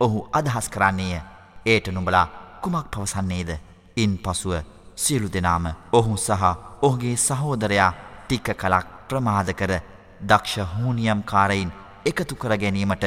ඔහු 0.00 0.28
අදහස් 0.32 0.68
කරන්නේය. 0.68 1.20
ඒට 1.66 1.86
නුබලා 1.88 2.26
කුමක් 2.62 2.86
පවසන්නේද. 2.92 3.50
ඉන් 3.96 4.18
පසුව 4.18 4.52
සියලු 4.96 5.28
දෙනාම 5.28 5.66
ඔහු 5.92 6.16
සහ 6.18 6.44
ඔහුගේ 6.82 7.16
සහෝදරයා 7.18 7.92
ටික්ක 8.24 8.48
කලක් 8.54 8.86
ප්‍රමාද 9.08 9.50
කර 9.52 9.72
දක්ෂ 10.20 10.68
හූනියම් 10.72 11.22
කාරයින් 11.22 11.70
එකතු 12.04 12.34
කර 12.36 12.52
ගැනීමට 12.56 13.04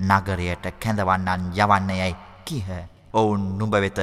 නගරයට 0.00 0.64
කැඳවන්නන් 0.74 1.42
යවන්න 1.54 1.90
යැයි 1.92 2.16
කිහ. 2.44 2.68
ඔවුන් 3.12 3.42
නුඹ 3.58 3.74
වෙත 3.74 3.98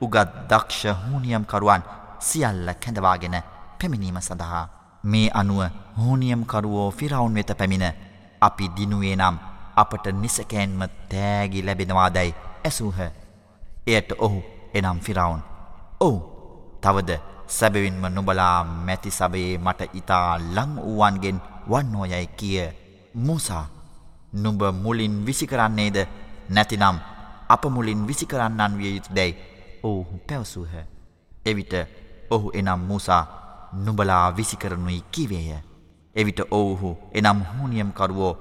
උගත් 0.00 0.30
දක්ෂ 0.50 0.82
හූනියම්කරුවන් 1.02 1.82
සියල්ල 2.22 2.68
කැඳවාගෙන 2.76 3.36
පැමිණීම 3.78 4.20
සඳහා 4.20 4.64
මේ 5.04 5.28
අනුව 5.34 5.60
හෝනියම්කරුවෝ 5.98 6.90
ෆිරවුන් 6.92 7.34
වෙත 7.34 7.50
පැමිණ 7.58 7.86
අපි 8.40 8.70
දිනුවේ 8.76 9.16
නම් 9.16 9.36
අපට 9.76 10.06
නිසකෑන්ම 10.14 10.82
තෑගි 11.10 11.62
ලැබෙනවාදැයි 11.62 12.34
ඇසූහ. 12.64 12.98
එයට 13.86 14.10
ඔහු 14.18 14.42
එනම් 14.74 15.00
ෆිරවුන්. 15.00 15.42
ඔවු 16.00 16.18
තවද 16.80 17.18
සැබවින්ම 17.48 18.04
නුබලා 18.08 18.64
මැති 18.64 19.10
සබයේ 19.10 19.58
මට 19.58 19.94
ඉතා 19.94 20.38
ලං 20.48 20.76
වූවන්ගෙන් 20.78 21.40
වන්නෝයැයි 21.70 22.34
කිය. 22.38 22.68
මුසා 23.16 23.66
නුඹ 24.34 24.62
මුලින් 24.74 25.16
විසි 25.26 25.46
කරන්නේද 25.46 25.98
නැතිනම් 26.48 26.98
අප 27.48 27.64
මුලින් 27.66 28.06
විසි 28.06 28.26
කරන්නන් 28.26 28.78
විය 28.78 28.94
යුතු 28.96 29.14
දැයි 29.14 29.36
ඔවුහු 29.82 30.22
පැවසූහ. 30.28 30.72
එවිට 31.46 31.74
ඔහු 32.34 32.50
එනම් 32.54 32.80
මුසා 32.88 33.24
නුබලා 33.74 34.26
විසිකරනුයි 34.30 35.04
කිවේය. 35.10 35.50
එවිට 36.16 36.40
ඔවුහු 36.50 36.90
එනම් 37.12 37.40
හුනියම්කරුවෝ 37.50 38.32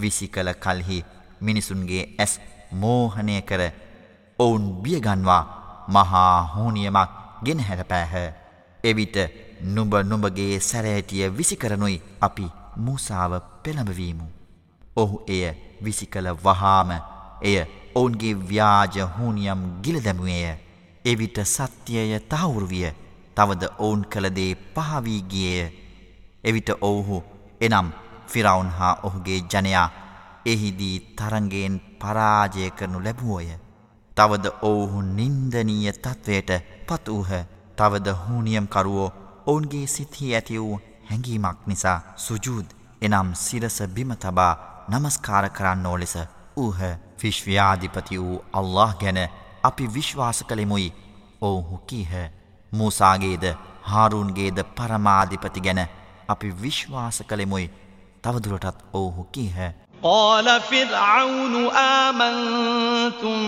විසි 0.00 0.28
කළ 0.28 0.52
කල්හි 0.54 1.04
මිනිසුන්ගේ 1.40 2.02
ඇස් 2.18 2.40
මෝහනය 2.72 3.42
කර 3.42 3.62
ඔවුන් 4.38 4.66
බියගන්වා 4.82 5.42
මහා 5.88 6.42
හෝනියමක් 6.54 7.10
ගෙන 7.44 7.60
හැරපෑහ. 7.60 8.14
එවිට 8.84 9.16
නුඹ 9.68 9.94
නුඹගේ 10.04 10.60
සැරෑටිය 10.60 11.30
විසිකරනුයි 11.30 12.02
අපි 12.20 12.52
මූසාව 12.78 13.32
පෙළඹවීමු. 13.62 14.26
ඔහු 14.96 15.22
එය 15.28 15.42
විසි 15.82 16.06
කළ 16.06 16.28
වහාම 16.44 16.90
එය 17.42 17.56
ඔවුන්ගේ 17.94 18.34
ව්‍යාජ 18.44 18.94
හූනියම් 19.16 19.66
ගිල 19.82 19.98
දැමුවේය. 20.04 20.56
එවිට 21.04 21.38
සත්‍යය 21.46 22.20
තහවුරු 22.28 22.68
විය 22.68 22.86
තවද 23.36 23.64
ඔවුන් 23.78 24.02
කළදේ 24.06 24.52
පහවී 24.74 25.22
ගියය. 25.24 25.66
එවිට 26.44 26.70
ඔවුහු 26.80 27.18
එනම් 27.60 27.88
ෆිරවුන් 28.28 28.70
හා 28.70 28.94
ඔහුගේ 29.02 29.40
ජනයා 29.44 29.88
එහිදී 30.46 30.96
තරන්ගයෙන් 31.18 31.76
පරාජය 32.00 32.70
කරනු 32.70 32.98
ලැබුවෝය. 33.00 33.48
තවද 34.16 34.46
ඔවුහු 34.62 35.02
නින්දනීය 35.10 35.92
තත්ත්වයට 35.94 36.50
පත් 36.88 37.06
වූහ 37.08 37.32
තවද 37.76 38.14
හූනියම්කරුවෝ 38.20 39.08
ඔවුන්ගේ 39.46 39.86
සිත්හි 39.88 40.34
ඇති 40.34 40.60
වූ 40.60 40.78
හැඟීමක් 41.08 41.66
නිසා 41.66 41.98
සුජූද් 42.18 42.68
එනම් 43.02 43.34
සිරස 43.36 43.76
බිම 43.88 44.12
තබා 44.16 44.52
නමස්කාර 44.90 45.46
කරන්නෝ 45.50 45.96
ලෙස 45.98 46.14
ඌහ 46.56 46.80
ෆිශ්ව්‍යාධිපති 47.18 48.18
වූ 48.18 48.38
අල්له 48.52 48.90
ගැන 49.00 49.20
අපි 49.62 49.92
විශ්වාස 49.94 50.40
කළෙමුයි 50.44 50.88
ඔවුහු 51.42 51.78
කීහ 51.86 52.12
මූසාගේද 52.71 53.45
හාරුන්ගේද 53.83 54.63
පරමාධිපති 54.75 55.63
ගැන 55.67 55.81
අපි 56.27 56.49
විශ්වාස 56.63 57.23
කළෙමුයි 57.29 57.69
තවදුරටත් 58.23 58.83
ඔවුහු 58.93 59.23
කීහ 59.31 59.71
قال 60.03 60.47
فرعون 60.61 61.55
آمنتم 61.77 63.39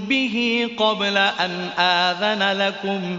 به 0.00 0.36
قبل 0.78 1.16
أن 1.16 1.52
آذن 1.78 2.42
لكم 2.54 3.18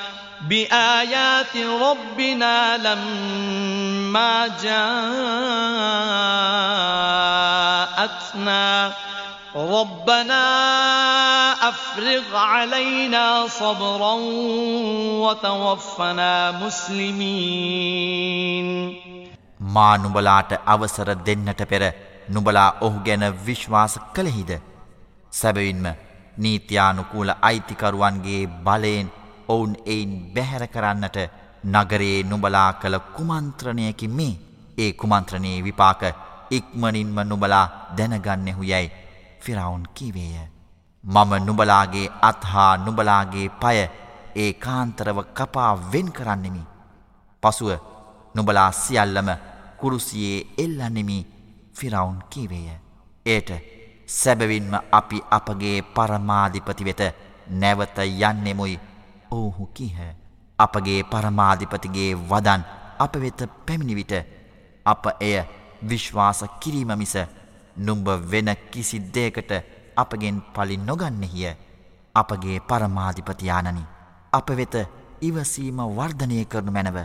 بآيات 0.40 1.56
ربنا 1.56 2.76
لما 2.76 4.46
جاءتنا 4.46 4.92
ربنا 9.56 10.42
أفرغ 11.68 12.36
علينا 12.36 13.46
صبرا 13.48 14.14
وتوفنا 15.24 16.52
مسلمين 16.52 17.86
මා 19.60 19.96
නුබලාට 19.96 20.50
අවසර 20.66 21.08
දෙන්නට 21.26 21.60
පෙර 21.62 21.82
නුබලා 22.30 22.70
ඔහු 22.82 22.98
ගැන 23.04 23.24
විශ්වාස 23.46 23.94
කළෙහිද. 24.14 24.50
සැබවින්ම 25.32 25.86
නීතියානුකූල 26.38 27.30
අයිතිකරුවන්ගේ 27.42 28.42
බලයෙන් 28.62 29.08
ඔවුන් 29.51 29.73
එයින් 29.85 30.13
බැහැර 30.35 30.65
කරන්නට 30.67 31.17
නගරයේ 31.65 32.23
නුබලා 32.23 32.69
කළ 32.73 32.97
කුමන්ත්‍රණයකි 33.15 34.07
මේ 34.09 34.33
ඒ 34.77 34.91
කුමන්ත්‍රණයේ 34.93 35.63
විපාක 35.63 36.01
ඉක්මනින්ම 36.51 37.17
නුබලා 37.23 37.65
දැනගන්නෙහු 37.97 38.63
යැයි 38.63 38.91
ෆිරවුන් 39.39 39.83
කිවේය. 39.93 40.47
මම 41.03 41.31
නුබලාගේ 41.45 42.07
අත්හා 42.21 42.71
නුබලාගේ 42.77 43.47
පය 43.61 43.77
ඒ 44.35 44.53
කාන්තරව 44.55 45.17
කපා 45.33 45.73
වෙන් 45.91 46.11
කරන්නෙමි. 46.11 46.63
පසුව 47.43 47.71
නුබලා 48.35 48.71
සියල්ලම 48.73 49.29
කුරුසියේ 49.77 50.47
එල්ලන්නෙමි 50.57 51.17
ෆිරවුන් 51.73 52.19
කීවේය. 52.29 52.77
ඒට 53.25 53.49
සැබවින්ම 54.09 54.73
අපි 54.91 55.17
අපගේ 55.31 55.77
පරමාධිපති 55.95 56.85
වෙත 56.85 57.01
නැවත 57.51 57.97
යන්නෙමුයි 58.21 58.79
ඔවුහු 59.31 59.65
කීහ. 59.67 59.97
අපගේ 60.59 61.01
පරමාධිපතිගේ 61.03 62.11
වදන් 62.29 62.63
අප 62.99 63.13
වෙත 63.15 63.41
පැමිණිවිට 63.65 64.13
අප 64.85 65.05
එය 65.19 65.35
විශ්වාස 65.89 66.39
කිරීම 66.59 66.91
මිස 66.97 67.15
නුම්ඹ 67.77 68.07
වෙන 68.31 68.49
කිසි 68.71 68.97
දේකට 69.13 69.51
අපගෙන් 69.95 70.37
පලි 70.53 70.77
නොගන්නෙහිය. 70.79 71.53
අපගේ 72.15 72.59
පරමාධිපතියානනි 72.61 73.83
අප 74.33 74.49
වෙත 74.49 74.75
ඉවසීම 75.21 75.79
වර්ධනය 75.97 76.45
කරනු 76.45 76.71
මැනව. 76.71 76.97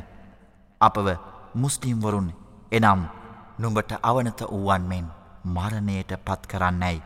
අපව 0.81 1.07
මුස්ලිම්වරුන් 1.55 2.29
එනම් 2.73 3.01
නුඹට 3.59 3.93
අවනත 4.03 4.41
වූවන් 4.43 4.83
මෙන් 4.83 5.07
මරණයට 5.47 6.11
පත් 6.25 6.43
කරන්නැයි 6.47 7.03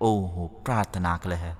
ඔවුහු 0.00 0.48
ප්‍රාර්ථනා 0.64 1.18
කළහ. 1.18 1.59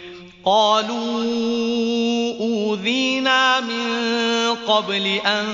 قالوا 0.44 1.22
أوذينا 2.40 3.60
من 3.60 3.86
قبل 4.66 5.06
أن 5.06 5.46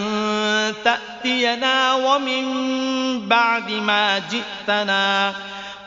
تأتينا 0.84 1.94
ومن 1.94 2.44
بعد 3.28 3.70
ما 3.70 4.18
جئتنا 4.18 5.34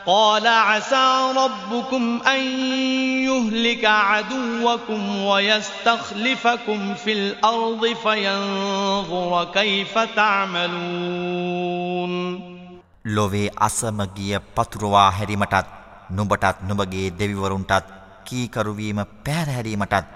قال 0.06 0.46
عسى 0.46 1.32
ربكم 1.36 2.20
أن 2.26 2.40
يهلك 3.24 3.84
عدوكم 3.84 5.16
ويستخلفكم 5.22 6.94
في 6.94 7.12
الأرض 7.12 7.86
فينظر 8.02 9.44
كيف 9.54 9.98
تعملون 9.98 11.76
ලොවේ 13.16 13.48
අසමගිය 13.66 14.38
පතුරවා 14.54 15.10
හැරීමටත් 15.10 15.66
නුඹටත් 16.10 16.62
නුඹගේ 16.68 17.04
දෙවිවරුන්ටත් 17.18 17.86
කීකරුවීම 18.31 19.01
පැහැරහැරීමටත් 19.25 20.15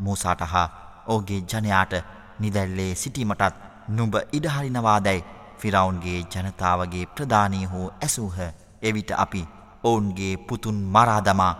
මූසාට 0.00 0.44
හා 0.52 0.66
ඕගේ 1.08 1.40
ජනයාට 1.48 1.94
නිදැල්ලේ 2.38 2.92
සිටීමටත් 2.96 3.62
නුඹ 3.90 4.14
ඉඩහරිනවාදැයි 4.32 5.24
ෆිරවුන්ගේ 5.58 6.20
ජනතාවගේ 6.32 7.04
ප්‍රධානී 7.08 7.64
හෝ 7.66 7.86
ඇසූහ 7.98 8.38
එවිට 8.82 9.10
අපි 9.18 9.42
ඔවුන්ගේ 9.84 10.36
පුතුන් 10.38 10.80
මරාදමා 10.88 11.52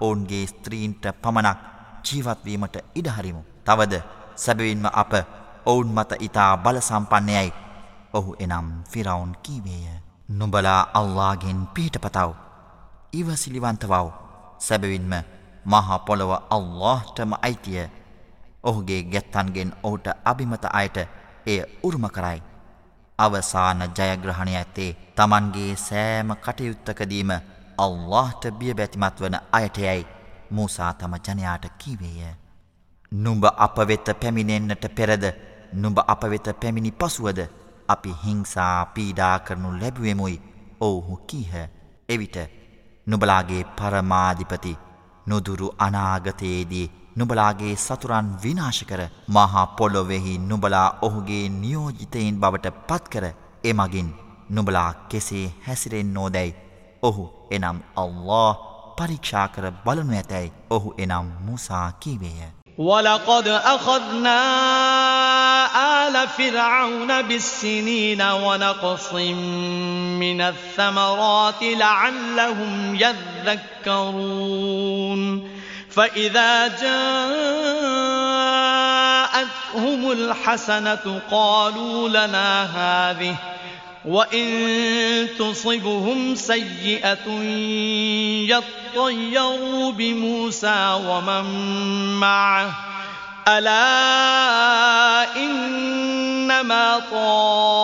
ඔවුන්ගේ 0.00 0.46
ස්ත්‍රීන්ට 0.46 1.04
පමණක් 1.22 1.58
ජීවත්වීමට 2.04 2.76
ඉඩහරිමු. 2.94 3.42
තවද 3.64 4.00
සැබවින්ම 4.36 4.86
අප 4.94 5.12
ඔවුන් 5.66 5.88
මත 5.88 6.12
ඉතා 6.20 6.56
බලසම්පන්නයයි 6.58 7.52
ඔහු 8.12 8.36
එනම් 8.38 8.70
ෆිරවුන් 8.84 9.36
කීවේය. 9.42 10.00
නුබලා 10.30 10.80
අල්ලාගෙන් 10.94 11.66
පිහිට 11.68 11.98
පතව්. 11.98 12.30
ඉවසිලිවන්තවව් 13.12 14.10
සැබවින්ම 14.58 15.14
මහා 15.64 15.98
පොළව 15.98 16.30
අල්ලාහ්ටම 16.50 17.32
අයිතිය. 17.42 17.90
ඔහුගේ 18.62 19.02
ගැත්තන්ගෙන් 19.04 19.72
ඔහුට 19.82 20.06
අභිමත 20.24 20.64
අයට 20.72 20.96
එය 21.46 21.60
උරුම 21.82 22.06
කරයි. 22.08 22.42
අවසාන 23.18 23.82
ජයග්‍රහණය 23.90 24.54
ඇත්තේ 24.56 24.96
Tamanගේ 25.14 25.76
සෑම 25.78 26.30
කටයුත්තකදීම 26.36 27.30
අල්ලාහ්ට 27.78 28.44
බියබැතිමත් 28.52 29.20
වන 29.20 29.36
අයටයයි 29.52 30.06
මූසා 30.50 30.92
තම 30.94 31.14
ජනයාට 31.18 31.66
කීවේය. 31.78 32.34
නුඹ 33.12 33.44
අප 33.56 33.76
වෙත 33.88 34.06
පැමිණෙන්නට 34.20 34.84
පෙරද 34.96 35.24
නුඹ 35.72 35.98
අප 36.06 36.22
වෙත 36.24 36.48
පැමිණි 36.60 36.92
පසුවද 36.92 37.40
අපි 37.88 38.14
හිංසා 38.24 38.86
පීඩා 38.86 39.38
කරනු 39.38 39.78
ලැබුවෙමුයි 39.80 40.42
ඔවුහු 40.80 41.16
කීහ. 41.26 41.52
එවිට 42.08 42.36
නුබලාගේ 43.06 43.64
පරමාධිපති 43.76 44.78
නොදුරු 45.26 45.68
අනාගතයේදී 45.78 46.90
නුබලාගේ 47.16 47.74
සතුරන් 47.76 48.28
විනාශ 48.42 48.82
කර 48.84 49.02
මහා 49.28 49.66
පොළොවෙහි 49.76 50.34
නුබලා 50.44 50.88
ඔහුගේ 51.02 51.44
නියෝජිතයින් 51.54 52.40
බවට 52.40 52.74
පත්කර 52.88 53.26
එමගින් 53.64 54.10
නුබලා 54.50 54.90
කෙසේ 55.08 55.46
හැසිරෙන් 55.66 56.14
නෝදැයි 56.14 56.58
ඔහු 57.02 57.24
එනම් 57.50 57.78
අල්له 57.96 58.50
පරීක්ෂා 58.96 59.46
කර 59.48 59.70
බලනු 59.84 60.16
ඇතැයි 60.16 60.52
ඔහු 60.70 60.94
එනම් 60.98 61.30
මුසා 61.42 61.86
කීවේය. 62.00 62.50
وَلَقَدْ 62.78 63.48
أَخَذْنَا 63.48 64.38
آلَ 66.08 66.28
فِرْعَوْنَ 66.28 67.22
بِالسِّنِينَ 67.22 68.22
وَنَقْصٍ 68.22 69.12
مِّنَ 69.12 70.40
الثَّمَرَاتِ 70.40 71.62
لَعَلَّهُمْ 71.62 72.94
يَذَّكَّرُونَ 73.84 74.28
فَإِذَا 75.90 76.68
جَاءَتْهُمُ 76.68 76.92
الْحَسَنَةُ 80.12 81.20
قَالُوا 81.30 82.08
لَنَا 82.08 82.64
هَٰذِهِ 82.64 83.36
وَإِن 84.04 85.28
تُصِبْهُمْ 85.38 86.34
سَيِّئَةٌ 86.34 87.28
يَطَّيَّرُوا 88.50 89.92
بِمُوسَىٰ 89.92 91.00
وَمَن 91.06 91.44
مَّعَهُ 92.18 92.70
أَلَا 93.48 95.36
إِنَّمَا 95.36 96.98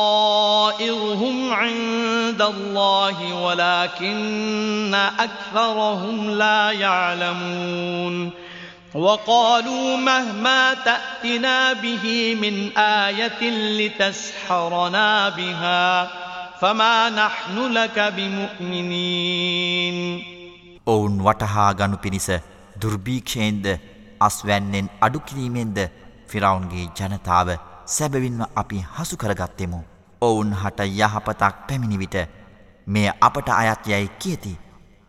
طَائِرُهُمْ 0.08 1.52
عِندَ 1.52 2.42
اللَّهِ 2.42 3.34
وَلَٰكِنَّ 3.34 4.94
أَكْثَرَهُمْ 4.94 6.30
لَا 6.30 6.70
يَعْلَمُونَ 6.70 8.47
وقالوا 8.95 9.97
مهما 9.97 10.73
تأتنا 10.75 11.73
به 11.75 12.35
من 12.35 12.77
آية 12.77 13.41
لتسحرنا 13.79 15.29
بها 15.29 16.07
فما 16.61 17.09
نحن 17.11 17.57
لك 17.69 17.99
بمؤمنين 17.99 19.97
ඔවුන් 20.85 21.13
වටහා 21.23 21.71
ගනු 21.73 21.97
පිණිස 21.97 22.27
දුර්භීක්ෂයෙන්ද 22.81 23.65
අස්වැන්නෙන් 24.21 24.87
අඩුකිරීමෙන්ද 25.01 25.77
ෆිරවුන්ගේ 26.29 26.85
ජනතාව 26.99 27.49
සැබවින්ම 27.87 28.41
අපි 28.55 28.77
හසු 28.95 29.15
කරගත්තෙමු. 29.17 29.79
ඔවුන් 30.21 30.53
හට 30.53 30.79
යහපතක් 30.99 31.55
පැමිණිවිට 31.67 32.17
මෙය 32.87 33.07
අපට 33.21 33.49
අයත් 33.51 33.87
යැයි 33.87 34.09
කියති. 34.19 34.53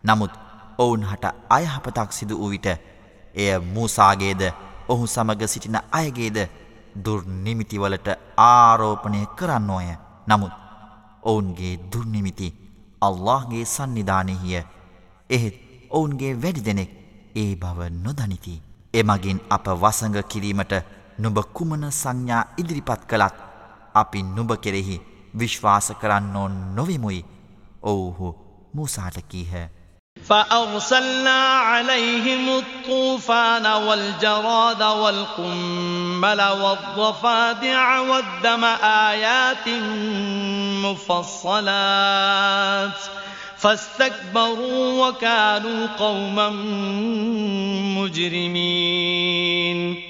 නමුත් 0.03 0.33
ඔවුන් 0.79 1.03
හට 1.03 1.25
අයහපතක් 1.49 2.09
සිදු 2.11 2.39
වූ 2.39 2.49
විට 2.49 2.67
එය 3.34 3.58
මූසාගේද 3.58 4.42
ඔහු 4.88 5.06
සමග 5.06 5.40
සිටින 5.46 5.78
අයගේද 5.92 6.38
දුර්නිමිතිවලට 6.96 8.08
ආරෝපණය 8.38 9.26
කරන්නෝය. 9.36 9.88
නමුත් 10.26 10.54
ඔවුන්ගේ 11.22 11.74
දුර්නිමිති 11.92 12.54
අල්لهගේ 13.00 13.64
සන්නිධානයහිය 13.66 14.62
එහෙත් 15.30 15.56
ඔවුන්ගේ 15.90 16.32
වැඩි 16.36 16.64
දෙනෙක් 16.64 16.90
ඒ 17.34 17.52
බව 17.56 17.90
නොදනිති. 17.96 18.62
එමගින් 18.94 19.40
අප 19.48 19.66
වසඟ 19.74 20.18
කිරීමට 20.24 20.72
නුඹ 21.18 21.38
කුමන 21.52 21.84
සංඥා 21.92 22.44
ඉදිරිපත් 22.56 23.02
කළත් 23.06 23.36
අපි 23.94 24.22
නුඹ 24.26 24.52
කෙරෙහි 24.56 24.96
විශ්වාස 25.34 25.92
කරන්නෝ 26.00 26.48
නොවිමුයි 26.48 27.24
ඔවුහු 27.82 28.28
මූසාට 28.74 29.18
කීහ. 29.28 29.52
فأرسلنا 30.30 31.58
عليهم 31.58 32.58
الطوفان 32.58 33.66
والجراد 33.66 34.82
والقمل 34.82 36.42
والضفادع 36.42 38.00
والدم 38.00 38.64
آيات 38.84 39.68
مفصلات 41.48 42.98
فاستكبروا 43.58 45.08
وكانوا 45.08 45.86
قوما 45.98 46.48
مجرمين. 47.98 50.09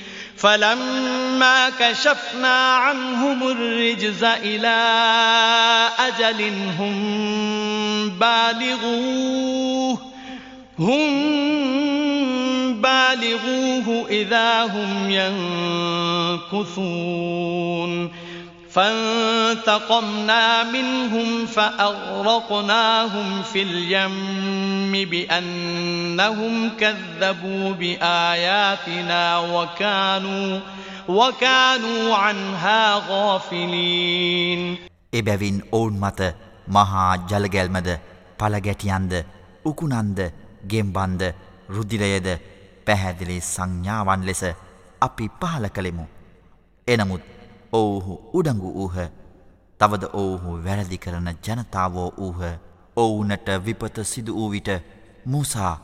فلما 0.41 1.69
كشفنا 1.69 2.75
عنهم 2.75 3.47
الرجز 3.47 4.23
إلى 4.23 4.77
أجل 5.99 6.53
هم 6.79 8.09
بالغوه 8.09 9.97
هم 10.79 11.11
بالغوه 12.81 14.07
إذا 14.09 14.63
هم 14.63 15.09
ينكثون. 16.51 18.20
فانتقمنا 18.70 20.64
منهم 20.64 21.46
فأغرقناهم 21.46 23.42
في 23.42 23.62
اليم 23.62 25.10
بأنهم 25.10 26.70
كذبوا 26.70 27.72
بآياتنا 27.72 29.38
وكانوا 29.38 30.60
وكانوا 31.08 32.16
عنها 32.16 33.02
غافلين 33.08 34.78
එබැවින් 35.12 35.56
ඔවුන් 35.72 35.94
මත 36.04 36.20
මහා 36.68 37.04
ජලගැල්මද 37.30 37.88
පළගැටියන්ද 38.38 39.12
උකුණන්ද 39.64 40.20
ගෙම්බන්ද 40.66 41.22
රුදිරයද 41.68 42.28
පැහැදිලි 42.86 43.38
සංඥාවන් 43.44 44.26
ලෙස 44.26 44.42
අපි 45.02 45.26
පහල 45.40 45.66
කළෙමු. 45.68 46.04
එනමුත් 46.88 47.22
ඔවුහු 47.73 48.13
උඩඟු 48.33 48.73
වූහ 48.73 48.97
තවද 49.79 50.03
ඔවුහු 50.13 50.57
වැරදි 50.65 50.97
කරන 50.97 51.29
ජනතාවෝ 51.45 52.09
වූහ 52.17 52.41
ඔවුනට 52.95 53.47
විපත 53.65 53.97
සිදු 54.03 54.35
වූ 54.35 54.49
විට 54.51 54.69
මුසා 55.25 55.75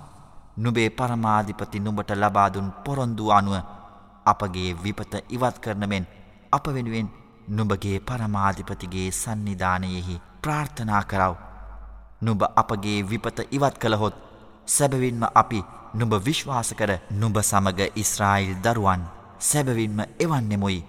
නුබේ 0.57 0.89
පරමාධිපති 0.91 1.79
නුඹට 1.79 2.11
ලබාදුන් 2.15 2.71
පොරොන්දු 2.85 3.31
අනුව 3.31 3.55
අපගේ 4.25 4.75
විපත 4.83 5.13
ඉවත් 5.29 5.55
කරනමෙන් 5.59 6.05
අප 6.51 6.65
වෙනුවෙන් 6.67 7.09
නුඹගේ 7.49 7.99
පරමාධිපතිගේ 8.01 9.11
සන්නිධානයෙහි 9.13 10.21
ප්‍රාර්ථනා 10.41 11.03
කරව. 11.03 11.35
නුබ 12.21 12.41
අපගේ 12.55 12.99
විපත 13.03 13.39
ඉවත් 13.51 13.77
කළහොත් 13.77 14.15
සැබවින්ම 14.67 15.23
අපි 15.35 15.63
නුඹ 15.93 16.13
විශ්වාස 16.25 16.73
කර 16.73 16.91
නුඹ 17.11 17.37
සමග 17.41 17.79
ඉස්රායිල් 17.95 18.55
දරුවන් 18.57 19.01
සැබවින්ම 19.41 19.99
එවන්නෙමුයි. 20.19 20.79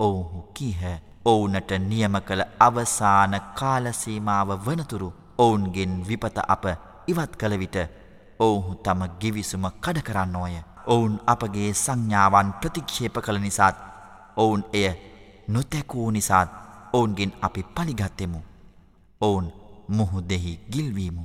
ඔවුහු 0.00 0.40
කීහ. 0.54 0.82
ඔවුනට 1.24 1.70
නියම 1.80 2.14
කළ 2.20 2.42
අවසාන 2.58 3.34
කාලසීමාව 3.54 4.50
වනතුරු 4.58 5.08
ඔවුන්ගෙන් 5.38 5.92
විපත 6.08 6.38
අප 6.46 6.64
ඉවත් 7.06 7.32
කළ 7.36 7.54
විට 7.58 7.76
ඔවුහු 8.38 8.74
තම 8.76 9.00
ගිවිසුම 9.20 9.64
කඩ 9.80 10.02
කරන්නෝය 10.02 10.56
ඔවුන් 10.86 11.14
අපගේ 11.26 11.70
සංඥාවන් 11.74 12.52
ප්‍රතික්ෂේප 12.60 13.16
කළ 13.18 13.38
නිසාත් 13.38 13.76
ඔවුන් 14.36 14.62
එය 14.72 14.88
නොතැකූ 15.48 16.10
නිසාත් 16.10 16.48
ඔවුන්ගෙන් 16.92 17.32
අපි 17.42 17.62
පලිගත්තෙමු 17.64 18.40
ඔවුන් 19.20 19.52
මුහුදෙහි 19.88 20.52
ගිල්වීමු. 20.70 21.24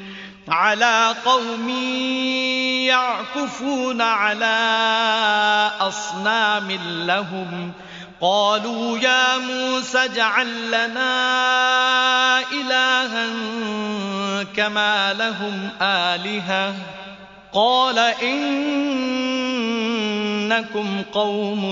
على 0.50 1.14
قوم 1.24 1.68
يعكفون 2.88 4.00
على 4.00 4.56
أصنام 5.80 6.68
لهم 7.06 7.72
قالوا 8.20 8.98
يا 8.98 9.38
موسى 9.38 9.98
اجعل 9.98 10.68
لنا 10.68 11.14
إلها 12.52 13.26
كما 14.56 15.12
لهم 15.12 15.70
آلهة 15.82 16.74
قال 17.52 17.98
إنكم 17.98 18.62
قوم 21.12 21.62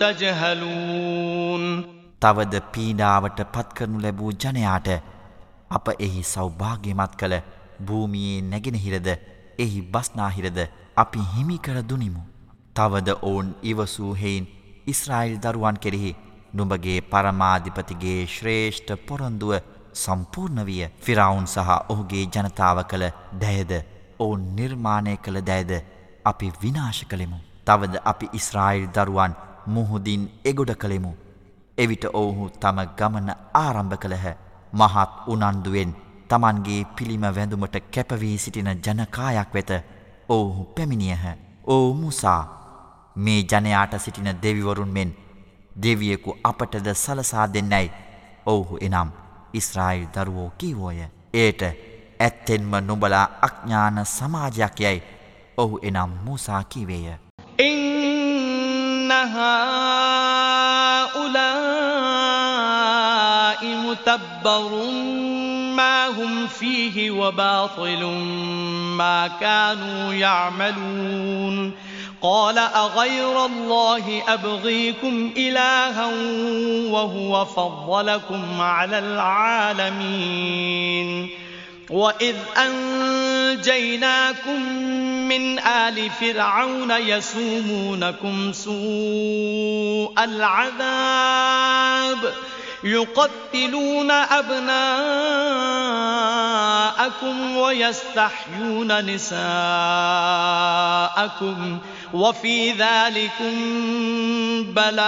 تجهلون 0.00 1.84
තවද 2.24 2.54
පීඩාවට 2.74 3.40
පත්කරනු 3.54 3.98
ලැබූ 4.00 4.32
ජනයාට 4.44 4.88
අප 5.70 5.86
එහි 6.00 6.22
සෞභාග්‍යමත් 6.22 7.12
කළ 7.18 7.34
භූමියේ 7.81 8.41
නැගෙනහිරද 8.43 9.07
එහි 9.59 9.81
බස්නාහිරද 9.93 10.59
අපි 10.97 11.19
හිමිකර 11.33 11.77
දුනිමු. 11.83 12.21
තවද 12.75 13.09
ඔවුන් 13.21 13.49
ඉවසූ 13.63 14.13
හෙයින් 14.13 14.49
ඉස්රායිල් 14.87 15.37
දරුවන් 15.37 15.77
කෙරෙහි 15.77 16.15
නුඹගේ 16.53 16.99
පරමාධිපතිගේ 17.03 18.19
ශ්‍රේෂ්ඨ 18.27 18.93
පොරොන්දුව 19.07 19.53
සම්පූර්ණ 19.95 20.65
විය 20.65 20.83
ෆිරවුන් 21.01 21.47
සහ 21.47 21.69
ඔහුගේ 21.89 22.25
ජනතාව 22.27 22.83
කළ 22.83 23.05
දැයද 23.41 23.71
ඔවුන් 24.19 24.43
නිර්මාණය 24.55 25.15
කළ 25.17 25.41
දැයද 25.43 25.71
අපි 26.25 26.51
විනාශ 26.61 27.03
කළෙමු. 27.05 27.39
තවද 27.65 28.03
අපි 28.05 28.29
ඉස්රායිල් 28.33 28.87
දරුවන් 28.89 29.33
මුහුදින් 29.67 30.23
එගොඩ 30.43 30.71
කළෙමු. 30.75 31.11
එවිට 31.77 32.05
ඔවුහු 32.13 32.49
තම 32.61 32.79
ගමන 32.97 33.29
ආරම්භ 33.55 33.97
කළහ 33.97 34.25
මහත් 34.73 35.11
උනන්දුවෙන් 35.27 35.91
තමන්ගේ 36.29 36.81
පිළිම 36.95 37.25
වැඳුමට 37.35 37.75
කැපවී 37.93 38.37
සිටින 38.37 38.69
ජනකායක් 38.85 39.49
වෙත 39.53 39.71
ඔවුහු 40.29 40.63
පැමිණියහ. 40.75 41.25
ඕ 41.67 41.87
මුසා 41.93 42.43
මේ 43.15 43.41
ජනයාට 43.43 43.93
සිටින 43.99 44.29
දෙවිවරුන් 44.43 44.91
මෙන් 44.97 45.11
දෙවියෙකු 45.83 46.31
අපටද 46.43 46.87
සලසා 46.95 47.47
දෙන්නැයි 47.53 47.91
ඔවුහු 48.45 48.75
එනම් 48.81 49.09
ඉස්රායිල් 49.53 50.07
දරුවෝ 50.15 50.49
කීවෝය. 50.57 50.99
ඒට 51.33 51.61
ඇත්තෙන්ම 52.19 52.71
නොබලා 52.81 53.25
අඥ්ඥාන 53.41 53.97
සමාජයක් 54.07 54.75
යැයි 54.79 55.05
ඔහු 55.57 55.75
එනම් 55.81 56.11
මුසා 56.25 56.63
කිවේය. 56.63 57.07
ඉන්නහා 57.59 59.45
උලා 61.23 62.49
ඉමුතබ්බරුන් 63.61 65.48
هم 66.07 66.47
فيه 66.47 67.11
وباطل 67.11 68.03
ما 68.97 69.27
كانوا 69.27 70.13
يعملون 70.13 71.71
قال 72.21 72.57
أغير 72.57 73.45
الله 73.45 74.21
أبغيكم 74.27 75.31
إلها 75.37 76.05
وهو 76.91 77.45
فضلكم 77.45 78.61
على 78.61 78.99
العالمين 79.79 81.29
وإذ 81.89 82.35
أنجيناكم 82.57 84.61
من 85.27 85.59
آل 85.59 86.09
فرعون 86.09 86.91
يسومونكم 86.91 88.53
سوء 88.53 90.13
العذاب 90.23 92.17
ۖ 92.17 92.21
يقتلون 92.84 94.10
أبناءكم 94.10 94.76
ويستحيون 97.56 99.06
نساءكم 99.06 99.38
وفي 102.14 102.72
ذلكم 102.72 103.54
بلاء 104.72 105.04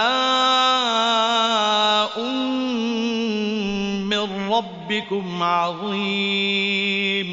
من 4.03 4.51
ربكم 4.51 5.43
عظيم 5.43 7.31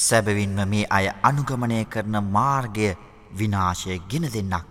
සැබවින්ම 0.00 0.58
මේ 0.72 0.84
අය 0.90 1.06
අනුගමනය 1.22 1.78
කරන 1.94 2.16
මාර්ගය 2.36 2.88
විනාශය 3.32 3.96
ගෙන 4.10 4.24
දෙන්නක් 4.34 4.66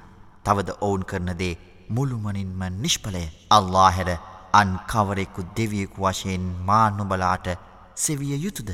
තවද 0.46 0.70
ඔවුන් 0.82 1.04
කරන 1.04 1.30
දේ 1.42 1.54
මුළුමනින්ම 1.90 2.62
නිෂ්පලය 2.84 3.24
අල්ලා 3.50 3.90
හැර 3.90 4.10
අන් 4.55 4.73
කවරෙකු 4.87 5.47
දෙවියෙකු 5.57 6.05
වශයෙන් 6.05 6.45
මා 6.69 6.87
නුබලාට 6.91 7.47
සෙවිය 7.97 8.35
යුතුද? 8.37 8.71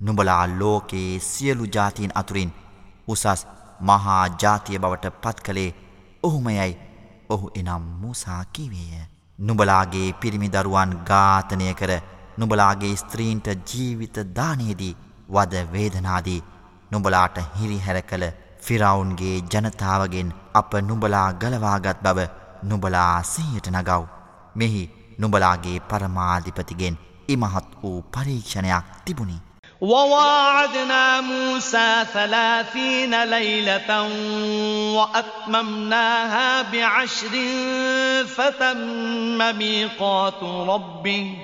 නුබලා 0.00 0.44
ලෝකයේ 0.60 1.20
සියලු 1.20 1.64
ජාතීන් 1.76 2.12
අතුරින් 2.14 2.52
උසස් 3.08 3.46
මහා 3.82 4.22
ජාතිය 4.42 4.78
බවට 4.78 5.14
පත් 5.22 5.46
කළේ 5.46 5.70
ඔහුමයයි. 6.22 6.72
ඔහු 7.28 7.50
එනම් 7.54 7.84
මූසා 8.00 8.42
කිවේය. 8.52 9.02
නුබලාගේ 9.38 10.08
පිරිමිදරුවන් 10.20 10.92
ඝාතනය 11.04 11.74
කර 11.74 11.92
නුබලාගේ 12.38 12.94
ස්ත්‍රීන්ට 12.96 13.48
ජීවිත 13.68 14.16
දානයේදී 14.36 14.94
වද 15.28 15.64
වේදනාදී 15.72 16.40
නුබලාට 16.90 17.36
හිරිහැර 17.56 17.98
කළ 18.02 18.26
ෆිරවුන්ගේ 18.62 19.36
ජනතාවගෙන් 19.52 20.32
අප 20.54 20.72
නුබලා 20.82 21.28
ගලවාගත් 21.34 22.02
බව 22.02 22.28
නුබලා 22.62 23.22
සිහියට 23.24 23.70
නගව්. 23.70 24.02
මෙහි 24.56 24.82
නුබලාගේ 25.19 25.79
පරමාධිපතිගෙන් 25.79 26.95
ඉමහත් 27.29 27.75
වූ 27.83 28.01
පරීක්ෂණයක් 28.01 28.95
තිබුණි. 29.05 29.37
وواعدنا 29.81 31.21
موسى 31.21 32.05
ثلاثين 32.13 33.23
ليلة 33.23 34.01
وأتممناها 34.93 36.61
بعشر 36.61 37.33
فتم 38.27 39.57
ميقات 39.57 40.43
ربه 40.43 41.37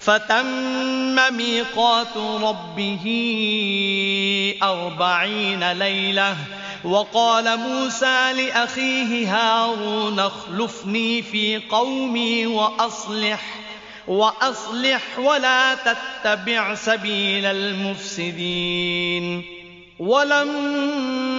فتم 0.00 1.14
ميقات 1.32 2.16
ربه 2.16 3.04
أربعين 4.62 5.72
ليلة 5.72 6.36
وقال 6.83 7.57
موسى 7.57 8.33
لأخيه 8.33 9.35
هارون 9.35 10.19
اخلفني 10.19 11.21
في 11.21 11.61
قومي 11.69 12.45
وأصلح 12.45 13.41
وأصلح 14.07 15.19
ولا 15.19 15.75
تتبع 15.75 16.75
سبيل 16.75 17.45
المفسدين. 17.45 19.43
ولما 19.99 21.31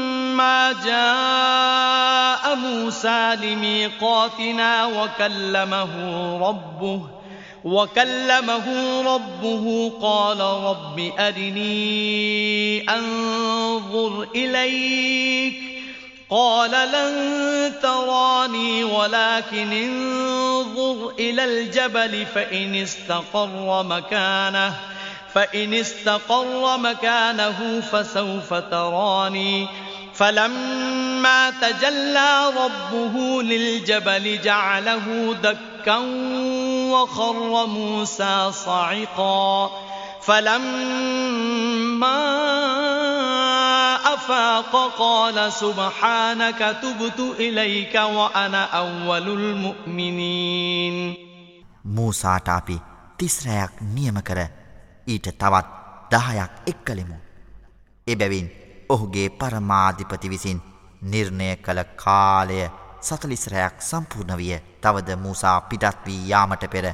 جاء 0.85 2.56
موسى 2.56 3.36
لميقاتنا 3.43 4.86
وكلمه 4.86 5.93
ربه 6.48 7.21
وكلمه 7.64 8.66
ربه 9.14 9.93
قال 10.02 10.40
رب 10.40 11.12
أرني 11.18 12.90
أنظر 12.90 14.26
إليك 14.34 15.55
قال 16.30 16.70
لن 16.70 17.72
تراني 17.82 18.84
ولكن 18.84 19.72
انظر 19.72 21.12
إلى 21.18 21.44
الجبل 21.44 22.26
فإن 22.34 22.74
استقر 22.74 23.82
مكانه 23.82 24.74
فإن 25.34 25.74
استقر 25.74 26.78
مكانه 26.78 27.80
فسوف 27.93 28.55
تراني 28.55 29.66
فلما 30.14 31.51
تجلى 31.51 32.52
ربه 32.56 33.43
للجبل 33.43 34.40
جعله 34.43 35.36
دكا 35.43 35.71
وخر 36.91 37.67
موسى 37.67 38.51
صعقا 38.51 39.71
فلما 40.21 42.17
أفاق 44.13 44.93
قال 44.99 45.53
سبحانك 45.53 46.77
تبت 46.81 47.19
إليك 47.39 47.95
وأنا 47.95 48.63
أول 48.63 49.29
المؤمنين 49.29 51.17
මූසාට 51.88 52.49
අපි 52.49 52.81
තිස්රයක් 53.17 53.71
නියම 53.95 54.21
කර 54.21 54.39
ඊට 55.07 55.27
තවත් 55.39 55.67
දහයක් 56.11 56.51
එක් 56.67 56.85
කළෙමු. 56.85 57.15
එබැවින් 58.07 58.51
ඔහුගේ 58.89 59.29
පරමාධිපති 59.29 60.29
විසින් 60.29 60.61
නිර්ණය 61.03 61.57
කළ 61.57 61.84
කාලය 61.95 62.69
සතලිස්රයක් 63.02 63.74
සම්පූර්ණ 63.80 64.36
විය 64.36 64.56
තවද 64.80 65.16
මූසා 65.16 65.60
පිටත් 65.62 66.04
වී 66.06 66.28
යාමට 66.28 66.64
පෙර 66.70 66.86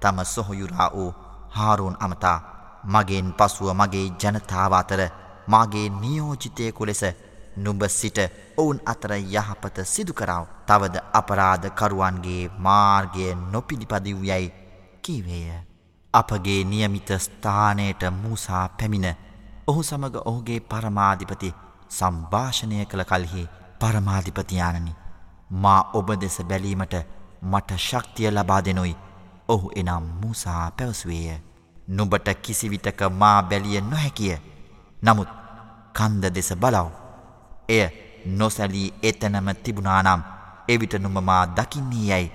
තම 0.00 0.18
සොහොයුරා 0.24 0.90
වූ 0.90 1.10
හාරුන් 1.50 1.96
අමතා 2.00 2.38
මගෙන් 2.86 3.28
පසුව 3.34 3.68
මගේ 3.74 4.06
ජනතාව 4.20 4.72
අතර 4.74 5.02
මාගේ 5.46 5.88
නියෝජිතයකු 5.94 6.86
ලෙස 6.86 7.02
නුඹ 7.56 7.82
සිට 7.90 8.18
ඔවුන් 8.56 8.80
අතර 8.84 9.12
යහපත 9.12 9.76
සිදුකරාව 9.84 10.44
තවද 10.66 10.96
අපරාධකරුවන්ගේ 11.12 12.50
මාර්ගය 12.58 13.28
නොපිළිපදිව් 13.52 14.18
යැයි 14.22 14.52
කීවේය. 15.02 15.60
අපගේ 16.14 16.60
නියමිත 16.64 17.08
ස්ථානයට 17.18 18.02
මූසා 18.12 18.68
පැමිණ 18.70 19.08
ඔහු 19.66 19.82
සමඟ 19.82 20.20
ඔහුගේ 20.24 20.60
පරමාධිපති 20.62 21.54
සම්භාෂණය 21.90 22.84
කළ 22.84 23.04
කල්හි 23.04 23.48
පරමාධිපතියානනි 23.80 25.05
මා 25.50 25.90
ඔබ 25.92 26.08
දෙස 26.20 26.38
බැලීමට 26.42 26.94
මට 27.42 27.78
ශක්තිය 27.78 28.30
ලබා 28.30 28.64
දෙනුයි. 28.64 28.96
ඔහු 29.48 29.70
එනම් 29.76 30.04
මූසා 30.20 30.70
පැවසුවේය. 30.70 31.38
නුබට 31.88 32.28
කිසිවිටක 32.42 33.00
මා 33.12 33.42
බැලිය 33.42 33.80
නොහැකිය. 33.80 34.38
නමුත් 35.00 35.28
කන්ද 35.92 36.34
දෙස 36.34 36.50
බලව්. 36.54 36.88
එය 37.68 37.88
නොසැලී 38.28 38.94
එතනම 39.02 39.48
තිබුණානම් 39.56 40.22
එවිට 40.68 40.94
නුම 40.94 41.24
මා 41.24 41.46
දකින්නේ 41.48 42.08
යැයි. 42.08 42.32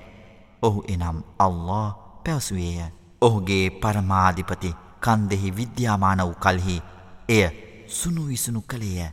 ඔහු 0.62 0.84
එනම් 0.88 1.24
අල්له 1.40 1.96
පැවසුවේය. 2.24 2.92
ඔහුගේ 3.22 3.70
පරමාධිපති 3.72 4.76
කන්දෙහි 5.00 5.56
විද්‍යාමාන 5.56 6.20
වූ 6.20 6.36
කල්හි 6.36 6.78
එය 7.30 7.44
සුනු 7.90 8.28
විසුණු 8.28 8.62
කළේය. 8.64 9.12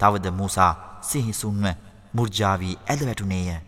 තවද 0.00 0.30
මූසා 0.30 0.72
සිහිසුන්ව 1.00 1.66
මුර්ජාවී 2.15 2.79
ඇදවැටුනේය. 2.89 3.59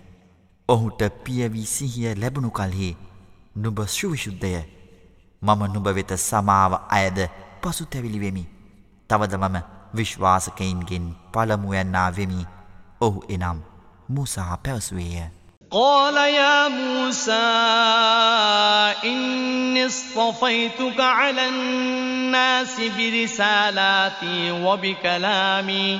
ඔහුට 0.69 1.01
පියවී 1.23 1.65
සිහිය 1.67 2.15
ලැබුණු 2.15 2.51
කල්හි 2.51 2.89
නුබ 3.55 3.77
ශුවිශුද්ධය. 3.87 4.63
මම 5.41 5.61
නුබ 5.73 5.87
වෙත 5.95 6.11
සමාව 6.19 6.73
අයද 6.89 7.19
පසු 7.61 7.85
තැවිලිවෙමි. 7.85 8.43
තවද 9.09 9.33
මම 9.37 9.57
විශ්වාසකයින්ගෙන් 9.95 11.05
පළමුුවන්නා 11.33 12.09
වෙමි 12.17 12.45
ඔහු 13.01 13.23
එනම් 13.29 13.63
මුසා 14.09 14.57
පැවසුවේය. 14.57 15.29
قال 15.71 16.15
يا 16.15 16.67
موسى 16.69 17.31
إني 19.03 19.85
اصطفيتك 19.85 20.99
على 20.99 21.49
الناس 21.49 22.81
برسالاتي 22.97 24.51
وبكلامي 24.51 25.99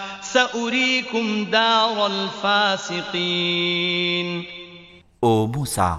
سأريكم 0.33 1.25
دار 1.51 1.97
الفاسقين 2.07 3.47
ඕ 5.23 5.41
මූසා 5.47 5.95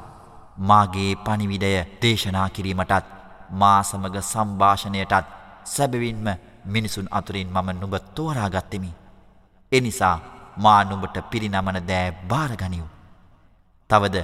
මාගේ 0.68 1.12
පණිවිඩය 1.24 1.72
දේශනා 2.02 2.48
කිරීමටත් 2.50 3.06
මා 3.54 3.80
සමග 3.82 4.16
සම්භාෂණයටත් 4.22 5.26
සැබවින්ම 5.66 6.26
මිනිසුන් 6.66 7.09
අතුරින් 7.10 7.48
මම 7.48 7.68
නුඹ 7.72 7.96
තෝරාගත්තෙමි. 8.14 8.90
එනිසා 9.72 10.16
මා 10.56 10.80
නුඹට 10.84 11.16
පිරිනමන 11.30 11.78
දෑ 11.88 12.09
භාරගනිව්. 12.28 12.86
තවද 13.90 14.16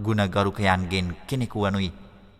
ගුණගරුකයන්ගෙන් 0.00 1.08
කෙනෙකුවනුයි 1.26 1.90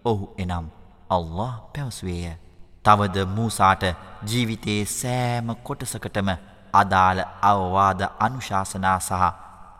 ඔහු 0.04 0.24
එනම් 0.38 0.66
අල්له 1.10 1.54
පැවසුවේය. 1.72 2.36
තවද 2.84 3.16
මූසාට 3.28 3.82
ජීවිතයේ 4.24 4.84
සෑම 4.90 5.48
කොටසකටම 5.64 6.30
අදාළ 6.72 7.20
අවවාද 7.42 8.00
අනුශාසනා 8.18 8.98
සහ 9.00 9.22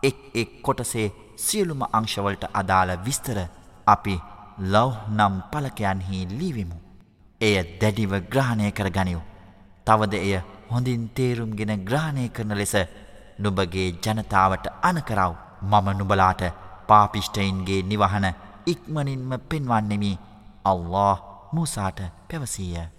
එක් 0.03 0.19
එක් 0.33 0.51
කොටසේ 0.61 1.07
සියලුම 1.37 1.81
අංශවලට 1.91 2.43
අදාළ 2.53 2.91
විස්තර 2.97 3.39
අපි 3.87 4.15
ලව් 4.59 4.93
නම් 5.09 5.35
පලකයන්හි 5.51 6.19
ලීවිමු. 6.29 6.77
එය 7.41 7.55
දැඩිව 7.81 8.13
ග්‍රහණය 8.29 8.71
කර 8.71 8.89
ගනිව්. 8.89 9.19
තවද 9.87 10.13
එය 10.17 10.41
හොඳින් 10.69 11.03
තේරුම්ගෙන 11.09 11.85
ග්‍රහණය 11.85 12.25
කරන 12.29 12.53
ලෙස 12.53 12.75
නුබගේ 13.39 13.87
ජනතාවට 13.95 14.65
අනකරව 14.81 15.33
මම 15.63 15.87
නුබලාට 15.97 16.43
පාපිෂ්ටයින්ගේ 16.87 17.81
නිවහන 17.83 18.27
ඉක්මනින්ම 18.65 19.31
පෙන්වන්නෙමි 19.41 20.13
අල්له 20.65 21.17
මූසාට 21.53 21.99
පැවසීය. 22.27 22.98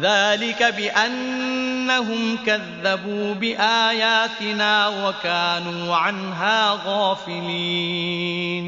ذلك 0.00 0.62
بأنهم 0.62 2.38
كذبوا 2.46 3.34
بآياتنا 3.34 4.88
وكانوا 4.88 5.96
عنها 5.96 6.80
غافلين 6.86 8.66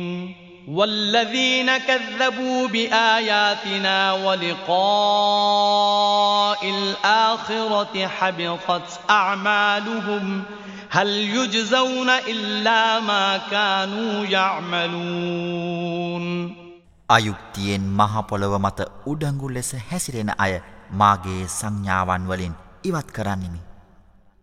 والذين 0.68 1.78
كذبوا 1.78 2.68
بآياتنا 2.68 4.12
ولقاء 4.12 4.70
الآخرة 6.70 8.06
حبطت 8.06 9.00
أعمالهم 9.10 10.42
هل 10.90 11.08
يجزون 11.08 12.10
إلا 12.10 13.00
ما 13.00 13.36
كانوا 13.50 14.24
يعملون 14.26 15.76
අයුක්තියෙන් 17.08 17.82
මහපොළොව 17.98 18.54
මත 18.58 18.78
උඩංගු 19.10 19.48
ලෙස 19.56 19.70
හැසිරෙන 19.90 20.30
අය 20.44 20.54
මාගේ 20.91 21.47
සංඥාවන් 21.49 22.27
වලින් 22.27 22.55
ඉවත් 22.84 23.11
කරන්නෙමි. 23.11 23.61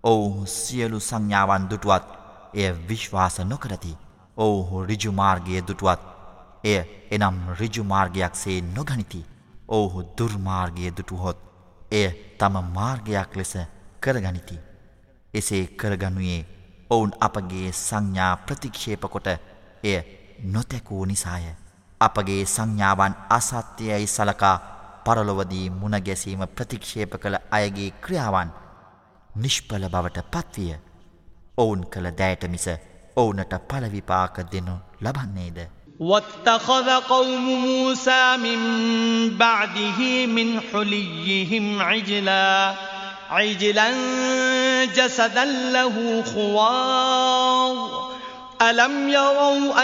ඔවුහු 0.05 0.47
සියලු 0.49 1.01
සංඥාවන් 1.01 1.69
දුටුවත් 1.71 2.07
එය 2.55 2.71
විශ්වාස 2.89 3.39
නොකරති. 3.43 3.99
ඔවුහු 4.37 4.85
රිජුමාර්ගය 4.85 5.61
දුටුවත් 5.63 6.01
එය 6.65 6.79
එනම් 7.11 7.37
රිජුමාර්ගයක් 7.61 8.35
සේ 8.35 8.61
නොගනිති. 8.69 9.21
ඔවුහු 9.69 10.01
දුර්මාර්ගය 10.19 10.91
දුටුහොත් 10.91 11.39
එය 11.91 12.09
තම 12.39 12.55
මාර්ගයක් 12.73 13.37
ලෙස 13.37 13.55
කරගනිති. 14.01 14.57
එසේ 15.35 15.65
කරගනුයේ 15.77 16.47
ඔවුන් 16.91 17.13
අපගේ 17.21 17.73
සංඥා 17.75 18.37
ප්‍රතික්ෂේපකොට 18.39 19.29
එය 19.85 19.99
නොතැකූ 20.45 21.05
නිසාය. 21.05 21.45
අපගේ 22.01 22.43
සංඥාවන් 22.47 23.15
අසත්‍යයයි 23.29 24.07
සලකා 24.07 24.78
පරලොවදී 25.08 25.68
මුණගැසීම 25.82 26.44
ප්‍රතික්ෂේප 26.56 27.14
කළ 27.18 27.38
අයගේ 27.52 27.92
ක්‍රියාවන් 28.02 28.50
නිෂ්පල 29.36 29.86
බවට 29.90 30.26
පත්විය. 30.32 30.74
ඔවුන් 31.58 31.86
කළ 31.86 32.10
දෑයට 32.20 32.44
මිස 32.50 32.68
ඔවුනට 33.16 33.56
පලවිපාක 33.70 34.36
දෙනු 34.52 34.76
ලබන්නේද. 35.02 35.60
واتخذ 36.00 36.90
قوم 36.90 37.46
موسى 37.66 38.38
من 38.38 38.60
بعده 39.38 40.26
من 40.28 40.60
حليهم 40.62 41.82
عجلا 41.82 42.74
عجلا 43.32 43.90
جسدا 44.88 45.46
له 45.46 46.24
خوار 46.24 47.76
ألم 48.62 49.10
يروا 49.10 49.84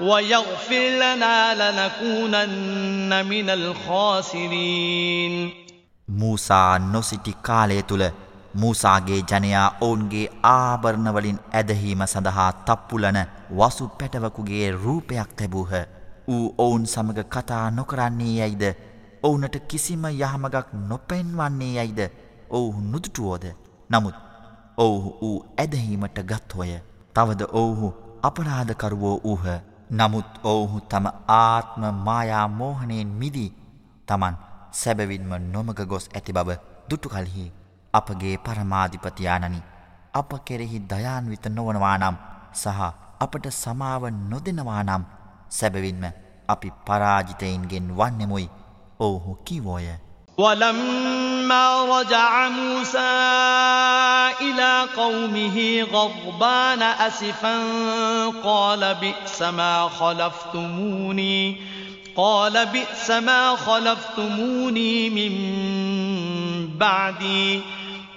ويغفر 0.00 0.84
لنا 1.02 1.36
لنكونن 1.54 3.26
من 3.26 3.50
الخاسرين 3.50 5.34
موسى 6.08 6.78
නොසිටි 6.92 7.32
කාලය 7.42 7.82
තුළ 7.82 8.04
මූසාගේ 8.54 9.22
ජනයා 9.22 9.66
ඔවුන්ගේ 9.80 10.26
ආභරණවලින් 10.42 11.38
ඇදහීම 11.52 12.02
සඳහා 12.06 12.52
තප්පුලන 12.68 13.18
වසු 13.58 13.88
පැටවකුගේ 13.98 14.70
රූපයක් 14.74 15.30
තැබූහ. 15.36 15.72
ඌ 16.28 16.54
ඔවුන් 16.58 16.86
සමඟ 16.86 17.22
කතා 17.28 17.66
නොකරන්නේ 17.70 18.34
යැයිද 18.38 18.64
ඔවුනට 19.22 19.56
කිසිම 19.68 20.04
යහමගක් 20.12 20.74
නොපැන්වන්නේ 20.88 21.72
යැයිද 21.74 22.00
ඔවුහු 22.50 22.80
නුදුටුවෝද. 22.82 23.44
නමුත් 23.90 24.14
ඔවුහු 24.76 25.16
වූ 25.20 25.38
ඇදහීමට 25.58 26.18
ගත්හොය. 26.30 26.72
තවද 27.14 27.50
ඔවුහු 27.54 27.94
අපරාධකරුවෝ 28.22 29.16
වූහ. 29.24 29.46
නමුත් 29.91 30.25
ඔවුහු 30.43 30.79
තම 30.81 31.05
ආත්ම 31.27 31.83
මායා 32.07 32.47
මෝහනයෙන් 32.49 33.11
මිදී 33.21 33.51
තමන් 34.07 34.35
සැබවින්ම 34.73 35.31
නොමග 35.51 35.79
ගොස් 35.85 36.09
ඇති 36.09 36.33
බව 36.33 36.57
දුටු 36.89 37.09
කල්හි 37.09 37.45
අපගේ 37.93 38.35
පරමාධිපතියානනි 38.39 39.61
අප 40.13 40.31
කෙරෙහි 40.45 40.79
දයාන්විත 40.83 41.45
නොවනවා 41.49 41.97
නම් 41.97 42.17
සහ 42.53 42.79
අපට 43.19 43.45
සමාව 43.53 44.03
නොදෙනවා 44.23 44.81
නම් 44.83 45.03
සැබවින්ම 45.49 46.03
අපි 46.49 46.69
පරාජිතයින්ගෙන් 46.85 47.87
වන්නෙමුයි 47.91 48.49
ඔවුහු 48.99 49.39
කිවෝය. 49.45 49.87
ولما 51.45 51.99
رجع 51.99 52.49
موسى 52.49 52.99
إلى 54.41 54.85
قومه 54.97 55.81
غضبان 55.93 56.81
أسفا 56.81 57.57
قال 58.43 58.95
بئس 58.95 59.41
ما 59.41 59.89
خلفتموني 59.99 61.57
قال 62.15 62.65
بئس 62.65 63.11
ما 63.11 63.55
خلفتموني 63.55 65.09
من 65.09 65.33
بعدي 66.77 67.61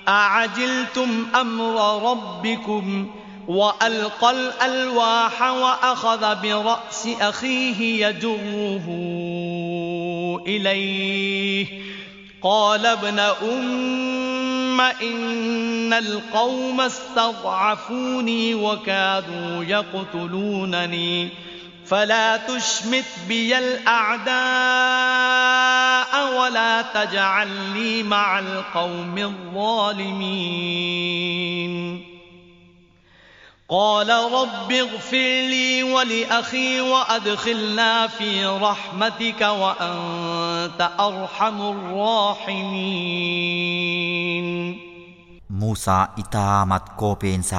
أعجلتم 0.09 1.26
أمر 1.40 2.10
ربكم 2.10 3.10
وألقى 3.48 4.30
الألواح 4.30 5.42
وأخذ 5.42 6.42
برأس 6.42 7.09
أخيه 7.20 8.06
يجره 8.06 8.86
إليه. 10.46 11.88
قال 12.43 12.86
ابن 12.86 13.19
أم 13.19 14.81
إن 14.81 15.93
القوم 15.93 16.81
استضعفوني 16.81 18.55
وكادوا 18.55 19.65
يقتلونني 19.65 21.28
فلا 21.86 22.36
تشمت 22.36 23.05
بي 23.28 23.59
الأعداء 23.59 24.39
ولا 26.40 26.82
تجعلني 26.82 28.02
مع 28.02 28.39
القوم 28.39 29.19
الظالمين 29.19 30.48
قال 33.69 34.09
رب 34.09 34.71
اغفر 34.73 35.47
لي 35.47 35.84
ولأخي 35.84 36.81
وأدخلنا 36.81 38.07
في 38.09 38.45
رحمتك 38.45 39.41
وأنت 39.41 40.91
أرحم 40.99 41.61
الراحمين 41.63 42.93
මූසා 45.53 46.03
ඉතාමත් 46.17 46.85
කෝපයෙන් 46.97 47.43
සහ 47.43 47.55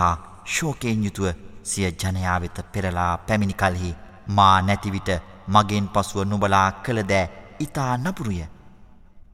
ශෝකයෙන් 0.47 1.05
යුතුව 1.05 1.27
සිය 1.65 1.89
ජනයා 1.93 2.39
වෙත 2.41 2.59
පෙරලා 2.73 3.13
පැමිණි 3.19 3.55
කල්හි 3.55 3.91
මා 4.29 4.57
නැතිවිට 4.63 5.11
මගෙන් 5.49 5.87
පසුව 5.89 6.25
නුබලා 6.25 6.69
කළ 6.85 7.01
දෑ 7.03 7.31
ඉතා 7.61 7.93
නපුරුය. 7.99 8.41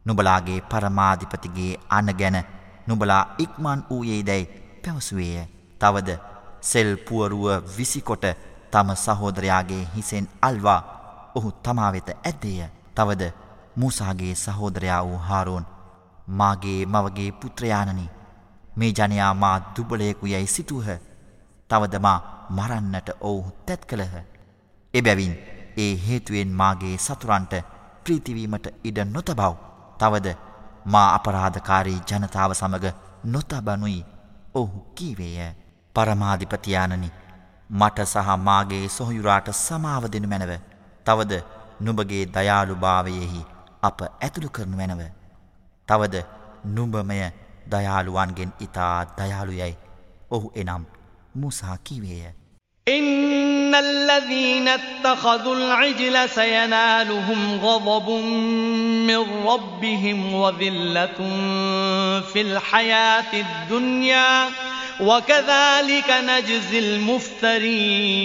නුබලාගේ 0.07 0.61
පරමාධිපතිගේ 0.62 1.73
අන 1.91 2.09
ගැන 2.15 2.39
නුබලා 2.87 3.23
ඉක්මන් 3.39 3.81
වූයේ 3.91 4.27
දැයි 4.27 4.51
පැවසුවේය. 4.82 5.47
තවද 5.81 6.19
සෙල් 6.66 6.90
පුවරුව 6.98 7.48
විසිකොට 7.78 8.26
තම 8.72 8.90
සහෝදරයාගේ 8.96 9.84
හිසෙන් 9.96 10.28
අල්වා 10.42 10.82
ඔහු 11.36 11.52
තමා 11.64 11.92
වෙත 11.94 12.10
ඇද්දේය. 12.12 12.70
තවද 12.96 13.24
මූසාගේ 13.76 14.36
සහෝදරයා 14.36 15.02
වූ 15.06 15.18
හාරෝන් 15.30 15.66
මාගේ 16.40 16.86
මවගේ 16.88 17.32
පුත්‍රයානනි 17.34 18.06
මේ 18.76 18.92
ජනයා 18.92 19.34
මා 19.36 19.58
දුබලයෙකු 19.76 20.28
යැයි 20.28 20.48
සිතුහ. 20.48 20.88
තවද 21.70 22.00
මා 22.00 22.20
මරන්නට 22.50 23.10
ඔවුහු 23.22 23.52
තැත් 23.66 23.86
කළහ. 23.86 24.16
එබැවින් 24.94 25.36
ඒ 25.78 25.94
හේතුවෙන් 26.08 26.52
මාගේ 26.54 26.98
සතුරන්ට 27.00 27.54
ප්‍රීතිවීමට 28.04 28.68
ඉඩ 28.84 29.00
නොතබව්. 29.08 29.54
තවද 30.00 30.36
මා 30.86 31.08
අපරාධකාරී 31.14 32.00
ජනතාව 32.10 32.54
සමග 32.54 32.94
නොතබනුයි 33.26 34.02
ඔහු 34.54 34.86
කීවේය. 34.96 35.65
පරමාධිපතියානනි 35.95 37.11
මට 37.70 38.01
සහ 38.01 38.37
මාගේ 38.39 38.89
සොහයුරාට 38.89 39.51
සමාව 39.51 40.07
දෙනු 40.07 40.28
මැනව. 40.28 40.53
තවද 41.07 41.32
නුබගේ 41.82 42.24
දයාළුභාවයෙහි 42.27 43.43
අප 43.82 43.99
ඇතුළු 44.03 44.49
කරනු 44.49 44.77
මැනව. 44.77 45.03
තවද 45.89 46.24
නුඹමය 46.66 47.20
දයාළුවන්ගෙන් 47.70 48.53
ඉතා 48.61 49.05
දයාළුයයි 49.19 49.74
ඔහු 50.31 50.53
එනම් 50.57 50.85
මුසා 51.37 51.77
කිවේය. 51.85 52.35
إن 52.89 53.74
الذين 53.74 54.69
اتخذوا 54.69 55.57
العجل 55.57 56.28
سينالهم 56.28 57.61
غضب 57.65 58.11
من 59.09 59.47
ربهم 59.47 60.35
وذلة 60.35 61.19
في 62.32 62.41
الحياة 62.41 63.32
الدنيا 63.35 64.49
وكذلك 65.00 66.16
نجزي 66.24 66.80
المفترين 66.80 68.16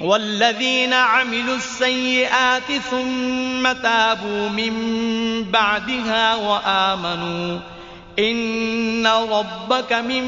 والذين 0.00 0.92
عملوا 0.92 1.56
السيئات 1.56 2.72
ثم 2.90 3.72
تابوا 3.72 4.48
من 4.48 4.74
بعدها 5.50 6.34
وآمنوا 6.34 7.58
إن 8.18 9.06
ربك 9.06 9.92
من 9.92 10.24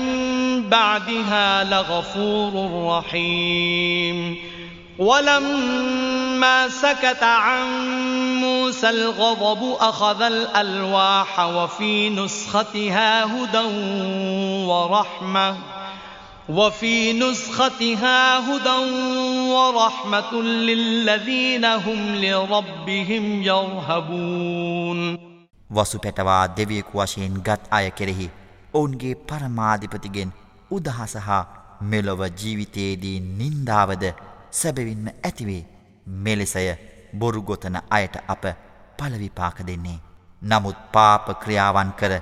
بعدها 0.69 1.65
لغفور 1.65 2.71
رحيم 2.87 4.37
ولما 4.99 6.69
سكت 6.69 7.23
عن 7.23 7.68
موسى 8.41 8.90
الغضب 8.90 9.77
أخذ 9.82 10.22
الألواح 10.22 11.40
وفي 11.40 12.10
نسختها 12.10 13.26
هدى 13.26 13.65
ورحمة 14.68 15.57
وفي 16.49 17.14
نسختها 17.14 18.40
هدى 18.40 18.77
ورحمة 19.52 20.34
للذين 20.34 21.65
هم 21.65 22.15
لربهم 22.15 23.44
يرهبون 23.44 25.18
වසු 25.69 25.99
පැටවා 25.99 26.48
දෙවියෙකු 26.57 26.99
වශයෙන් 26.99 27.38
ගත් 27.41 27.61
අය 27.72 27.88
කෙරෙහි 27.91 28.27
ඔවුන්ගේ 28.73 29.14
පරමාධිපතිගෙන් 29.27 30.34
උදහස 30.72 31.15
හා 31.18 31.40
මෙලොව 31.84 32.22
ජීවිතයේදී 32.41 33.18
නින්දාවද 33.40 34.03
සැබවින්ම 34.52 35.06
ඇතිවේ 35.09 35.62
මෙලෙසය 36.18 36.66
බොරුගොතන 37.14 37.77
අයට 37.90 38.16
අප 38.27 38.44
පලවිපාක 38.98 39.59
දෙන්නේ. 39.62 39.98
නමුත් 40.43 40.78
පාප 40.93 41.27
ක්‍රියාවන් 41.43 41.93
කර 41.93 42.12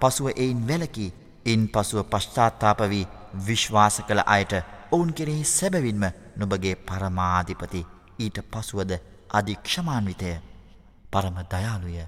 පසුව 0.00 0.26
එයින් 0.34 0.60
වැලකි 0.68 1.06
ඉන් 1.46 1.68
පසුව 1.68 2.04
පශ්චාත්තාපවී 2.04 3.06
විශ්වාස 3.46 3.96
කළ 4.00 4.22
අයට 4.26 4.52
ඔවුන් 4.90 5.12
කෙරෙහි 5.12 5.44
සැබවින්ම 5.46 6.04
නොබගේ 6.36 6.74
පරමාධිපති 6.78 7.86
ඊට 8.18 8.38
පසුවද 8.50 8.92
අධික්ෂමාන්විතය 9.30 10.30
පරම 11.10 11.38
දයාලුය. 11.46 11.98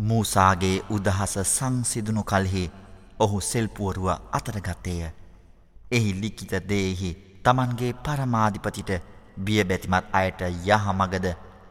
මූසාගේ 0.00 0.76
උදහස 0.90 1.34
සංසිදුණු 1.46 2.22
කල්හි 2.24 2.70
ඔහු 3.18 3.40
සෙල්පුවරුව 3.42 4.08
අතරගත්තේය. 4.32 5.02
එහි 5.90 6.10
ලික්කිත 6.14 6.52
දේහි 6.68 7.10
තමන්ගේ 7.44 7.92
පරමාධිපතිට 7.98 8.90
බියබැතිමත් 9.39 10.03
අයට 10.13 10.41
යහමගද 10.41 11.25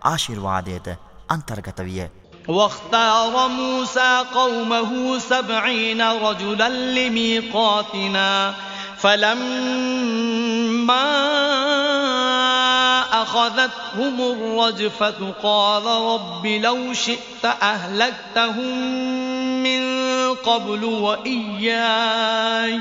ආශිර්වාදයට 0.05 0.89
අන්තර්ගත 1.31 1.81
විය. 1.81 2.09
واختار 2.49 3.49
موسى 3.49 4.25
قومه 4.35 5.19
سبعين 5.19 6.03
رجلا 6.03 6.69
لميقاتنا 6.69 8.55
فلما 8.99 10.45
أخذتهم 13.23 14.21
الرجفة 14.21 15.33
قال 15.43 15.85
رب 15.85 16.47
لو 16.47 16.93
شئت 16.93 17.45
أهلكتهم 17.45 18.79
من 19.63 19.83
قبل 20.35 20.85
وإياي 20.85 22.81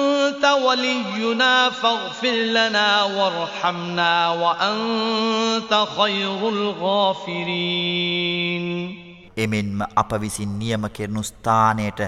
ولينا 0.60 1.70
فاغفر 1.70 2.36
لنا 2.50 3.02
وارحمنا 3.02 4.28
وأنت 4.30 5.86
خير 5.96 6.48
الغافرين 6.48 7.86
එමෙන්ම 9.36 9.80
අප 9.94 10.10
විසින් 10.14 10.58
නියම 10.58 10.84
කෙරනු 10.90 11.22
ස්ථානයට 11.22 12.00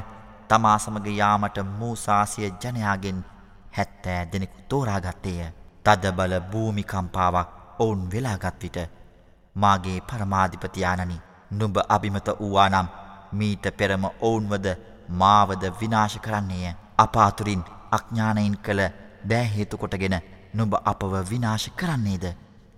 තමා 0.49 0.79
සමග 0.79 1.07
යාමට 1.17 1.57
මූසාසිය 1.79 2.51
ජනයාගෙන් 2.63 3.19
හැත්තෑ 3.77 4.29
දෙනෙකු 4.33 4.59
තෝරාගත්තේය. 4.69 5.53
තදබල 5.85 6.35
භූමිකම්පාවක් 6.53 7.49
ඔවුන් 7.79 8.01
වෙලාගත් 8.13 8.63
විට 8.63 8.79
මාගේ 9.57 9.99
පරමාධිපතියානනි 10.01 11.17
නුඹ 11.51 11.77
අභිමත 11.89 12.29
වූවානම් 12.41 12.89
මීට 13.33 13.65
පෙරම 13.77 14.05
ඔවුන්වද 14.21 14.67
මාවද 15.11 15.63
විනාශ 15.81 16.19
කරන්නේය. 16.19 16.75
අපාතුරින් 16.99 17.65
අඥ්ඥානයින් 17.96 18.58
කළ 18.58 18.82
දෑහේතු 19.30 19.78
කොටගෙන 19.78 20.16
නුඹ 20.54 20.74
අපව 20.86 21.14
විනාශ 21.30 21.70
කරන්නේද. 21.72 22.26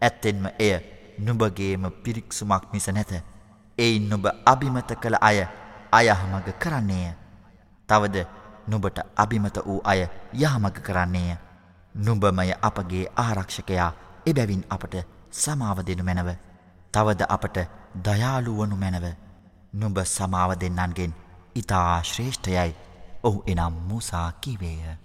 ඇත්තෙන්ම 0.01 0.45
එය 0.59 0.73
නුඹගේම 1.19 1.91
පිරික්සුමක් 2.03 2.73
මිස 2.73 2.87
නැත. 2.89 3.11
එයින් 3.77 4.09
නුඹ 4.09 4.25
අභිමත 4.45 4.91
කළ 4.95 5.17
අය 5.21 5.47
අයහමග 5.91 6.47
කරන්නේය. 6.59 7.13
තවද 7.89 8.25
නුඹට 8.67 8.99
අභිමත 9.15 9.57
වූ 9.65 9.81
අය 9.83 10.07
යහමග 10.35 10.77
කරන්නේය. 10.81 11.37
නුඹමය 11.95 12.53
අපගේ 12.61 13.05
ආරක්ෂකයා 13.17 13.91
එබැවින් 14.25 14.65
අපට 14.69 14.95
සමාව 15.33 15.79
දෙනු 15.87 16.03
මැනව. 16.03 16.29
තවද 16.93 17.21
අපට 17.29 17.57
දයාළුවනු 18.05 18.75
මැනව. 18.75 19.05
නුඹ 19.73 19.97
සමාව 20.07 20.51
දෙන්නන්ගෙන් 20.59 21.15
ඉතා 21.55 22.03
ශ්‍රේෂ්ඨයයි 22.03 22.75
ඔහු 23.23 23.43
එනම් 23.47 23.73
මුසා 23.89 24.29
කිවේය. 24.41 25.04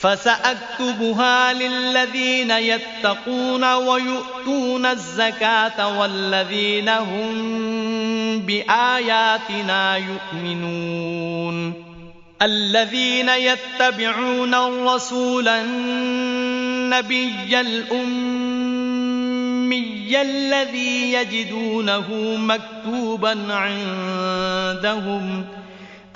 فسأكتبها 0.00 1.52
للذين 1.52 2.50
يتقون 2.50 3.74
ويؤتون 3.74 4.86
الزكاة 4.86 5.98
والذين 5.98 6.88
هم 6.88 8.40
بآياتنا 8.40 9.96
يؤمنون. 9.96 11.90
الذين 12.42 13.28
يتبعون 13.28 14.54
الرسول 14.54 15.48
النبي 15.48 17.60
الأمي 17.60 18.60
الذي 20.20 21.12
يجدونه 21.12 22.36
مكتوبا 22.36 23.36
عندهم 23.50 25.44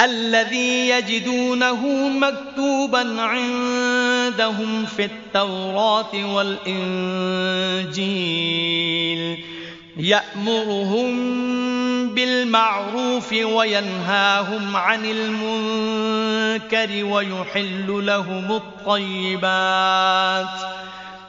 الذي 0.01 0.89
يجدونه 0.89 2.09
مكتوبا 2.09 3.23
عندهم 3.23 4.87
في 4.87 5.05
التوراة 5.05 6.35
والإنجيل. 6.35 7.95
يأمرهم 9.97 11.15
بالمعروف 12.15 13.33
وينهاهم 13.33 14.77
عن 14.77 15.05
المنكر 15.05 17.05
ويحل 17.05 18.07
لهم 18.07 18.53
الطيبات. 18.53 20.49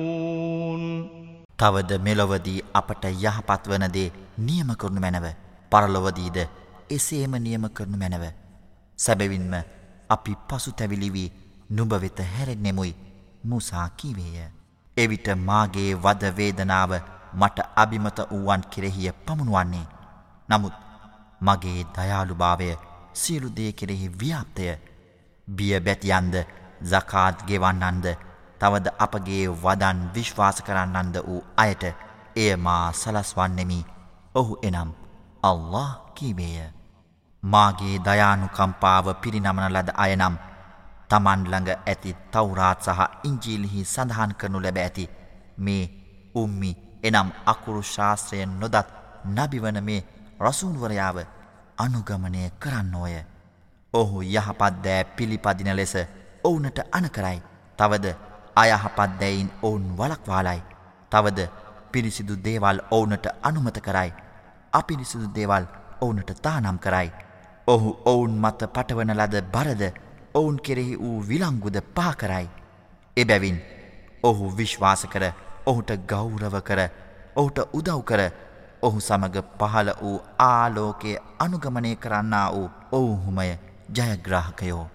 තවද 1.60 1.92
මෙලොවදී 2.00 2.64
අපට 2.74 3.04
යහපත් 3.06 3.64
වන 3.68 3.86
දේ 3.96 4.10
නියම 4.40 4.70
කරනු 4.82 5.00
මැනව 5.06 5.26
පරලොවදීද 5.72 6.38
එසේම 6.90 7.34
නියම 7.40 7.64
කරනු 7.70 7.98
මැනව 7.98 8.24
සැබවින්ම 9.00 9.54
අපි 10.10 10.34
පසු 10.48 10.70
තැවිලිවී 10.74 11.32
නුඹ 11.70 11.94
වෙත 12.04 12.20
හැරෙන්නෙමුයි 12.28 12.94
මුසා 13.46 13.88
කීවේය 13.98 14.48
එවිට 14.98 15.28
මාගේ 15.42 15.92
වදවේදනාව 15.98 16.92
මට 17.35 17.59
අභිමත 17.77 18.19
වූවන් 18.31 18.63
කෙරෙහිය 18.73 19.13
පමුණුවන්නේ. 19.27 19.87
නමුත් 20.49 20.75
මගේ 21.41 21.87
දයාළුභාවය 21.95 22.69
සියලු 23.15 23.49
දේ 23.57 23.73
කෙරෙහි 23.73 24.13
ව්‍යාප්තය. 24.21 24.67
බිය 25.49 25.81
බැතියන්ද 25.81 26.35
සකාත් 26.83 27.43
ගෙවන්නන්ද 27.49 28.07
තවද 28.61 28.87
අපගේ 28.99 29.45
වදන් 29.63 29.99
විශ්වාස 30.15 30.63
කරන්නන්ද 30.67 31.17
වූ 31.27 31.43
අයට 31.57 31.85
එය 32.37 32.57
මා 32.57 32.93
සලස්වන්නෙමි. 32.93 33.81
ඔහු 34.35 34.55
එනම් 34.63 34.91
අල්له 35.43 35.91
කීවේය 36.15 36.73
මාගේ 37.43 37.97
දයානුකම්පාව 37.99 39.07
පිරිනමන 39.23 39.67
ලද 39.69 39.91
අයනම් 39.97 40.37
තමන් 41.11 41.41
ළඟ 41.45 41.71
ඇති 41.83 42.17
තවරාත් 42.33 42.87
සහ 42.87 43.01
ඉංජීලිහි 43.25 43.85
සඳහන් 43.85 44.33
කරනු 44.39 44.63
ලැබ 44.63 44.79
ඇති. 44.79 45.05
මේ 45.59 45.85
උම්මි 46.35 46.73
එනම් 47.05 47.29
අකුරු 47.47 47.83
ශාස්ත්‍රයෙන් 47.85 48.53
නොදත් 48.61 48.89
නබිවන 49.27 49.79
මේ 49.83 50.05
රසූන්වරයාව 50.41 51.19
අනුගමනය 51.79 52.51
කරන්නෝය. 52.59 53.17
ඔහු 53.95 54.23
යහපත් 54.25 54.75
දෑ 54.85 55.05
පිළිපදින 55.17 55.77
ලෙස 55.77 55.95
ඔවුනට 56.45 56.79
අනකරයි. 56.93 57.43
තවද 57.79 58.07
අයහපත් 58.57 59.21
දැයින් 59.21 59.51
ඔවුන් 59.63 59.97
වලක්වාලයි. 59.99 60.63
තවද 61.13 61.49
පිරිසිදු 61.93 62.37
දේවල් 62.37 62.79
ඔවුනට 62.91 63.27
අනුමත 63.43 63.81
කරයි. 63.81 64.13
අපිරිසිදු 64.73 65.29
දේවල් 65.35 65.65
ඔවුනට 66.01 66.31
තානම් 66.43 66.79
කරයි. 66.79 67.13
ඔහු 67.67 67.97
ඔවුන් 68.05 68.41
මත 68.41 68.61
පටවන 68.67 69.17
ලද 69.17 69.43
බරද 69.53 69.83
ඔවුන් 70.35 70.57
කෙරෙහි 70.57 70.99
වූ 70.99 71.23
විලංගුද 71.29 71.77
පාකරයි. 71.95 72.49
එබැවින් 73.17 73.59
ඔහු 74.23 74.57
විශ්වාස 74.57 75.07
කර 75.07 75.25
ඔහුට 75.66 75.92
ගෞරව 76.08 76.60
කර 76.60 76.80
ඔහුට 77.36 77.60
උදව් 77.74 78.00
කර 78.04 78.22
ඔහු 78.84 79.00
සමග 79.00 79.44
පහළ 79.60 79.90
වූ 80.04 80.22
ආලෝකය 80.40 81.18
අනුගමනය 81.40 81.96
කරන්නා 81.96 82.48
වූ 82.52 82.70
ඔවුහුමය 82.92 83.52
ජයග්‍රාහකයෝ. 83.96 84.88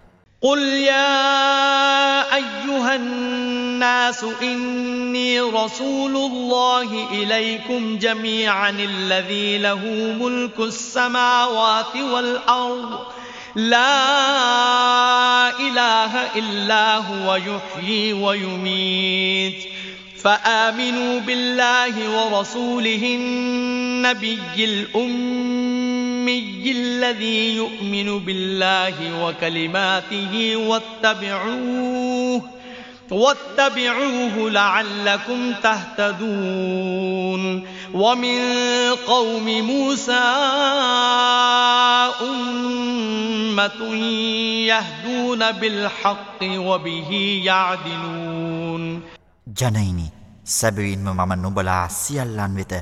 قل 0.42 0.58
يا 0.58 2.34
أيها 2.34 2.94
الناس 2.94 4.24
إني 4.42 5.40
رسول 5.40 6.16
الله 6.16 7.10
إليكم 7.12 7.98
جميعا 7.98 8.70
الذي 8.70 9.58
له 9.58 9.82
ملك 10.20 10.58
السماوات 10.58 11.96
والأرض 11.96 13.00
لا 13.56 13.98
إله 15.60 16.12
إلا 16.36 16.96
هو 16.96 17.34
يحيي 17.36 18.12
ويميت 18.12 19.64
فآمنوا 20.23 21.19
بالله 21.19 21.95
ورسوله 22.17 23.03
النبي 23.03 24.39
الأمي 24.57 26.71
الذي 26.71 27.55
يؤمن 27.55 28.19
بالله 28.19 29.25
وكلماته 29.25 30.55
واتبعوه 30.55 32.41
واتبعوه 33.11 34.49
لعلكم 34.49 35.53
تهتدون. 35.63 37.67
ومن 37.93 38.39
قوم 39.07 39.61
موسى 39.61 40.11
أمة 42.21 43.95
يهدون 44.65 45.51
بالحق 45.51 46.43
وبه 46.43 47.41
يعدلون. 47.45 49.18
ජනයිනි 49.49 50.11
සැබවින්ම 50.45 51.07
මම 51.09 51.33
නුබලා 51.41 51.89
සියල්ලන් 51.89 52.55
වෙත 52.55 52.73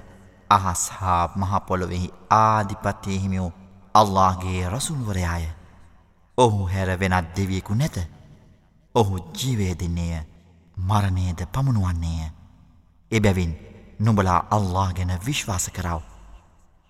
අහස් 0.50 0.90
හා 0.92 1.30
මහපොළොවෙහි 1.36 2.14
ආධිපත්තියහිමියෝ 2.32 3.52
අල්ලාගේ 3.96 4.70
රසුල්වරයාය. 4.70 5.46
ඔහු 6.38 6.68
හැර 6.68 7.00
වෙනත් 7.00 7.30
දෙවියෙකු 7.36 7.74
නැත. 7.74 7.98
ඔහු 8.96 9.20
ජීවේදින්නේය 9.34 10.26
මරණයද 10.78 11.46
පමුණුවන්නේය. 11.54 12.32
එබැවින් 13.12 13.54
නුබලා 14.00 14.42
අල්له 14.52 14.94
ගැන 14.94 15.14
විශ්වාස 15.26 15.70
කරව. 15.70 16.02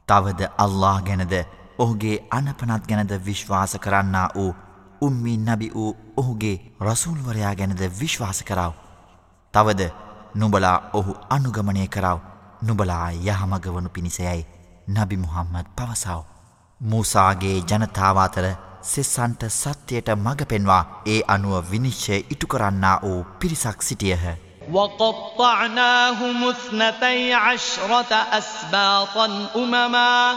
තවද 0.07 0.49
අල්له 0.57 1.01
ගැනද 1.01 1.33
ඔහුගේ 1.77 2.17
අනපනත් 2.31 2.87
ගැනද 2.87 3.13
විශ්වාස 3.25 3.77
කරන්නා 3.79 4.27
වූ 4.35 4.51
උම්මි 5.01 5.37
නබි 5.37 5.71
වූ 5.75 5.93
ඔහුගේ 6.17 6.57
රසුල්වරයා 6.81 7.55
ගැනද 7.55 7.81
විශ්වාස 7.99 8.43
කරාව. 8.43 8.86
තවද 9.56 9.90
නුබලා 10.34 10.76
ඔහු 10.94 11.16
අනුගමනය 11.30 11.86
කරව 11.88 12.18
නුබලා 12.62 13.06
යහමගවනු 13.22 13.88
පිණිසයයි 13.88 14.46
නබි 14.88 15.16
මුහම්මද 15.16 15.66
පවසාව. 15.76 16.22
මූසාගේ 16.80 17.56
ජනතාවාතර 17.62 18.46
සෙස්සන්ට 18.84 19.42
සත්‍යයට 19.50 20.08
මඟ 20.14 20.46
පෙන්වා 20.46 20.84
ඒ 21.06 21.20
අනුව 21.28 21.70
විනිශ්චය 21.70 22.16
ඉටු 22.30 22.46
කරන්නා 22.46 22.96
වූ 23.02 23.20
පිරිසක් 23.38 23.82
සිටියහ. 23.82 24.24
وقطعناهم 24.70 26.44
اثنتي 26.46 27.34
عشرة 27.34 28.12
أسباطا 28.32 29.26
أمما 29.56 30.36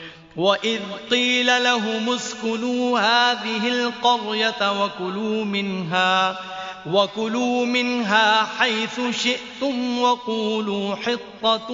وإذ 0.35 0.79
قيل 1.11 1.63
لهم 1.63 2.13
اسكنوا 2.13 2.99
هذه 2.99 3.67
القرية 3.67 4.83
وكلوا 4.83 5.45
منها 5.45 6.39
وكلوا 6.85 7.65
منها 7.65 8.47
حيث 8.59 8.99
شئتم 9.23 9.99
وقولوا 9.99 10.95
حطة 10.95 11.71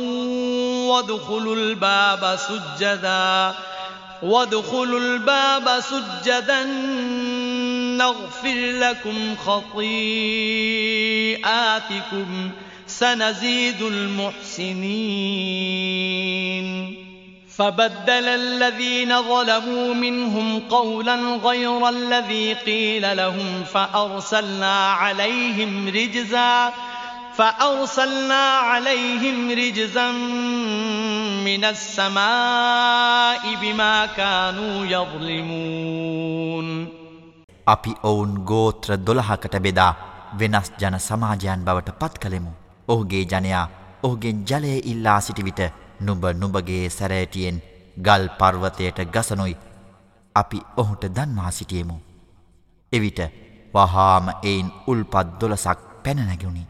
وادخلوا 0.87 1.55
الباب 1.55 2.35
سجدا 2.35 3.55
وادخلوا 4.23 4.99
الباب 4.99 5.79
سجدا 5.79 6.63
نغفر 7.97 8.55
لكم 8.55 9.35
خطيئاتكم 9.45 9.87
سنزيد 12.87 13.81
المحسنين. 13.81 15.86
فبدل 17.56 18.28
الذين 18.28 19.22
ظلموا 19.22 19.94
منهم 19.94 20.60
قولا 20.60 21.16
غير 21.36 21.88
الذي 21.88 22.54
قيل 22.54 23.16
لهم 23.16 23.64
فأرسلنا 23.64 24.92
عليهم 24.92 25.88
رجزا 25.88 26.72
فأرسلنا 27.34 28.44
عليهم 28.62 29.50
رجزا 29.50 30.08
من 31.44 31.64
السماء 31.64 33.42
بما 33.62 34.06
كانوا 34.06 34.86
يظلمون 34.86 36.68
අපි 37.66 37.92
ඔවුන් 38.02 38.32
ගෝත්‍ර 38.44 38.90
දොළහකට 39.06 39.54
බෙදා 39.60 39.92
වෙනස් 40.38 40.68
ජන 40.80 40.96
සමාජයන් 40.98 41.60
බවට 41.64 41.90
පත් 41.98 42.14
කළෙමු. 42.18 42.52
ඔහුගේ 42.88 43.24
ජනයා 43.24 43.66
ඔහුගෙන් 44.02 44.38
ජලය 44.50 44.72
ඉල්ලා 44.84 45.20
සිටිවිට 45.20 45.60
නුඹ 45.99 46.23
නුඹගේ 46.33 46.89
සැරෑටියෙන් 46.89 47.57
ගල් 47.97 48.25
පර්වතයට 48.39 48.99
ගසනුයි 49.07 49.57
අපි 50.35 50.61
ඔහුට 50.77 51.03
දන්වා 51.09 51.51
සිටියමු. 51.51 51.95
එවිට 52.91 53.19
වහාම 53.73 54.25
එයින් 54.43 54.71
උල්පත් 54.87 55.27
දොලසක් 55.39 55.79
පැනනැගුණි. 56.03 56.67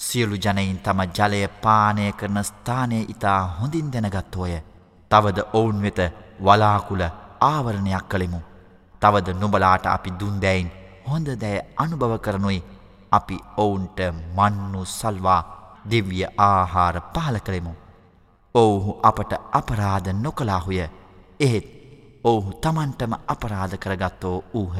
සියලු 0.00 0.36
ජනයින් 0.36 0.78
තම 0.78 1.00
ජලය 1.10 1.48
පානය 1.62 2.12
කරන 2.12 2.44
ස්ථානය 2.44 2.98
ඉතා 3.08 3.40
හොඳින් 3.58 3.92
දැනගත්තෝය. 3.92 4.54
තවද 5.10 5.38
ඔවුන් 5.52 5.82
වෙත 5.82 5.98
වලාකුල 6.40 7.02
ආවරණයක් 7.42 8.08
කළෙමු. 8.08 8.40
තවද 9.02 9.28
නුබලාට 9.34 9.86
අපි 9.86 10.10
දුන්දැයින් 10.20 10.70
හොඳ 11.06 11.28
දෑ 11.42 11.58
අනුභව 11.76 12.14
කරනුයි 12.18 12.62
අපි 13.12 13.36
ඔවුන්ට 13.56 13.98
මන්නු 14.36 14.84
සල්වා 14.86 15.42
දිව්‍ය 15.90 16.24
ආහාර 16.38 16.96
පහල 17.12 17.38
කළෙමු. 17.38 17.72
ඔවුහු 18.58 18.92
අපට 19.02 19.32
අපරාධ 19.52 20.08
නොකලාහුය 20.16 20.80
එහෙත් 21.40 21.66
ඔවුහු 22.24 22.52
තමන්ටම 22.56 23.12
අපරාධ 23.26 23.76
කරගත්තෝ 23.76 24.36
වූහ. 24.52 24.78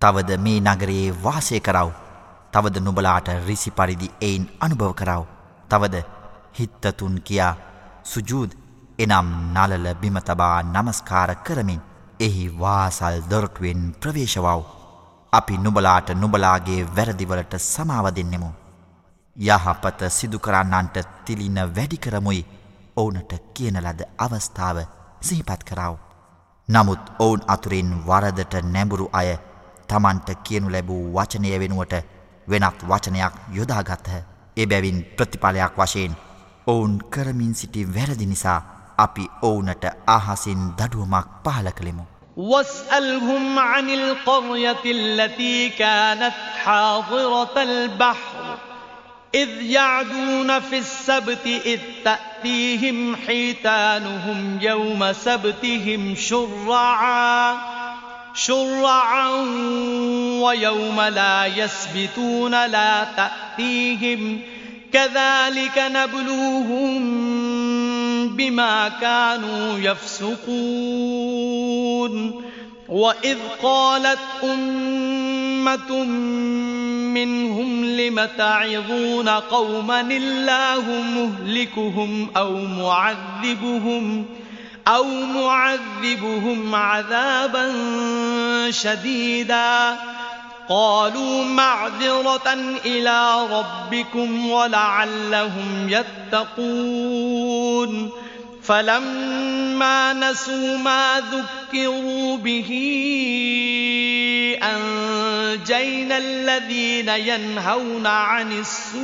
තවද 0.00 0.30
මේ 0.38 0.60
නගරයේ 0.62 1.16
වාසය 1.24 1.60
කරව. 1.60 1.90
තවද 2.52 2.76
නුබලාට 2.78 3.28
රිසි 3.46 3.70
පරිදි 3.72 4.08
එයින් 4.20 4.44
අනුභව 4.60 4.92
කරව. 4.94 5.22
තවද 5.70 5.96
හිත්තතුන් 6.58 7.16
කියා 7.22 7.54
සුජූද් 8.04 8.50
එනම් 8.98 9.28
නලල 9.54 9.86
බිමතබා 9.94 10.56
නමස්කාර 10.64 11.30
කරමින් 11.38 11.82
එහි 12.20 12.44
වාසල් 12.60 13.16
දොරටුවෙන් 13.30 13.82
ප්‍රවේශවව්. 14.00 14.62
අපි 15.32 15.58
නුබලාට 15.58 16.08
නුබලාගේ 16.14 16.88
වැරදිවලට 16.96 17.52
සමාව 17.64 18.06
දෙන්නෙමු. 18.10 18.50
යහපත 19.36 20.00
සිදුකරන්නන්ට 20.10 20.96
තිලින 21.24 21.58
වැඩිකරමුයි 21.68 22.42
ඔවුනට 22.95 23.31
කියන 23.53 23.77
ලද 23.83 24.01
අවස්ථාව 24.17 24.77
සිහිපත් 25.21 25.63
කරාව. 25.69 25.95
නමුත් 26.69 27.03
ඔවුන් 27.19 27.41
අතුරින් 27.47 27.89
වරදට 28.07 28.53
නැඹුරු 28.73 29.09
අය 29.13 29.29
තමන්ට 29.89 30.29
කියනු 30.43 30.71
ලැබූ 30.71 31.03
වචනය 31.15 31.59
වෙනුවට 31.59 31.93
වෙනත් 32.47 32.79
වචනයක් 32.89 33.35
යොදාගත්හ. 33.57 34.11
එබැවින් 34.57 34.99
ප්‍රතිඵලයක් 35.17 35.77
වශයෙන් 35.77 36.17
ඔවුන් 36.67 36.93
කරමින් 37.13 37.53
සිටි 37.55 37.87
වැරදි 37.95 38.25
නිසා 38.25 38.59
අපි 38.97 39.29
ඔවුනට 39.41 39.85
අහසින් 40.07 40.61
දඩුවමක් 40.77 41.27
පහල 41.45 41.69
කළෙමු. 41.71 42.05
واسألهم 42.37 43.59
عن 43.59 43.89
القرية 43.89 44.83
التي 44.85 45.69
كانت 45.69 46.33
حاضرة 46.63 47.55
البحر 47.63 48.57
إذ 49.34 49.62
يعدون 49.62 50.60
في 50.60 50.78
السبت 50.78 51.46
إذ 51.66 51.80
تأتيهم 52.04 53.16
حيتانهم 53.16 54.58
يوم 54.62 55.12
سبتهم 55.12 56.14
شرعا 56.16 57.58
شرعا 58.34 59.28
ويوم 60.42 61.00
لا 61.00 61.46
يسبتون 61.46 62.66
لا 62.66 63.06
تأتيهم 63.16 64.40
كذلك 64.92 65.78
نبلوهم 65.78 67.00
بما 68.36 68.88
كانوا 69.00 69.78
يفسقون. 69.78 70.40
وإذ 72.90 73.38
قالت 73.62 74.18
أمة 74.44 76.04
منهم 77.14 77.84
لم 77.84 78.28
تعظون 78.38 79.28
قوما 79.28 80.00
الله 80.00 80.84
مهلكهم 81.16 82.28
أو 82.36 82.56
معذبهم 82.56 84.26
أو 84.88 85.04
معذبهم 85.04 86.74
عذابا 86.74 87.72
شديدا 88.70 89.96
قالوا 90.68 91.44
معذرة 91.44 92.52
إلى 92.84 93.46
ربكم 93.50 94.50
ولعلهم 94.50 95.88
يتقون 96.32 98.10
فلما 98.70 100.12
نسوا 100.12 100.76
ما 100.76 101.22
ذكروا 101.32 102.36
به 102.36 102.70
أنجينا 104.62 106.18
الذين 106.18 107.08
ينهون 107.08 108.06
عن 108.06 108.52
السوء. 108.52 109.00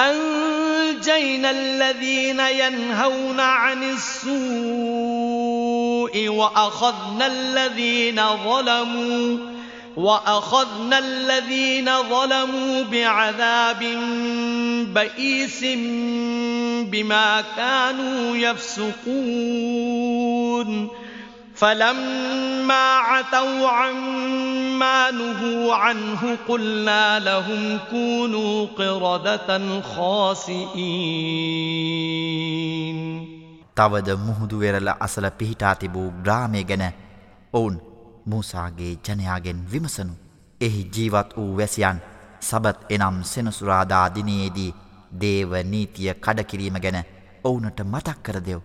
أنجينا 0.00 1.50
الذين 1.50 2.40
ينهون 2.40 3.40
عن 3.40 3.82
السوء 3.82 4.38
وأخذنا 6.28 7.26
الذين 7.26 8.22
ظلموا. 8.36 9.59
وأخذنا 9.97 10.99
الذين 10.99 11.89
ظلموا 12.09 12.83
بعذاب 12.83 13.79
بئيس 14.93 15.65
بما 16.91 17.43
كانوا 17.57 18.37
يفسقون 18.37 19.45
فلما 21.55 22.95
عتوا 22.95 23.69
عما 23.69 25.11
نهوا 25.11 25.75
عنه 25.75 26.37
قلنا 26.47 27.19
لهم 27.19 27.79
كونوا 27.91 28.67
قردة 28.67 29.81
خاسئين 29.81 30.95
තවද 33.75 34.09
මුහුදු 34.17 34.59
වෙරළ 34.59 34.89
අසල 34.99 35.25
පිහිටා 35.29 35.73
තිබූ 35.73 36.09
ග්‍රාමය 36.23 36.63
ගැන 36.63 36.83
ඔවුන් 37.53 37.75
මූසාගේ 38.26 38.94
ජනයාගෙන් 38.98 39.60
විමසනු. 39.72 40.14
එහි 40.60 40.82
ජීවත් 40.94 41.36
වූ 41.36 41.56
වැසියන් 41.56 42.00
සබත් 42.40 42.78
එනම් 42.90 43.22
සෙනසුරාදා 43.24 44.06
දිනයේදී 44.14 44.74
දේව 45.20 45.52
නීතිය 45.64 46.12
කඩකිරීම 46.16 46.76
ගැන 46.84 46.98
ඔවුනට 47.44 47.80
මතක් 47.84 48.18
කර 48.22 48.38
දෙව්. 48.40 48.60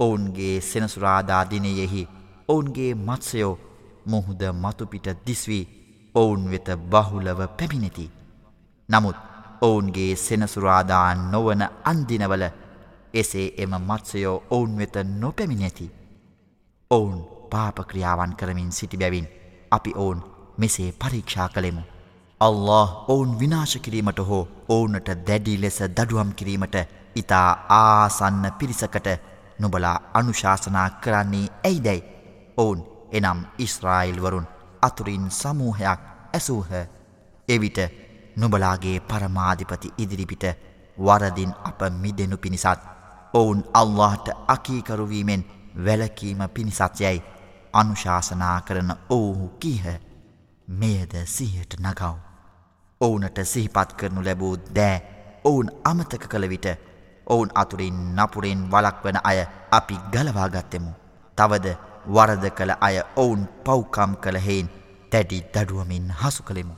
ඔවුන්ගේ 0.00 0.56
සෙනසුරාදා 0.62 1.44
දිනයෙහි 1.50 2.08
ඔවුන්ගේ 2.48 2.92
මත්සයෝ 2.96 3.54
මුහුද 4.06 4.42
මතුපිට 4.54 5.06
දිස්වී 5.26 5.64
ඔවුන් 6.14 6.50
වෙත 6.50 6.68
බහුලව 6.86 7.40
පැමිණෙති. 7.58 8.10
නමුත් 8.88 9.16
ඔවුන්ගේ 9.60 10.12
සෙනසුරාදා 10.18 11.08
නොවන 11.14 11.62
අන්දිනවල 11.84 12.44
එසේ 13.14 13.48
එම 13.56 13.72
මත්සයෝ 13.80 14.36
ඔවුන් 14.50 14.78
වෙත 14.78 14.96
නොපැමිණැති. 15.12 15.86
ඔවුන් 16.90 17.18
පාපක්‍රියාවන් 17.54 18.36
කරමින් 18.36 18.70
සිටි 18.72 18.96
බැවින් 18.96 19.28
අපි 19.70 19.92
ඔවුන් 19.96 20.22
මෙසේ 20.58 20.90
පරීක්ෂා 20.94 21.48
කළෙමු. 21.48 21.82
අල්له 22.40 22.88
ඔවුන් 23.08 23.38
විනාශකිරීමට 23.38 24.20
හෝ 24.22 24.42
ඕවුනට 24.68 25.08
දැඩි 25.22 25.60
ලෙස 25.60 25.78
දඩුවම් 25.90 26.32
කිරීමට 26.32 26.76
ඉතා 27.16 27.48
ආසන්න 27.76 28.44
පිරිසකට 28.54 29.08
නොබලා 29.58 29.96
අනුශාසනා 30.14 30.88
කරන්නේ 30.98 31.46
ඇයිදැයි 31.64 32.04
ඔවුන් 32.56 32.80
එනම් 33.12 33.40
ඉස්රායිල්වරුන් 33.58 34.50
අතුරින් 34.82 35.26
සමූහයක් 35.32 36.00
ඇසූහ 36.32 36.70
එවිට 37.48 37.78
නොබලාගේ 38.36 38.96
පරමාධිපති 39.02 39.94
ඉදිරිපිට 39.98 40.44
වරදින් 40.98 41.52
අප 41.64 41.80
මිදෙනු 41.96 42.36
පිණිසත් 42.38 42.88
ඔවුන් 43.34 43.62
අල්لهට 43.74 44.28
අකීකරුවීමෙන් 44.48 45.46
වැලකීම 45.78 46.42
පිණිසත්යයි 46.50 47.22
අනුශාසනා 47.74 48.58
කරන 48.60 48.90
ඔවුහු 49.10 49.48
කීහ 49.60 49.86
මෙයද 50.68 51.12
සිහයට 51.26 51.74
නගව්. 51.78 52.14
ඔවුනට 53.00 53.38
සිහිපත් 53.44 53.90
කරනු 53.94 54.24
ලැබූ 54.24 54.56
දෑ 54.76 54.96
ඔවුන් 55.44 55.70
අමතක 55.84 56.28
කළ 56.28 56.48
විට 56.48 56.66
ඔවුන් 57.26 57.50
අතුරින් 57.54 57.98
නපුරෙන් 58.16 58.70
වලක්වන 58.70 59.18
අය 59.22 59.38
අපි 59.70 59.96
ගලවාගත්තෙමු. 60.12 60.92
තවද 61.38 61.76
වරද 62.06 62.44
කළ 62.50 62.72
අය 62.80 62.96
ඔවුන් 63.16 63.42
පව්කම් 63.64 64.12
කළ 64.16 64.38
හෙයින් 64.38 64.68
තැඩි 65.10 65.44
දඩුවමින් 65.44 66.08
හසු 66.12 66.42
කළෙමු. 66.42 66.74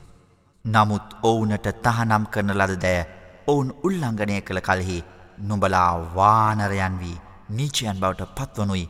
නමුත් 0.65 1.07
ඔවුනට 1.23 1.67
තහනම් 1.83 2.25
කරන 2.27 2.51
ලද 2.53 2.81
දෑ 2.81 3.05
ඔවුන් 3.47 3.69
උල්ලංඝනය 3.83 4.41
කළ 4.41 4.61
කල්හි 4.61 4.97
නුඹලා 5.39 5.91
වානරයන් 6.15 6.99
වී 6.99 7.21
නීචයන් 7.49 7.99
බවට 8.01 8.35
පත්වනුයි 8.35 8.89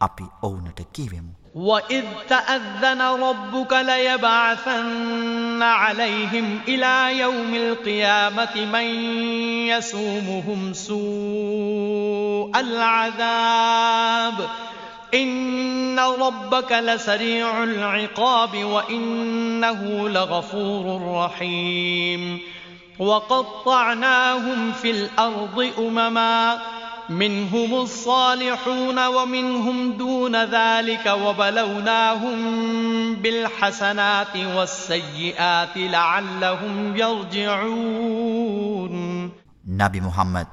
අපි 0.00 0.24
ඔවුනට 0.42 0.80
කීවෙමු. 0.92 1.37
وَإِذْ 1.54 2.04
تَأَذَّنَ 2.28 3.02
رَبُّكَ 3.02 3.72
لَيَبْعَثَنَّ 3.72 5.62
عَلَيْهِمْ 5.62 6.60
إِلَى 6.68 7.18
يَوْمِ 7.18 7.54
الْقِيَامَةِ 7.54 8.56
مَن 8.72 8.84
يَسُومُهُمْ 9.72 10.72
سُوءَ 10.72 12.52
الْعَذَابِ 12.60 14.34
إِنَّ 15.14 15.98
رَبَّكَ 15.98 16.72
لَسَرِيعُ 16.72 17.64
الْعِقَابِ 17.64 18.56
وَإِنَّهُ 18.64 20.08
لَغَفُورٌ 20.08 21.02
رَّحِيمٌ 21.24 22.40
وَقَطَّعْنَاهُمْ 22.98 24.72
فِي 24.72 24.90
الْأَرْضِ 24.90 25.70
أُمَمًا 25.78 26.58
منهم 27.09 27.73
الصالحون 27.73 29.07
ومنهم 29.07 29.91
دون 29.91 30.35
ذلك 30.35 31.05
وبلوناهم 31.25 32.37
بالحسنات 33.15 34.37
والسيئات 34.55 35.77
لعلهم 35.77 36.95
يرجعون 36.95 38.93
නබි 39.79 39.99
මුහම්මද් 40.01 40.47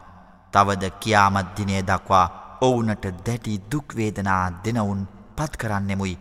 තවද 0.53 0.85
කියාමත් 1.01 1.49
දිනය 1.57 1.75
දක්වා 1.83 2.27
ඔවුනට 2.62 3.05
දැටි 3.27 3.61
දුක්වේදනා 3.73 4.45
දෙනවුන් 4.65 5.01
පත් 5.37 5.53
කරන්නෙමුයි 5.57 6.17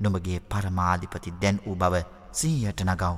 නුඹගේ 0.00 0.38
පරමාධිපති 0.50 1.30
දැන් 1.42 1.56
වූ 1.66 1.74
බව 1.74 1.94
සීයට 2.32 2.80
නගව්. 2.84 3.14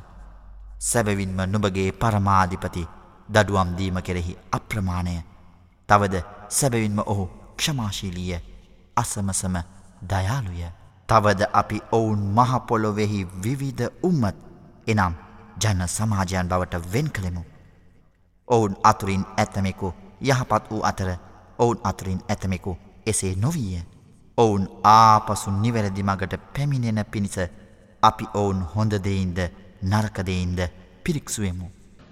සැබවින්ම 0.80 1.38
නුඹගේ 1.52 1.90
පරමාධිපති 1.92 2.82
දඩුවම් 3.28 3.68
දීම 3.78 3.98
කෙරෙහි 4.00 4.34
අප්‍රමාණය. 4.52 5.16
තවද 5.89 6.21
සැබවින්ම 6.49 6.99
ඔහු 7.05 7.25
ක්ෂමාශීලිය 7.57 8.39
අසමසම 8.95 9.55
දයාලුය. 10.09 10.63
තවද 11.09 11.41
අපි 11.53 11.81
ඔවුන් 11.91 12.23
මහපොලොවෙහි 12.37 13.27
විවිධ 13.43 13.85
උම්මත් 14.03 14.35
එනම් 14.87 15.13
ජන 15.61 15.87
සමාජයන් 15.87 16.49
බවට 16.49 16.93
වෙන් 16.93 17.11
කළෙමු. 17.11 17.43
ඔවුන් 18.47 18.75
අතුරින් 18.83 19.25
ඇත්තමෙකු 19.37 19.93
යහපත් 20.23 20.71
වූ 20.71 20.81
අතර 20.83 21.09
ඔවුන් 21.59 21.79
අතුරින් 21.83 22.21
ඇතමෙකු 22.29 22.77
එසේ 23.05 23.35
නොවීය. 23.35 23.81
ඔවුන් 24.37 24.67
ආපසු 24.85 25.51
නිවැරදි 25.53 26.03
මගට 26.03 26.33
පැමිණෙන 26.53 27.05
පිණිස 27.05 27.37
අපි 28.03 28.25
ඔවුන් 28.33 28.61
හොඳදෙයින්ද 28.75 29.39
නරකදෙයින්ද 29.83 30.59
පිරික්සුවමු. 31.03 31.76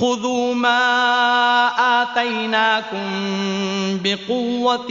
خذوا 0.00 0.54
ما 0.54 0.82
آتيناكم 2.02 3.08
بقوة 4.04 4.90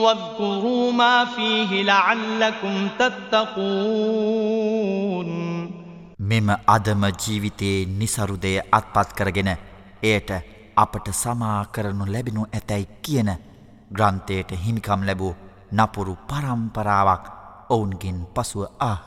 واذكروا 0.00 0.92
ما 0.92 1.24
فيه 1.26 1.82
لعلكم 1.82 2.88
تتقون 2.98 4.52
මෙම 6.22 6.48
අදම 6.66 7.02
ජීවිතයේ 7.22 7.86
නිසරුදය 7.92 8.52
අත්පත් 8.72 9.08
කරගෙන 9.12 9.50
එයට 10.02 10.30
අපට 10.76 11.06
සමා 11.14 11.60
කරනු 11.74 12.04
ලැබෙනු 12.06 12.42
ඇතැයි 12.48 12.86
කියන 13.02 13.30
ග්‍රන්ථයට 13.90 14.50
හිමිකම් 14.64 15.00
ලැබූ 15.04 15.34
නපුරු 15.72 16.14
පරම්පරාවක් 16.28 17.24
ඔවුන්ගෙන් 17.70 18.18
පසුව 18.34 18.62
ආහ. 18.80 19.04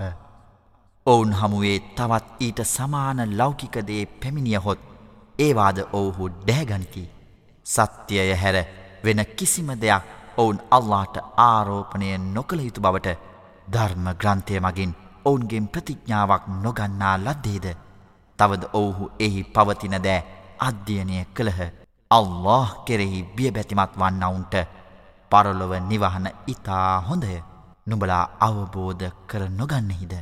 ඔවුන් 1.05 1.31
හමුවේ 1.33 1.77
තවත් 1.97 2.25
ඊට 2.39 2.59
සමාන 2.65 3.19
ලෞකිකදේ 3.37 4.03
පැමිණියහොත් 4.19 4.79
ඒවාද 5.40 5.78
ඔවුහු 5.92 6.24
ඩෑගනිති. 6.30 7.04
සත්‍යය 7.66 8.30
හැර 8.34 8.56
වෙන 9.04 9.20
කිසිම 9.36 9.70
දෙයක් 9.76 10.04
ඔවුන් 10.36 10.58
අල්ලාට 10.70 11.16
ආරෝපණය 11.40 12.08
නොකළ 12.28 12.60
යුතු 12.60 12.80
බවට 12.80 13.18
ධර්ම 13.68 14.06
ග්‍රන්ථය 14.14 14.60
මගින් 14.60 14.92
ඔවුන්ගෙන් 15.24 15.66
ප්‍රතිඥ්ඥාවක් 15.68 16.44
නොගන්නා 16.58 17.16
ලද්දේද 17.18 17.66
තවද 18.38 18.62
ඔවුහු 18.72 19.10
එහි 19.18 19.42
පවතින 19.46 19.96
දෑ 19.98 20.26
අධ්‍යයනය 20.60 21.18
කළහ 21.34 21.60
අල්له 22.10 22.68
කෙරෙහි 22.84 23.20
බියබැතිමත් 23.36 23.92
වන්නවුන්ට 23.94 24.54
පරලොව 25.30 25.72
නිවහන 25.82 26.26
ඉතා 26.46 26.88
හොඳය 27.00 27.34
නුබලා 27.86 28.24
අවබෝධ 28.40 29.06
කර 29.26 29.42
නොගන්නෙහිද. 29.50 30.14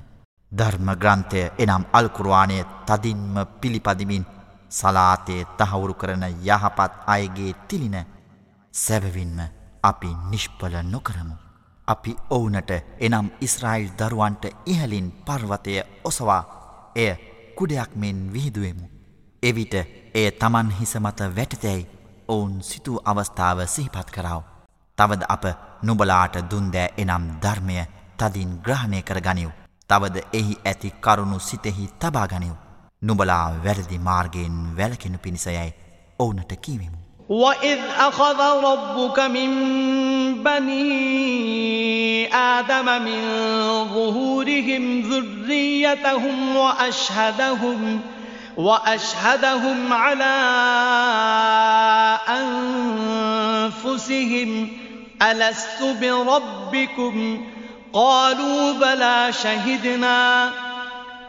ධර්ම 0.52 0.88
ග්‍රන්ථය 0.94 1.40
එනම් 1.58 1.84
අල්කුරවානය 1.92 2.58
තදින්ම 2.86 3.34
පිළිපදිමින් 3.60 4.24
සලාතය 4.70 5.44
තහවුරු 5.56 5.94
කරන 5.94 6.24
යහපත් 6.24 6.92
අයගේ 7.06 7.52
තිලින 7.68 7.96
සැබවින්ම 8.74 9.38
අපි 9.82 10.10
නිෂ්පල 10.30 10.74
නොකරමු. 10.84 11.36
අපි 11.88 12.16
ඔවුනට 12.30 12.70
එනම් 13.00 13.30
ඉස්රායිල් 13.40 13.90
දරුවන්ට 13.90 14.44
ඉහලින් 14.66 15.12
පර්වතය 15.26 15.82
ඔසවා 16.04 16.42
එය 16.94 17.12
කුඩයක් 17.56 17.96
මෙන් 17.96 18.32
විහිදුවමු. 18.32 18.86
එවිට 19.42 19.74
එය 20.14 20.30
තමන් 20.32 20.70
හිසමත 20.70 21.20
වැටතැයි 21.36 21.88
ඔවුන් 22.28 22.62
සිතූ 22.62 23.00
අවස්ථාව 23.04 23.66
සිහිපත් 23.66 24.10
කරාව. 24.10 24.42
තවද 24.98 25.22
අප 25.28 25.44
නුබලාට 25.82 26.34
දුන්දෑ 26.50 26.94
එනම් 26.96 27.24
ධර්මය 27.42 27.86
තදින් 28.18 28.60
ග්‍රහණය 28.62 29.02
කර 29.02 29.20
ගනිව්. 29.20 29.50
තවද 29.90 30.16
එහි 30.32 30.54
ඇති 30.64 30.90
කරුණු 31.00 31.38
සිතෙහි 31.40 31.88
තබාගනිව්. 31.98 32.67
නුබලා 33.03 33.51
වැරදි 33.65 33.97
මාර්ගයෙන් 33.97 34.77
වැලකෙනු 34.77 35.17
පිණිසයයි 35.23 35.73
ඔවුනට 36.19 36.53
කීවෙමු. 36.53 36.97
وَإِذْ 37.29 37.79
أَخَذَ 37.99 38.39
رَبُّكَ 38.63 39.19
مِنْ 39.19 39.49
بَنِي 40.43 42.27
آدَمَ 42.33 42.85
مِنْ 43.03 43.21
ظُهُورِهِمْ 43.93 45.01
ذُرِّيَّتَهُمْ 45.01 46.55
وَأَشْهَدَهُمْ 46.55 47.99
وأشهدهم 48.57 49.93
على 49.93 50.35
أنفسهم 53.73 54.69
ألست 55.21 55.83
بربكم 56.01 57.45
قالوا 57.93 58.73
بلى 58.73 59.33
شهدنا 59.33 60.49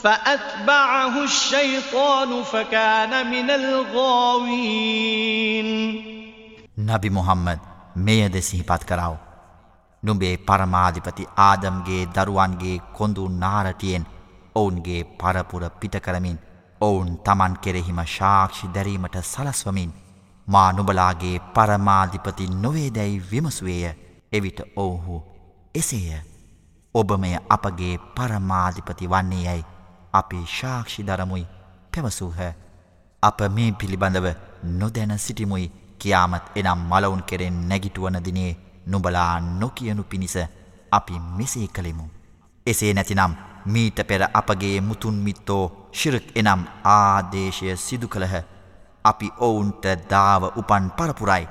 فأتبعه 0.00 1.24
الشيطان 1.24 2.42
فكان 2.44 3.12
من 3.26 3.50
الغاوين 3.50 4.86
نبي 6.78 7.10
محمد 7.10 7.58
මෙයද 7.98 8.34
සිහිපත් 8.40 8.84
කරව. 8.84 9.16
නුඹේ 10.02 10.36
පරමාධිපති 10.38 11.28
ආදම්ගේ 11.38 12.02
දරුවන්ගේ 12.08 12.82
කොඳු 12.92 13.28
නාරටියෙන් 13.34 14.04
ඔවුන්ගේ 14.54 15.04
පරපුර 15.16 15.62
පිටකරමින් 15.80 16.38
ඔවුන් 16.80 17.10
තමන් 17.18 17.54
කෙරෙහිම 17.58 18.00
ශාක්ෂි 18.06 18.72
දැරීමට 18.74 19.16
සලස්වමින් 19.22 19.94
මා 20.48 20.68
නුබලාගේ 20.72 21.36
පරමාධිපති 21.54 22.48
නොවේදැයි 22.56 23.22
විමසුවේය 23.30 23.94
එවිට 24.32 24.60
ඔවුහු 24.76 25.16
එසේය 25.74 26.20
ඔබමය 26.94 27.32
අපගේ 27.48 27.94
පරමාධිපති 28.14 29.08
වන්නේ 29.08 29.42
යැයි 29.44 29.68
අපි 30.13 30.39
ශාක්ෂි 30.47 31.03
දරමුයි 31.03 31.45
පැවසූහ. 31.91 32.39
අප 33.23 33.39
මේ 33.55 33.71
පිළිබඳව 33.71 34.27
නොදැන 34.79 35.13
සිටිමුයි 35.17 35.71
කියාමත් 35.99 36.45
එනම් 36.55 36.81
මලවුන් 36.89 37.23
කෙරෙන් 37.23 37.57
නැගිටුවන 37.69 38.17
දිනේ 38.25 38.51
නුබලා 38.87 39.39
නොකියනු 39.61 40.03
පිණිස 40.03 40.35
අපි 40.91 41.19
මෙසේ 41.37 41.67
කළෙමු. 41.67 42.05
එසේ 42.65 42.93
නැතිනම් 42.93 43.33
මීට 43.65 43.99
පෙර 44.09 44.23
අපගේ 44.33 44.75
මුතුන්මිත්තෝ 44.81 45.63
ශිරක් 45.93 46.27
එනම් 46.35 46.61
ආදේශය 46.85 47.75
සිදු 47.77 48.07
කළහ. 48.07 48.35
අපි 49.05 49.27
ඔවුන්ට 49.39 49.85
දාව 50.09 50.43
උපන් 50.55 50.85
පරපුරයි. 50.97 51.45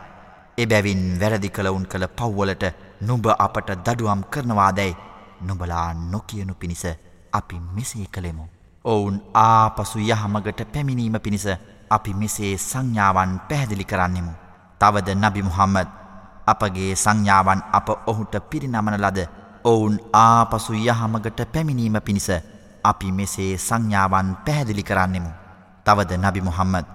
එබැවින් 0.58 1.04
වැරදි 1.20 1.50
කළවුන් 1.50 1.86
කළ 1.86 2.06
පව්වලට 2.18 2.64
නුඹ 3.00 3.26
අපට 3.36 3.70
දඩුවම් 3.78 4.22
කරනවාදැයි 4.32 4.98
නුබලා 5.40 5.88
නොකියනු 6.06 6.54
පිණිස 6.54 6.84
අපි 7.32 7.56
මෙසේ 7.74 8.06
කළෙමු. 8.12 8.44
ඔවුන් 8.84 9.20
ආපසු 9.34 9.98
යහමගට 10.00 10.60
පැමිණීම 10.72 11.20
පිණිස 11.20 11.46
අපි 11.90 12.14
මෙසේ 12.14 12.56
සංඥාවන් 12.58 13.40
පැහැදිලි 13.48 13.84
කරන්නෙමු. 13.84 14.32
තවද 14.80 15.08
නබි 15.14 15.42
මුහම්මද 15.42 15.88
අපගේ 16.46 16.96
සංඥාවන් 16.96 17.60
අප 17.72 17.88
ඔහුට 18.06 18.34
පිරිනමන 18.50 18.96
ලද 18.96 19.18
ඔවුන් 19.64 19.98
ආපසු 20.14 20.72
යහමගට 20.74 21.40
පැමිණීම 21.52 22.00
පිණිස 22.00 22.30
අපි 22.84 23.12
මෙසේ 23.12 23.58
සංඥාවන් 23.58 24.36
පැහැදිලි 24.44 24.82
කරන්නෙමු. 24.82 25.30
තවද 25.86 26.12
නබි 26.16 26.40
මුහම්මද 26.40 26.86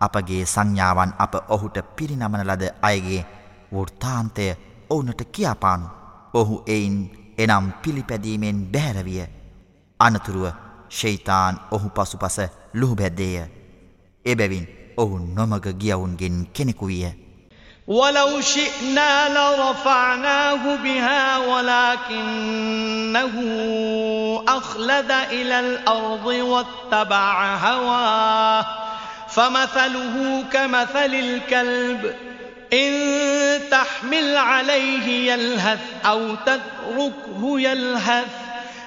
අපගේ 0.00 0.44
සංඥාවන් 0.46 1.12
අප 1.18 1.34
ඔහුට 1.48 1.76
පිරිනමන 1.96 2.44
ලද 2.44 2.62
අයගේ 2.82 3.26
වෘර්තාන්තය 3.72 4.46
ඔවුනට 4.90 5.22
කියාපානු. 5.32 5.86
ඔහු 6.34 6.62
එයින් 6.66 6.96
එනම් 7.38 7.72
පිළිපැදීමෙන් 7.82 8.58
බැහැරවිය. 8.72 9.41
අනතුරුව 10.01 10.47
ශෛතාන් 10.89 11.59
ඔහු 11.71 11.89
පසුපස 11.89 12.37
ලුහුබැද්දේය. 12.73 13.45
එබැවින් 14.25 14.67
ඔහු 14.97 15.19
නොමග 15.35 15.65
ගියවුන්ගෙන් 15.81 16.35
කෙනෙකු 16.53 16.87
විය. 16.87 17.13
ولو 17.87 18.41
شئنا 18.41 19.29
لرفعناه 19.29 20.75
بها 20.75 21.37
ولكنه 21.37 23.35
أخلد 24.47 25.11
إلى 25.11 25.59
الأرض 25.59 26.25
واتبع 26.25 27.55
هواه 27.55 28.65
فمثله 29.29 30.43
كمثل 30.53 31.15
الكلب 31.15 32.15
إن 32.73 32.91
تحمل 33.71 34.37
عليه 34.37 35.31
يلهث 35.31 35.79
أو 36.05 36.35
تتركه 36.35 37.59
يلهث 37.59 38.40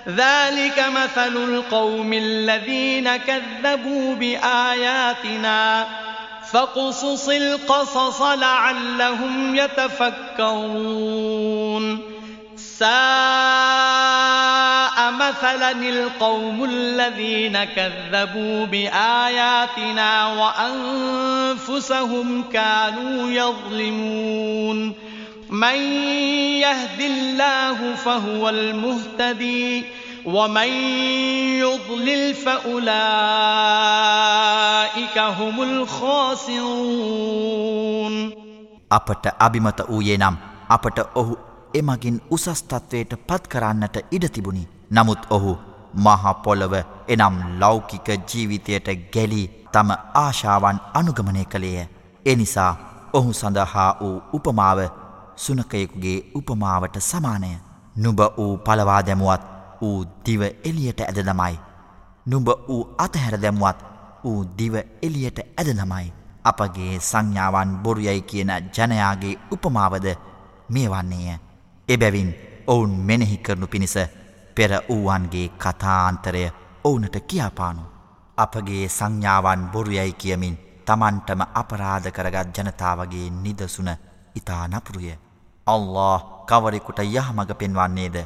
ذلك 0.10 0.86
مثل 0.96 1.38
القوم 1.38 2.14
الذين 2.14 3.16
كذبوا 3.16 4.16
بآياتنا. 4.16 5.88
فاقصص 6.52 7.30
القصص 7.30 8.22
لعلهم 8.22 9.56
يتفكرون. 9.56 10.86
ساء 12.58 12.86
مثلا 15.12 15.72
القوم 15.72 16.64
الذين 16.64 17.64
كذبوا 17.64 18.66
بآياتنا 18.66 20.28
وأنفسهم 21.68 22.44
كانوا 22.54 23.32
يظلمون. 23.32 24.96
من 25.51 25.79
يهد 26.61 27.01
الله 27.03 27.95
فهو 27.97 28.49
المهتدي 28.49 29.85
ومن 30.27 30.69
يضلل 31.59 32.35
فأولئك 32.35 32.87
هم 35.19 35.63
الخاسرون 35.63 37.11
අපට 38.91 39.25
අභිමත 39.39 39.81
වූයේ 39.89 40.19
නම් 40.19 40.37
අපට 40.69 40.99
ඔහු 41.15 41.35
එමගින් 41.75 42.17
උසස්තත්වයට 42.31 43.13
පත් 43.29 43.43
කරන්නට 43.49 43.97
ඉඩ 44.11 44.25
තිබුණි. 44.35 44.69
නමුත් 44.93 45.23
ඔහු 45.31 45.53
මහපොළොව 45.97 46.75
එනම් 47.09 47.35
ලෞකික 47.61 48.09
ජීවිතයට 48.29 48.89
ගැලී 49.15 49.47
තම 49.73 49.91
ආශාවන් 50.15 50.79
අනුගමනය 50.95 51.45
කළේය. 51.45 51.87
එනිසා 52.27 52.73
ඔහු 53.13 53.31
සඳහා 53.33 53.91
වූ 54.01 54.17
උපමාව 54.33 54.79
සුනකයෙකුගේ 55.36 56.18
උපමාවට 56.36 56.98
සමානය. 57.02 57.52
නුබ 57.96 58.20
වූ 58.38 58.58
පලවා 58.58 59.02
දැමුවත් 59.02 59.44
ඌ 59.82 60.06
දිව 60.26 60.42
එලියට 60.42 61.02
ඇද 61.02 61.20
දමයි. 61.22 61.56
නුඹ 62.26 62.48
වූ 62.68 62.84
අතහැර 62.98 63.42
දැමුවත් 63.42 63.80
ඌ 64.24 64.40
දිව 64.58 64.76
එලියට 65.02 65.40
ඇද 65.40 65.70
දමයි. 65.72 66.14
අපගේ 66.44 67.00
සංඥාවන් 67.00 67.78
බොරුයයි 67.84 68.22
කියන 68.22 68.52
ජනයාගේ 68.70 69.40
උපමාවද 69.52 70.08
මේ 70.70 70.88
වන්නේය. 70.90 71.40
එබැවින් 71.90 72.30
ඔවුන් 72.68 72.94
මෙනෙහි 73.00 73.38
කරනු 73.38 73.68
පිණිස 73.68 73.96
පෙර 74.56 74.72
වූවන්ගේ 74.90 75.48
කතාන්තරය 75.58 76.44
ඔවුනට 76.84 77.18
කියාපානු. 77.28 77.84
අපගේ 78.38 78.88
සංඥාවන් 78.90 79.70
බොරුයයි 79.74 80.14
කියමින් 80.14 80.58
තමන්ටම 80.86 81.42
අපරාධ 81.54 82.10
කරගත් 82.12 82.58
ජනතාවගේ 82.58 83.30
නිදසුන 83.34 83.90
ඉතා 84.36 84.68
නපුරුය. 84.68 85.25
අල්له 85.68 86.22
කවරෙකුට 86.46 87.00
යහමඟ 87.02 87.54
පෙන්වන්නේද? 87.54 88.18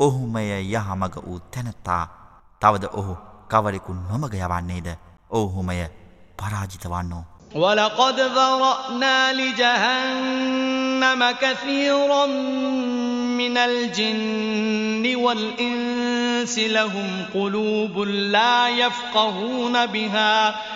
ඔහුමය 0.00 0.42
යහමඟ 0.70 1.16
වූ 1.18 1.38
තැනැත්තා. 1.50 2.04
තවද 2.62 2.84
ඔහු 2.92 3.14
කවරෙකු 3.48 3.92
නොමග 3.92 4.34
යවන්නේද? 4.36 4.88
ඔහුමය 5.30 5.78
පරාජිතවන්නෝ 6.38 7.24
ولقد 7.54 8.20
ذرأنا 8.20 9.32
لجهنم 9.32 11.20
كثيرا 11.32 12.26
من 13.32 13.56
الجن 13.58 15.16
والإنس 15.16 16.58
لهم 16.58 17.24
قلوب 17.34 17.98
لا 18.32 18.68
يفقهون 18.68 19.86
بها 19.86 20.50
ۖ 20.50 20.75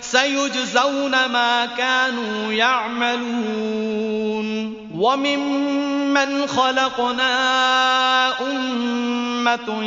سيجزون 0.01 1.11
ما 1.11 1.67
كانوا 1.67 2.53
يعملون 2.53 4.47
وممن 4.95 6.47
خلقنا 6.47 7.33
أمة 8.41 9.85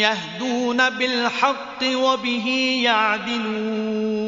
يهدون 0.00 0.90
بالحق 0.90 1.82
وبه 1.84 2.46
يعدلون 2.84 4.22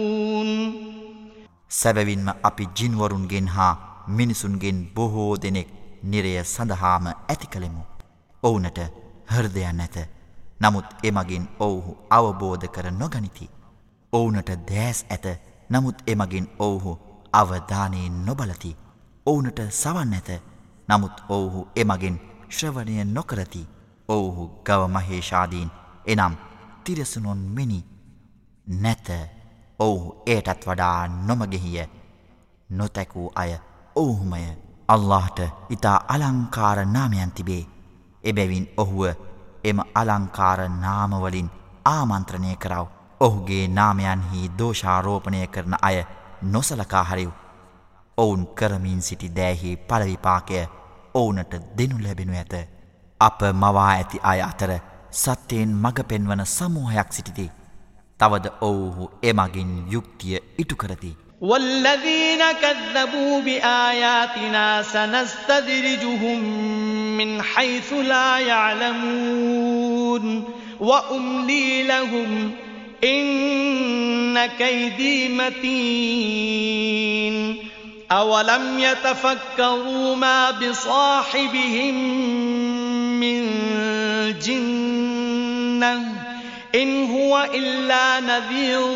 සැබවින්ම 1.75 2.29
අපි 2.45 2.65
ජින්වරුන්ගෙන් 2.79 3.47
හා 3.49 3.71
මිනිසුන්ගෙන් 4.09 4.79
බොහෝ 4.95 5.33
දෙනෙක් 5.37 5.69
නිරය 6.04 6.44
සඳහාම 6.44 7.08
ඇති 7.08 7.48
කළෙමු. 7.48 7.84
ඔවුනට 8.44 8.80
හර්දයන් 9.28 9.80
ඇත. 9.80 9.98
නමුත් 10.60 10.86
එමගින් 11.04 11.48
ඔවුහු 11.60 11.98
අවබෝධ 12.10 12.68
කර 12.68 12.92
නොගනිති. 12.94 13.50
ඔවුනට 14.14 14.50
දෑස් 14.68 15.06
ඇත 15.10 15.26
නමුත් 15.70 15.98
එමගින් 16.08 16.48
ඔවුහු 16.60 17.00
අවධානයෙන් 17.34 18.26
නොබලති. 18.26 18.78
ඔවුනට 19.26 19.60
සවන් 19.72 20.14
ඇත 20.14 20.30
නමුත් 20.90 21.24
ඔවුහු 21.30 21.68
එමගින් 21.76 22.22
ශ්‍රවණය 22.50 23.04
නොකරති. 23.08 23.68
ඔවුහු 24.10 24.44
ගව 24.64 24.82
මහේෂාදීන් 24.88 25.72
එනම් 26.06 26.36
තිරසුනොන් 26.84 27.38
මෙනි 27.50 27.80
නැත 28.68 29.10
ඔවුහු 29.80 30.24
ඒටත් 30.26 30.66
වඩා 30.66 31.08
නොමගෙහිය 31.08 31.86
නොතැකූ 32.70 33.28
අය 33.36 33.52
ඔවුහුමය 33.96 34.69
අල්لهට 34.90 35.40
ඉතා 35.70 35.98
අලංකාර 36.08 36.80
නාමයන් 36.86 37.32
තිබේ. 37.32 37.64
එබැවින් 38.24 38.66
ඔහුව 38.78 39.04
එම 39.64 39.80
අලංකාර 39.96 40.60
නාමවලින් 40.78 41.50
ආමන්ත්‍රණය 41.86 42.56
කරව. 42.56 42.88
ඔහුගේ 43.22 43.68
නාමයන්හි 43.70 44.52
දෝෂාරෝපණය 44.60 45.48
කරන 45.48 45.76
අය 45.82 45.98
නොසලකා 46.44 47.04
හරිව්. 47.04 47.32
ඔවුන් 48.18 48.48
කරමින් 48.58 49.02
සිටි 49.02 49.36
දෑහි 49.36 49.78
පලවිපාකය 49.90 50.68
ඔවුනට 51.14 51.54
දෙනු 51.78 52.04
ලැබෙනු 52.04 52.34
ඇත. 52.34 52.54
අප 53.22 53.40
මවා 53.54 53.88
ඇති 53.88 54.20
අය 54.24 54.42
අතර 54.42 54.72
සත්‍යයෙන් 55.14 55.72
මඟ 55.76 56.04
පෙන්වන 56.10 56.46
සමූහයක් 56.48 57.10
සිටිති. 57.14 57.52
තවද 58.20 58.46
ඔවුහු 58.62 59.12
එමගින් 59.24 59.72
යුක්තිය 59.92 60.38
ඉටු 60.58 60.76
කරති. 60.76 61.18
والذين 61.42 62.44
كذبوا 62.62 63.42
بآياتنا 63.42 64.84
سنستدرجهم 64.84 66.40
من 67.18 67.42
حيث 67.42 67.94
لا 67.94 68.40
يعلمون 68.40 70.44
وأملي 70.80 71.84
لهم 71.84 72.52
إن 73.04 74.46
كيدي 74.46 75.30
متين 75.30 76.90
أولم 78.12 78.80
يتفكروا 78.80 80.16
ما 80.16 80.52
بصاحبهم 80.52 81.96
من 83.20 83.50
جنة 84.40 86.29
إن 86.76 87.12
هو 87.12 87.48
إلا 87.54 88.20
نذير 88.20 88.88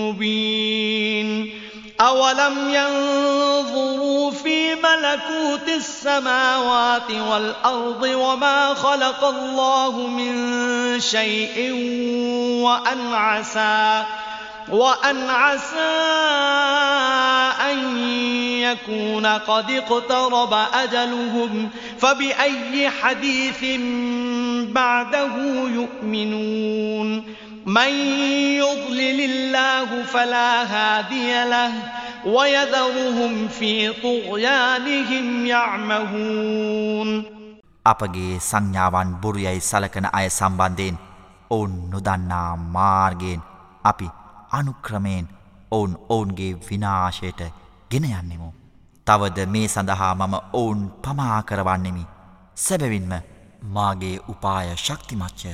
مبين. 0.00 1.50
أولم 2.00 2.74
ينظروا 2.74 4.30
في 4.30 4.74
ملكوت 4.74 5.68
السماوات 5.68 7.10
والأرض 7.30 8.02
وما 8.02 8.74
خلق 8.74 9.24
الله 9.24 10.06
من 10.06 10.34
شيء 11.00 11.72
وأن 12.62 13.14
عسى 13.14 14.04
وأن 14.69 15.29
عسى 15.29 15.95
أن 17.71 17.97
يكون 18.61 19.25
قد 19.25 19.71
اقترب 19.71 20.53
أجلهم 20.73 21.69
فبأي 21.99 22.89
حديث 22.89 23.65
بعده 24.71 25.35
يؤمنون 25.69 27.23
من 27.65 27.89
يضلل 28.57 29.19
الله 29.21 30.03
فلا 30.03 30.63
هادي 30.63 31.49
له 31.49 31.71
ويذرهم 32.25 33.47
في 33.47 33.93
طغيانهم 33.93 35.45
يعمهون 35.45 37.09
අපගේ 37.85 38.37
සංඥාවන් 38.43 39.11
බුරුයයි 39.21 39.59
සලකන 39.61 40.05
අය 40.13 40.27
සම්බන්ධයෙන් 40.29 40.97
ඔවුන් 41.49 41.71
නොදන්නා 41.91 42.49
මාර්ගයෙන් 42.75 43.41
අපි 43.83 44.07
අනුක්‍රමයෙන් 44.58 45.26
ඔවුන් 45.70 45.92
ඔවුන්ගේ 46.08 46.52
විනාශයට 46.66 47.40
ගෙන 47.90 48.04
යන්නෙමු. 48.10 48.48
තවද 49.06 49.46
මේ 49.46 49.68
සඳහා 49.68 50.14
මම 50.16 50.34
ඔවුන් 50.52 50.82
පමා 51.02 51.42
කරවන්නෙමි. 51.42 52.04
සැබවින්ම 52.56 53.12
මාගේ 53.74 54.16
උපාය 54.28 54.76
ශක්තිමච්චය. 54.76 55.52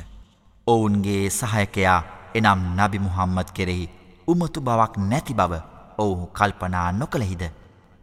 ඔවුන්ගේ 0.67 1.25
සහයකයා 1.31 2.01
එනම් 2.35 2.63
නබි 2.79 2.99
මුහම්මද 2.99 3.49
කෙරෙහි 3.57 3.87
උමතු 4.29 4.61
බවක් 4.61 4.95
නැති 5.11 5.35
බව 5.35 5.53
ඔවුහු 5.99 6.27
කල්පනා 6.29 6.89
නොකළෙහිද. 6.93 7.45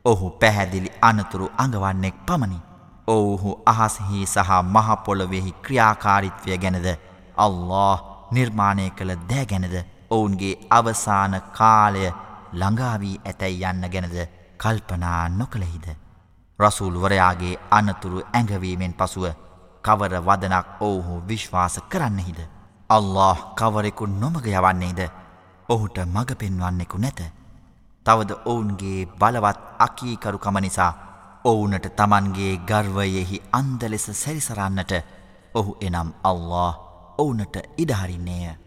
ඔහු 0.06 0.30
පැහැදිලි 0.41 0.95
අනතුරු 1.02 1.53
අඟවන්නෙක් 1.57 2.18
පමණි. 2.28 2.60
ඔවුහු 3.07 3.52
අහස්හි 3.65 4.26
සහ 4.26 4.49
මහපොළොවෙහි 4.65 5.52
ක්‍රියාකාරිත්වය 5.65 6.57
ගැනද 6.57 6.88
අල්له 7.38 7.98
නිර්මාණය 8.32 8.90
කළ 8.98 9.11
දෑ 9.30 9.45
ගැනද 9.52 9.76
ඔවුන්ගේ 10.12 10.60
අවසාන 10.72 11.42
කාලය 11.52 12.04
ළඟාවී 12.54 13.22
ඇතැයි 13.22 13.64
යන්න 13.66 13.90
ගැනද 13.94 14.18
කල්පනා 14.58 15.30
නොකළෙහිද. 15.32 15.88
රසූල්වරයාගේ 16.60 17.60
අනතුරු 17.72 18.22
ඇඟවීමෙන් 18.28 18.94
පසුව 18.94 19.26
කවර 19.84 20.14
වදනක් 20.22 20.82
ඔවුහු 20.82 21.22
විශ්වාස 21.28 21.80
කරන්නෙහිද. 21.90 22.40
අල්له 22.90 23.38
කවරෙකු 23.56 24.06
නොමග 24.14 24.48
යවන්නේද 24.50 25.02
ඔහුට 25.70 25.98
මඟ 26.06 26.36
පෙන්වන්නෙකු 26.36 26.98
නැත. 26.98 27.22
තවද 28.06 28.32
ඔවුන්ගේ 28.46 29.08
බලවත් 29.14 29.60
අකීකරුකම 29.80 30.58
නිසා 30.60 30.94
ඔවුනට 31.46 31.90
තමන්ගේ 31.96 32.54
ගර්වයෙහි 32.60 33.44
අන්දලෙස 33.52 34.08
සැරිසරන්නට 34.14 34.94
ඔහු 35.54 35.78
එනම් 35.82 36.10
අල්له 36.24 36.72
ඔවුනට 37.18 37.56
ඉඩහරින්නේය. 37.78 38.66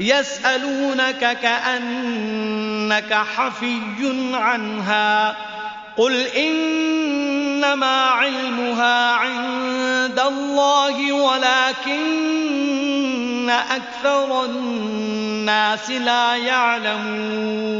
يسألونك 0.00 1.38
كأنك 1.42 3.14
حفي 3.14 3.80
عنها 4.34 5.36
قل 5.96 6.26
إنما 6.26 8.06
علمها 8.06 9.12
عند 9.12 10.20
الله 10.20 11.12
ولكن 11.12 12.70
أكثر 13.50 14.44
الناس 14.44 15.90
لا 15.90 16.36
يعلمون 16.36 17.70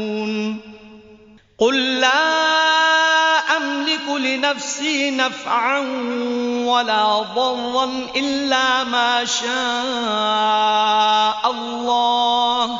قل 1.61 1.99
لا 1.99 3.57
أملك 3.57 4.09
لنفسي 4.09 5.11
نفعا 5.11 5.79
ولا 6.65 7.21
ضرا 7.35 7.89
إلا 8.15 8.83
ما 8.83 9.25
شاء 9.25 9.51
الله 11.51 12.79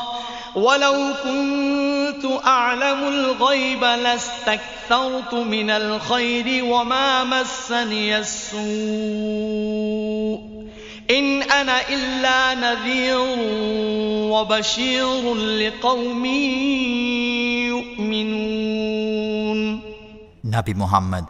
ولو 0.54 1.14
كنت 1.24 2.24
أعلم 2.46 3.08
الغيب 3.08 3.84
لاستكثرت 3.84 5.34
من 5.34 5.70
الخير 5.70 6.64
وما 6.64 7.24
مسني 7.24 8.18
السوء 8.18 8.62
ඉන් 11.12 11.26
අන 11.50 11.70
ඉල්ලා 11.90 12.48
නදීරු 12.54 13.24
වබෂීරු 14.32 15.32
ලිකවුමි 15.60 16.36
යුමිනූන් 17.68 19.60
නබි 20.44 20.74
මුහම්මද් 20.74 21.26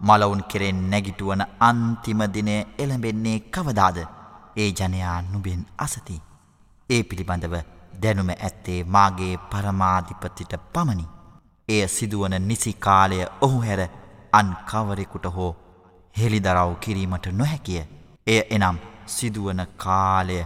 මලවුන් 0.00 0.42
කෙරෙන් 0.42 0.78
නැගිටුවන 0.90 1.42
අන්තිම 1.60 2.20
දිනය 2.28 2.54
එළඹෙන්නේ 2.78 3.38
කවදාද 3.50 3.98
ඒ 4.56 4.70
ජනයා 4.72 5.18
නුබෙන් 5.24 5.62
අසති 5.78 6.16
ඒ 6.90 7.02
පිළිබඳව 7.02 7.54
දැනුම 8.02 8.30
ඇත්තේ 8.32 8.80
මාගේ 8.90 9.34
පරමාධිපතිට 9.50 10.52
පමණි 10.72 11.06
එය 11.68 11.82
සිදුවන 11.88 12.34
නිසි 12.42 12.72
කාලය 12.80 13.22
ඔහු 13.40 13.58
හැර 13.60 13.82
අන් 14.32 14.50
කවරෙකුට 14.66 15.32
හෝ 15.34 15.52
හෙළිදරව් 16.14 16.70
කිරීමට 16.80 17.26
නොහැකිය 17.34 17.82
එය 18.26 18.42
එනම් 18.50 18.78
සිදුවන 19.06 19.60
කාලය 19.76 20.38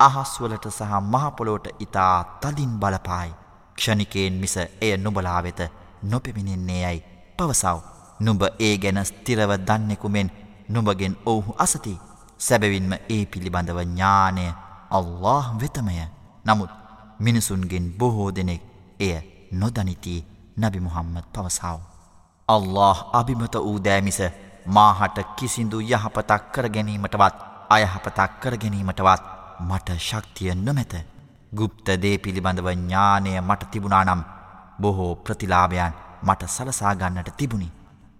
අහස්වලට 0.00 0.66
සහ 0.68 0.92
මහපොලෝට 1.04 1.66
ඉතා 1.80 2.16
තදින් 2.40 2.72
බලපායි. 2.80 3.32
ක්ෂණිකයෙන් 3.76 4.34
මිස 4.34 4.56
එය 4.56 4.96
නුබලා 4.96 5.42
වෙත 5.42 5.60
නොපෙමිණෙන්නේ 6.02 6.82
යැයි 6.82 7.04
පවසව. 7.38 7.78
නුඹ 8.20 8.42
ඒ 8.58 8.74
ගැන 8.78 9.04
ස්තිරව 9.04 9.50
දන්නෙකුමෙන් 9.60 10.30
නුඹගෙන් 10.68 11.16
ඔවුහු 11.26 11.54
අසති. 11.58 11.94
සැබවින්ම 12.40 12.92
ඒ 13.08 13.24
පිළිබඳව 13.26 13.78
ඥානය 13.82 14.46
අල්له 14.90 15.44
වෙතමය. 15.60 15.98
නමුත් 16.44 16.70
මිනිසුන්ගෙන් 17.20 17.86
බොහෝ 17.98 18.30
දෙනෙක් 18.30 18.62
එය 19.00 19.14
නොදනිති 19.52 20.16
නැබි 20.56 20.80
මුහම්මත් 20.80 21.26
පවසාව. 21.32 21.80
අල්له 22.48 22.98
අභිමත 23.12 23.54
වූ 23.56 23.78
දෑමිස 23.80 24.20
මාහට 24.68 25.18
කිසිදු 25.36 25.78
යහපතක් 25.82 26.42
කරගැනීමටවත් 26.52 27.47
අයහපතක් 27.69 28.39
කරගැනීමටවත් 28.41 29.23
මට 29.61 29.89
ශක්තිය 29.99 30.55
නොමැත. 30.57 30.93
ගුප්ත 31.51 31.87
දේ 32.01 32.17
පිළිබඳව 32.17 32.67
ඥානය 32.71 33.31
මට 33.41 33.71
තිබුණානම් 33.71 34.21
බොහෝ 34.81 35.15
ප්‍රතිලාභයන් 35.17 35.93
මට 36.23 36.47
සලසාගන්නට 36.47 37.29
තිබුණි. 37.37 37.69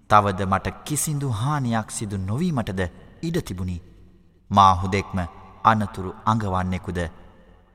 තවද 0.09 0.45
මට 0.45 0.67
කිසිදු 0.85 1.29
හානියක් 1.31 1.91
සිදු 1.91 2.17
නොවීමටද 2.19 2.81
ඉඩ 3.21 3.37
තිබුණි. 3.41 3.81
මාහුදෙක්ම 4.51 5.19
අනතුරු 5.63 6.15
අඟවන්නෙකුද 6.25 6.99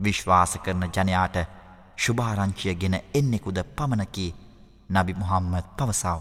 විශ්වාස 0.00 0.52
කරන 0.64 0.84
ජනයාට 0.88 1.36
ශුභාරංචිය 1.96 2.74
ගෙන 2.74 2.96
එන්නෙකුද 3.14 3.58
පමණකි 3.76 4.26
නබි 4.90 5.12
මුහම්මද 5.14 5.66
පවසාව. 5.76 6.20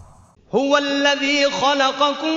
هو 0.52 0.76
الذي 0.78 1.50
خلقكم 1.52 2.36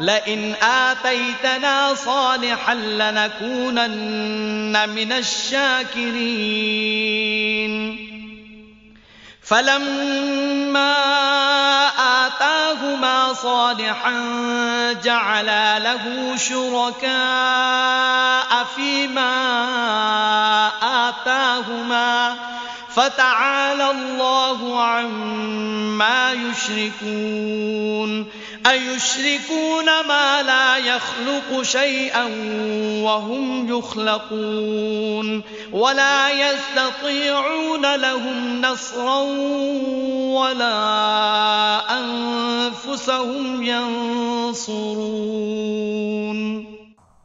لئن 0.00 0.54
آتيتنا 0.62 1.94
صالحا 1.94 2.74
لنكونن 2.74 4.88
من 4.88 5.12
الشاكرين. 5.12 6.10
فلما 9.42 10.96
آتاهما 12.26 13.32
صالحا 13.32 14.12
جعلا 15.04 15.78
له 15.78 16.36
شركاء 16.36 17.10
فيما 18.76 19.32
آتاهما. 21.08 22.36
فتعالى 22.94 23.90
الله 23.90 24.82
عما 24.82 26.32
يشركون. 26.32 28.39
أيشركون 28.65 29.85
ما 29.85 30.43
لا 30.43 30.77
يخلق 30.77 31.61
شيئا 31.63 32.23
وهم 33.03 33.69
يخلقون 33.69 35.43
ولا 35.73 36.31
يستطيعون 36.31 37.95
لهم 37.97 38.61
نصرا 38.61 39.19
ولا 40.33 40.77
أنفسهم 41.91 43.63
ينصرون 43.63 45.25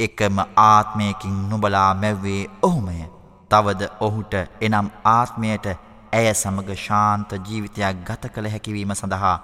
එකම 0.01 0.37
ආත්මයකින් 0.57 1.49
නුබලා 1.51 1.95
මැව්වේ 1.95 2.45
ඔහුමය. 2.63 3.01
තවද 3.51 3.83
ඔහුට 4.01 4.35
එනම් 4.61 4.87
ආත්මයට 5.07 5.67
ඇය 6.13 6.35
සමග 6.35 6.77
ශාන්ත 6.79 7.31
ජීවිතයක් 7.41 7.97
ගත 8.07 8.31
කළ 8.35 8.51
හැකිවීම 8.51 8.93
සඳහා 8.95 9.37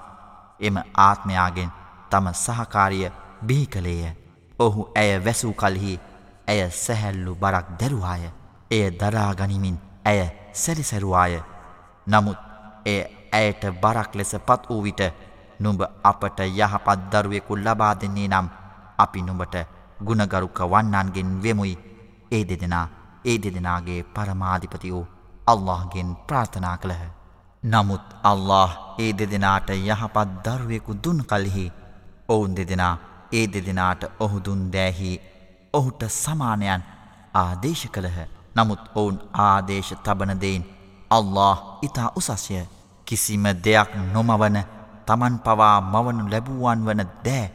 එම 0.60 0.76
ආත්මයාගෙන් 0.98 1.70
තම 2.11 2.27
සහකාරිය 2.35 3.11
බිහි 3.43 3.65
කළේය. 3.67 4.11
ඔහු 4.59 4.89
ඇය 4.95 5.11
වැසූ 5.25 5.53
කල්හි 5.53 5.99
ඇය 6.47 6.61
සැහැල්ලු 6.75 7.35
බරක් 7.35 7.67
දැරුවාය. 7.79 8.23
එය 8.71 8.83
දරාගනිමින් 8.91 9.77
ඇය 10.05 10.21
සැරිසැරුවාය. 10.55 11.41
නමුත් 12.07 12.39
ඒ 12.85 13.01
ඇයට 13.31 13.63
බරක් 13.81 14.15
ලෙස 14.15 14.33
පත් 14.39 14.69
වූ 14.69 14.81
විට 14.83 15.01
නුඹ 15.59 15.81
අපට 16.03 16.39
යහපත් 16.41 16.99
දරුවෙකු 17.11 17.55
ලබා 17.57 17.93
දෙන්නේ 17.95 18.27
නම් 18.27 18.47
අපි 18.97 19.21
නුඹට 19.21 19.55
ගුණගරුක 19.99 20.59
වන්නන්ගෙන් 20.63 21.31
වෙමුයි 21.43 21.75
ඒ 22.31 22.43
දෙදෙනා 22.43 22.88
ඒ 23.25 23.38
දෙදෙනගේ 23.38 23.99
පරමාධිපති 24.05 24.91
වූ 24.91 25.05
අල්لهගෙන් 25.47 26.09
ප්‍රාථනා 26.27 26.77
කළහ. 26.77 27.03
නමුත් 27.63 28.05
අල්له 28.23 28.71
ඒ 28.99 29.11
දෙදෙනාට 29.13 29.69
යහපත් 29.71 30.27
දරුවෙකු 30.45 30.93
දුන් 31.03 31.19
කල්හි 31.23 31.65
ඔවුන් 32.33 32.55
දෙදෙනා 32.55 32.95
ඒ 33.31 33.45
දෙදෙනාට 33.47 34.03
ඔහුදුන් 34.19 34.61
දෑහි 34.73 35.11
ඔහුට 35.73 36.01
සමානයන් 36.15 36.83
ආදේශ 37.35 37.85
කළහ. 37.89 38.19
නමුත් 38.55 38.83
ඔවුන් 38.95 39.17
ආදේශ 39.45 39.91
තබනදයින් 40.03 40.63
අල්له 41.11 41.57
ඉතා 41.81 42.09
උසස්ය. 42.15 42.59
කිසිම 43.07 43.45
දෙයක් 43.65 43.89
නොමවන 44.13 44.57
තමන් 45.05 45.35
පවා 45.39 45.77
මවනු 45.83 46.23
ලැබූුවන් 46.31 46.85
වන 46.85 47.03
දෑ 47.25 47.45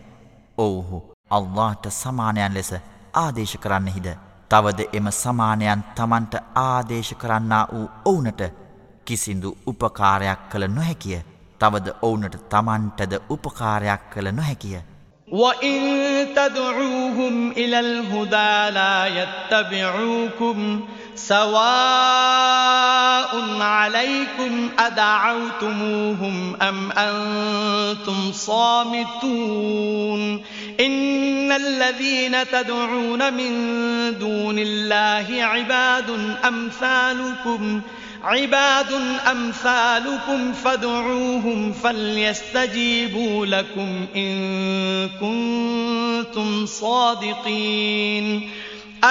ඔවුහු 0.58 0.98
අල්لهට 1.30 1.84
සමානයන් 1.92 2.54
ලෙස 2.54 2.70
ආදේශ 3.14 3.56
කරන්නෙහිද? 3.58 4.08
තවද 4.50 4.80
එම 4.92 5.06
සමානයන් 5.12 5.84
තමන්ට 5.94 6.34
ආදේශ 6.56 7.14
කරන්නා 7.14 7.64
වූ 7.72 7.88
ඔවුනට 8.04 8.42
කිසිදු 9.04 9.56
උපකාරයක් 9.66 10.40
කළ 10.50 10.66
නොහැකිය. 10.68 11.20
තවද 11.59 11.87
ඔවුනට 12.01 12.35
තමන්ටද 12.49 13.13
උපකාරයක් 13.29 14.01
කළ 14.13 14.27
නොහැකිය. 14.39 14.79
وَإِن 15.31 15.79
تَدْعُوهُمْ 16.35 17.51
إِلَى 17.51 17.79
الْهُدَى 17.79 18.69
لَا 18.75 19.07
يَتَّبِعُوكُمْ 19.07 20.81
سَوَاءٌ 21.15 21.61
عَلَيْكُمْ 23.61 24.69
أَدَعَوْتُمُوهُمْ 24.79 26.55
أَمْ 26.61 26.91
أَنْتُمْ 26.91 28.31
صَامِتُونَ 28.31 30.21
إِنَّ 30.79 31.51
الَّذِينَ 31.51 32.47
تَدْعُونَ 32.51 33.33
مِن 33.33 33.51
دُونِ 34.19 34.59
اللَّهِ 34.59 35.43
عِبَادٌ 35.43 36.09
أَمْثَالُكُمْ ۖ 36.47 37.83
عباد 38.26 38.92
أمثالكم 39.30 40.52
فادعوهم 40.52 41.72
فليستجيبوا 41.72 43.46
لكم 43.46 44.06
إن 44.16 45.08
كنتم 45.20 46.66
صادقين. 46.66 48.50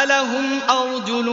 ألهم 0.04 0.60
أرجل 0.70 1.28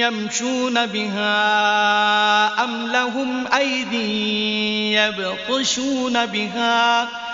يمشون 0.00 0.86
بها 0.86 2.64
أم 2.64 2.86
لهم 2.86 3.46
أيدي 3.46 4.92
يبطشون 4.94 6.26
بها 6.26 7.04
ۖ 7.04 7.27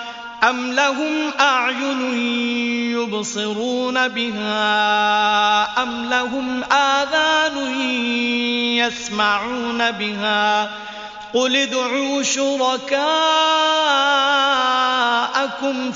أم 0.50 0.72
لهم 0.72 1.30
أعين 1.40 2.18
يبصرون 2.92 4.08
بها 4.08 5.82
أم 5.82 6.08
لهم 6.10 6.64
آذان 6.64 7.80
يسمعون 8.76 9.90
بها 9.90 10.70
قل 11.34 11.56
ادعوا 11.56 12.22
شركاءكم 12.22 12.94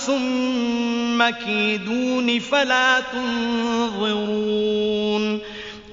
ثم 0.06 1.30
كيدون 1.30 2.38
فلا 2.40 3.00
تنظرون 3.00 4.38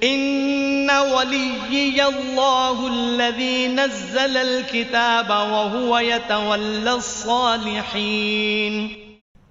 إن 0.02 0.90
وليي 0.90 2.04
الله 2.04 2.88
الذي 2.88 3.68
نزل 3.68 4.36
الكتاب 4.36 5.28
وهو 5.28 5.98
يتولى 5.98 6.92
الصالحين 6.92 9.06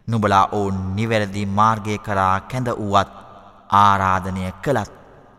නුඹලා 0.07 0.47
ඔවුන් 0.51 0.95
නිවැරදි 0.95 1.45
මාර්ගය 1.45 1.97
කරා 1.97 2.39
කැඳ 2.39 2.69
වූවත් 2.69 3.07
ආරාධනය 3.69 4.51
කළත් 4.63 4.91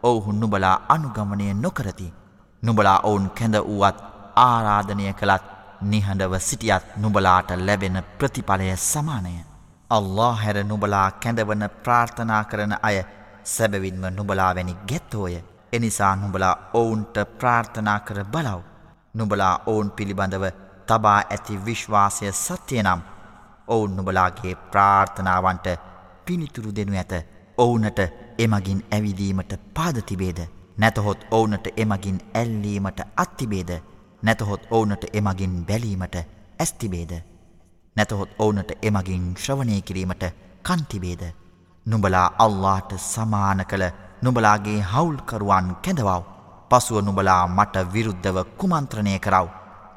ඔවුහු 0.03 0.33
නුඹලා 0.33 0.81
අනුගමනය 0.89 1.55
නොකරති. 1.55 2.13
නුඹලා 2.63 3.01
ඔවුන් 3.01 3.31
කැඳ 3.31 3.55
වූවත් 3.55 3.97
ආරාධනය 4.37 5.13
කළත් 5.13 5.43
නිහඬව 5.83 6.39
සිටියත් 6.39 6.97
නුඹලාට 6.97 7.51
ලැබෙන 7.57 8.03
ප්‍රතිඵලය 8.19 8.77
සමානය. 8.77 9.45
අල්له 9.91 10.33
හැර 10.33 10.65
නුඹලා 10.65 11.11
කැඳවන 11.11 11.71
ප්‍රාර්ථනා 11.85 12.45
කරන 12.45 12.73
අය 12.83 13.05
සැබවින්ම 13.47 14.05
නුබලා 14.11 14.55
වැනි 14.55 14.77
ගැත්තෝය. 14.89 15.35
එනිසා 15.73 16.15
නුබලා 16.17 16.55
ඔවුන්ට 16.75 17.17
ප්‍රාර්ථනා 17.39 17.99
කර 18.01 18.25
බලව්. 18.27 18.61
නුබලා 19.15 19.55
ඔවුන් 19.67 19.91
පිළිබඳව 19.91 20.45
තබා 20.89 21.21
ඇති 21.21 21.65
විශ්වාසය 21.67 22.33
සත්‍යයනම් 22.35 23.01
ඔවුන් 23.69 23.97
නුබලාගේ 23.97 24.55
ප්‍රාර්ථනාවන්ට 24.71 25.67
පිනිතුරු 26.25 26.77
දෙනු 26.77 26.95
ඇත. 26.95 27.13
ඔවුනට 27.59 27.99
එමගින් 28.39 28.81
ඇවිදීමට 28.91 29.53
පාදතිබේද 29.75 30.41
නැතහොත් 30.77 31.21
ඔවුනට 31.31 31.67
එමගින් 31.77 32.19
ඇල්ලීමට 32.35 33.01
අත්තිබේද 33.17 33.71
නැතහොත් 34.23 34.67
ඔවුනට 34.71 35.05
එමගින් 35.13 35.65
බැලීමට 35.65 36.17
ඇස්තිබේද 36.59 37.13
නැතහොත් 37.97 38.31
ඔවුනට 38.39 38.71
එමගින් 38.83 39.25
ශ්‍රවණය 39.37 39.81
කිරීමට 39.83 40.25
කන්තිබේද 40.63 41.23
නුඹලා 41.87 42.29
අල්ලාට 42.39 42.91
සමාන 43.01 43.61
කළ 43.65 43.85
නුඹලාගේ 44.23 44.81
හවුල්කරුවන් 44.85 45.69
කැඳවව් 45.85 46.23
පසුව 46.71 46.99
නුඹලා 47.01 47.43
මට 47.49 47.85
විරුද්ධව 47.93 48.39
කුමන්ත්‍රණය 48.59 49.19
කරව 49.19 49.49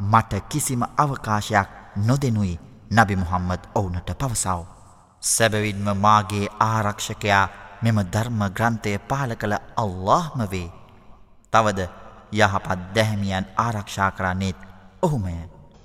මට 0.02 0.42
කිසිම 0.50 0.84
අවකාශයක් 0.98 1.70
නොදෙනුයි 2.08 2.60
නබි 2.92 3.16
මුහම්මද 3.16 3.64
ඔවුනට 3.76 4.10
පවසව. 4.14 4.60
සැබවින්ම 5.24 5.88
මාගේ 5.98 6.48
ආරක්ෂකයා 6.62 7.46
මෙම 7.82 7.98
ධර්ම 8.06 8.42
ග්‍රන්ථය 8.50 8.98
පාල 9.02 9.32
කළ 9.36 9.56
අල්لهම 9.76 10.40
වේ. 10.52 10.70
තවද 11.54 11.80
යහපත් 12.34 12.80
දැහැමියන් 12.96 13.46
ආරක්ෂා 13.58 14.12
කරන්නේත් 14.12 14.60
ඔහුමය. 15.02 15.59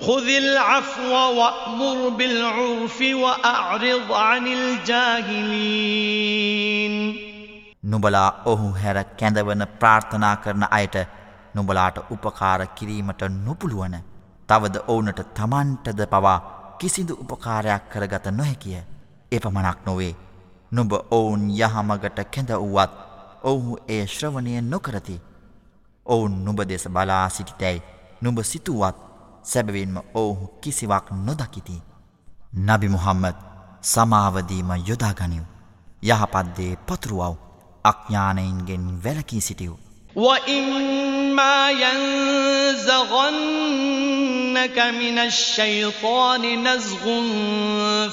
خذ 0.00 0.26
العفو 0.28 1.12
وأمر 1.38 2.08
بالعرف 2.08 2.98
وأعرض 3.14 4.12
عن 4.12 4.46
الجاهلين 4.48 6.06
නුබලා 7.84 8.30
ඔහු 8.44 8.68
හැර 8.74 8.98
කැඳවන 9.18 9.62
ප්‍රාර්ථනා 9.80 10.36
කරන 10.36 10.64
අයට 10.70 10.96
නුබලාට 11.54 11.98
උපකාර 12.10 12.60
කිරීමට 12.76 13.22
නොපුළුවන 13.38 13.94
තවද 14.48 14.76
ඕනට 14.88 15.20
තමන්ටද 15.34 16.00
පවා 16.06 16.38
කිසිදු 16.80 17.14
උපකාරයක් 17.22 17.82
කරගත 17.92 18.26
නොහැකිය 18.32 18.80
එපමණක් 19.32 19.78
නොවේ 19.86 20.12
නුඹ 20.72 20.92
ඔවුන් 21.10 21.42
යහමගට 21.52 22.18
කැඳ 22.30 22.50
වුවත් 22.54 22.92
ඔවුහු 23.42 23.78
ඒ 23.88 24.02
ශ්‍රවණය 24.06 24.60
නොකරති 24.62 25.16
ඔවුන් 26.06 26.34
නුබ 26.44 26.60
දෙස 26.64 26.84
බලා 26.88 27.28
සිටිතැයි 27.28 27.82
නුඹ 28.22 28.38
සිතුවත් 28.44 28.96
සැබවින්ම 29.44 29.98
ඔවුහු 30.14 30.46
කිසිවක් 30.46 31.12
නොදකිති. 31.12 31.82
නබි 32.58 32.88
මුහම්මද 32.88 33.34
සමාවදීම 33.82 34.72
යොදාගනිව්. 34.72 35.42
යහපත්දේ 36.02 36.76
පතුරුවව් 36.88 37.36
අඥ්ඥානයින්ගෙන් 37.84 39.04
වැලකී 39.04 39.40
සිටියව්. 39.40 39.72
وَإِمَّا 40.16 41.70
يَنزَغَنَّكَ 41.70 43.06
مِنَ 44.78 45.18
الشَّيْطَانِ 45.18 46.44
نَزْغٌ 46.62 47.04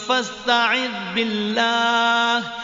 فَاسْتَعِذْ 0.07 0.91
بِاللَّهِ 1.13 2.63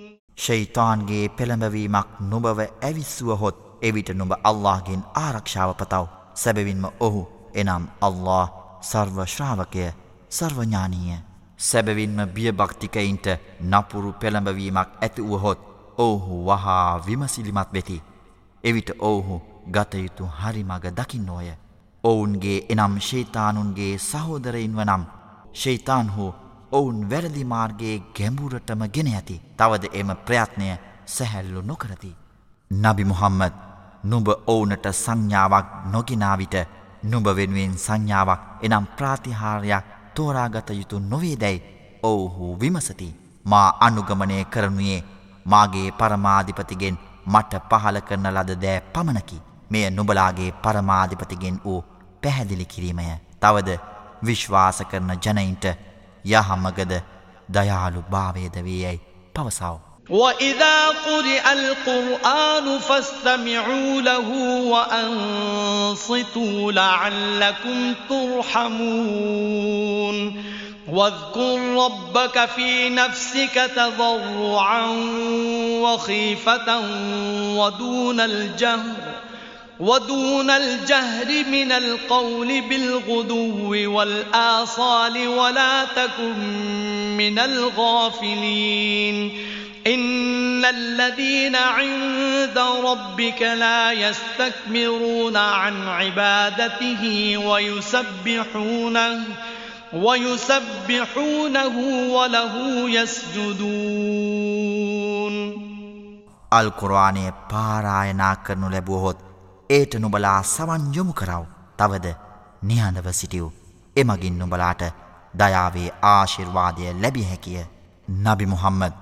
ශෛතාන්ගේ 0.41 1.25
පෙළඹවීමක් 1.31 2.07
නුබව 2.21 2.59
ඇවිස්සුවහොත් 2.59 3.57
එවිට 3.81 4.09
නුඹ 4.11 4.33
අල්لهගෙන් 4.43 5.03
ආරක්ෂාව 5.15 5.71
පතව. 5.75 6.05
සැබවින්ම 6.35 6.85
ඔහු 6.99 7.21
එනම් 7.53 7.83
අල්له 8.01 8.47
සර්ව 8.83 9.17
ශ්‍රාවකය 9.25 9.85
සර්වඥානීය. 10.29 11.17
සැබවින්ම 11.59 12.19
බියභක්තිකයින්ට 12.35 13.27
නපුරු 13.63 14.13
පෙළඹවීමක් 14.13 14.89
ඇතිවුවහොත් 14.99 15.59
ඔහු 15.99 16.45
වහා 16.47 16.99
විමසිලිමත් 16.99 17.73
වෙති. 17.73 18.03
එවිට 18.63 18.89
ඔහු 19.01 19.41
ගතයුතු 19.67 20.29
හරිමග 20.35 20.85
දකින්නෝය. 20.91 21.49
ඔවුන්ගේ 22.03 22.65
එනම් 22.69 22.93
ශේතානුන්ගේ 23.01 23.93
සහෝදරයින්ව 23.99 24.79
නම් 24.81 25.03
ශේතාන් 25.53 26.09
හෝ 26.09 26.33
ඔවුන් 26.71 27.09
වැරදි 27.09 27.43
මාර්ගයේ 27.45 27.95
ගැඹුරටම 28.17 28.83
ගෙන 28.95 29.09
ඇති 29.09 29.41
තවද 29.57 29.89
එම 29.93 30.11
ප්‍රයත්නය 30.25 30.67
සැහැල්ලු 31.05 31.61
නොකරති. 31.61 32.11
නබි 32.71 33.03
මුහම්මද 33.03 33.53
නුඹ 34.03 34.27
ඔවුනට 34.47 34.85
සංඥාවක් 34.93 35.67
නොගෙනාවිට 35.93 36.55
නුඹ 37.03 37.27
වෙනුවෙන් 37.37 37.75
සංඥාවක් 37.77 38.63
එනම් 38.63 38.85
ප්‍රාතිහාරයක් 38.97 39.85
තෝරාගත 40.15 40.69
යුතු 40.71 40.99
නොවේදැයි 41.01 41.63
ඔවුහු 42.03 42.57
විමසති. 42.59 43.09
මා 43.45 43.67
අනුගමනය 43.79 44.45
කරනුයේ 44.45 45.03
මාගේ 45.45 45.91
පරමාධිපතිගෙන් 45.91 46.97
මට 47.25 47.53
පහල 47.69 47.97
කරන 48.07 48.27
ලද 48.29 48.51
දෑ 48.63 48.81
පමණකි. 48.93 49.43
මෙය 49.71 49.85
නුබලාගේ 49.89 50.51
පරමාධිපතිගෙන් 50.63 51.61
වූ 51.65 51.85
පැහැදිලි 52.23 52.65
කිරීමය. 52.65 53.05
තවද 53.39 53.79
විශ්වාස 54.25 54.83
කරන 54.89 55.11
ජනයින්ට 55.17 55.65
යහමගද 56.24 56.92
දයාලු 57.50 58.00
භාවේද 58.10 58.56
වේ 58.66 58.80
යැයි 58.82 59.00
පවසාව. 59.34 59.78
وَإِذَا 60.10 60.88
قُرِئَ 60.88 61.44
الْقُرْآنُ 61.52 62.78
فَاسْتَمِعُوا 62.78 64.00
لَهُ 64.00 64.28
وَأَنصِتُوا 64.72 66.58
لَعَلَّكُمْ 66.72 67.94
تُرْحَمُونَ 68.08 69.36
واذكر 70.88 71.58
ربك 71.84 72.44
في 72.44 72.88
نفسك 72.88 73.70
تضرعا 73.76 74.86
وخيفة 75.82 76.78
ودون 77.58 78.20
الجهر 78.20 78.96
ودون 79.80 80.50
الجهر 80.50 81.44
من 81.50 81.72
القول 81.72 82.60
بالغدو 82.60 83.92
والآصال 83.96 85.28
ولا 85.28 85.84
تكن 85.84 86.38
من 87.16 87.38
الغافلين 87.38 89.16
إن 89.86 90.64
الذين 90.64 91.56
عند 91.56 92.58
ربك 92.84 93.42
لا 93.42 93.92
يستكبرون 93.92 95.36
عن 95.36 95.88
عبادته 95.88 97.36
ويسبحونه 97.36 99.24
ويسبحونه 99.92 101.78
وله 102.10 102.54
يسجدون 102.90 104.36
අල් 106.58 106.68
කුරවානය 106.80 107.22
පාරායනා 107.52 108.34
කරනු 108.46 108.68
ලැබුවහොත් 108.74 109.18
ඒට 109.71 109.93
නුබලා 109.95 110.39
සවන් 110.45 110.83
යොමු 110.95 111.13
කරව. 111.13 111.43
තවද 111.77 112.07
නිහඬව 112.63 113.07
සිටියව්. 113.11 113.47
එමගින් 113.95 114.39
නුබලාට 114.39 114.83
දයාවේ 115.33 115.89
ආශිර්වාදය 116.05 116.83
ලැබිය 117.01 117.27
හැකිය. 117.29 117.63
නබි 118.07 118.45
මුහම්මද 118.53 118.93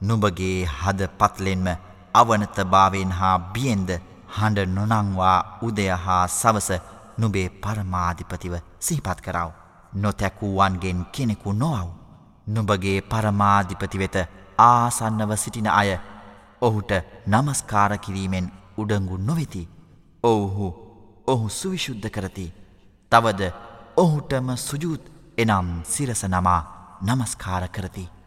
නුබගේ 0.00 0.58
හද 0.74 1.08
පත්ලෙන්ම 1.18 1.66
අවනතභාවෙන් 2.14 3.12
හා 3.12 3.38
බියෙන්ද 3.54 3.90
හඬ 4.36 4.76
නොනංවා 4.92 5.38
උදය 5.62 5.88
හා 6.04 6.24
සවස 6.30 6.70
නුබේ 7.18 7.48
පරමාධිපතිව 7.62 8.54
සිහිපත් 8.78 9.20
කරව. 9.26 9.48
නොතැකුවන්ගෙන් 9.94 11.00
කෙනෙකු 11.14 11.52
නොවව්. 11.54 11.88
නුබගේ 12.46 13.00
පරමාධිපති 13.02 13.98
වෙත 13.98 14.16
ආසන්නව 14.60 15.32
සිටින 15.36 15.68
අය 15.72 15.90
ඔහුට 16.60 16.90
නමස්කාර 17.28 17.92
කිරීමෙන් 17.98 18.46
උඩංගු 18.78 19.16
නොවෙති. 19.18 19.68
ඔවුහු 20.22 20.68
ඔහු 21.26 21.48
සුවිශුද්ධ 21.50 22.08
කරති. 22.08 22.52
තවද 23.12 23.52
ඔහුටම 23.96 24.56
සුජූත් 24.56 25.04
එනම් 25.38 25.68
සිරස 25.84 26.24
නමා 26.24 26.62
නමස්කාර 27.02 27.68
කරති. 27.68 28.19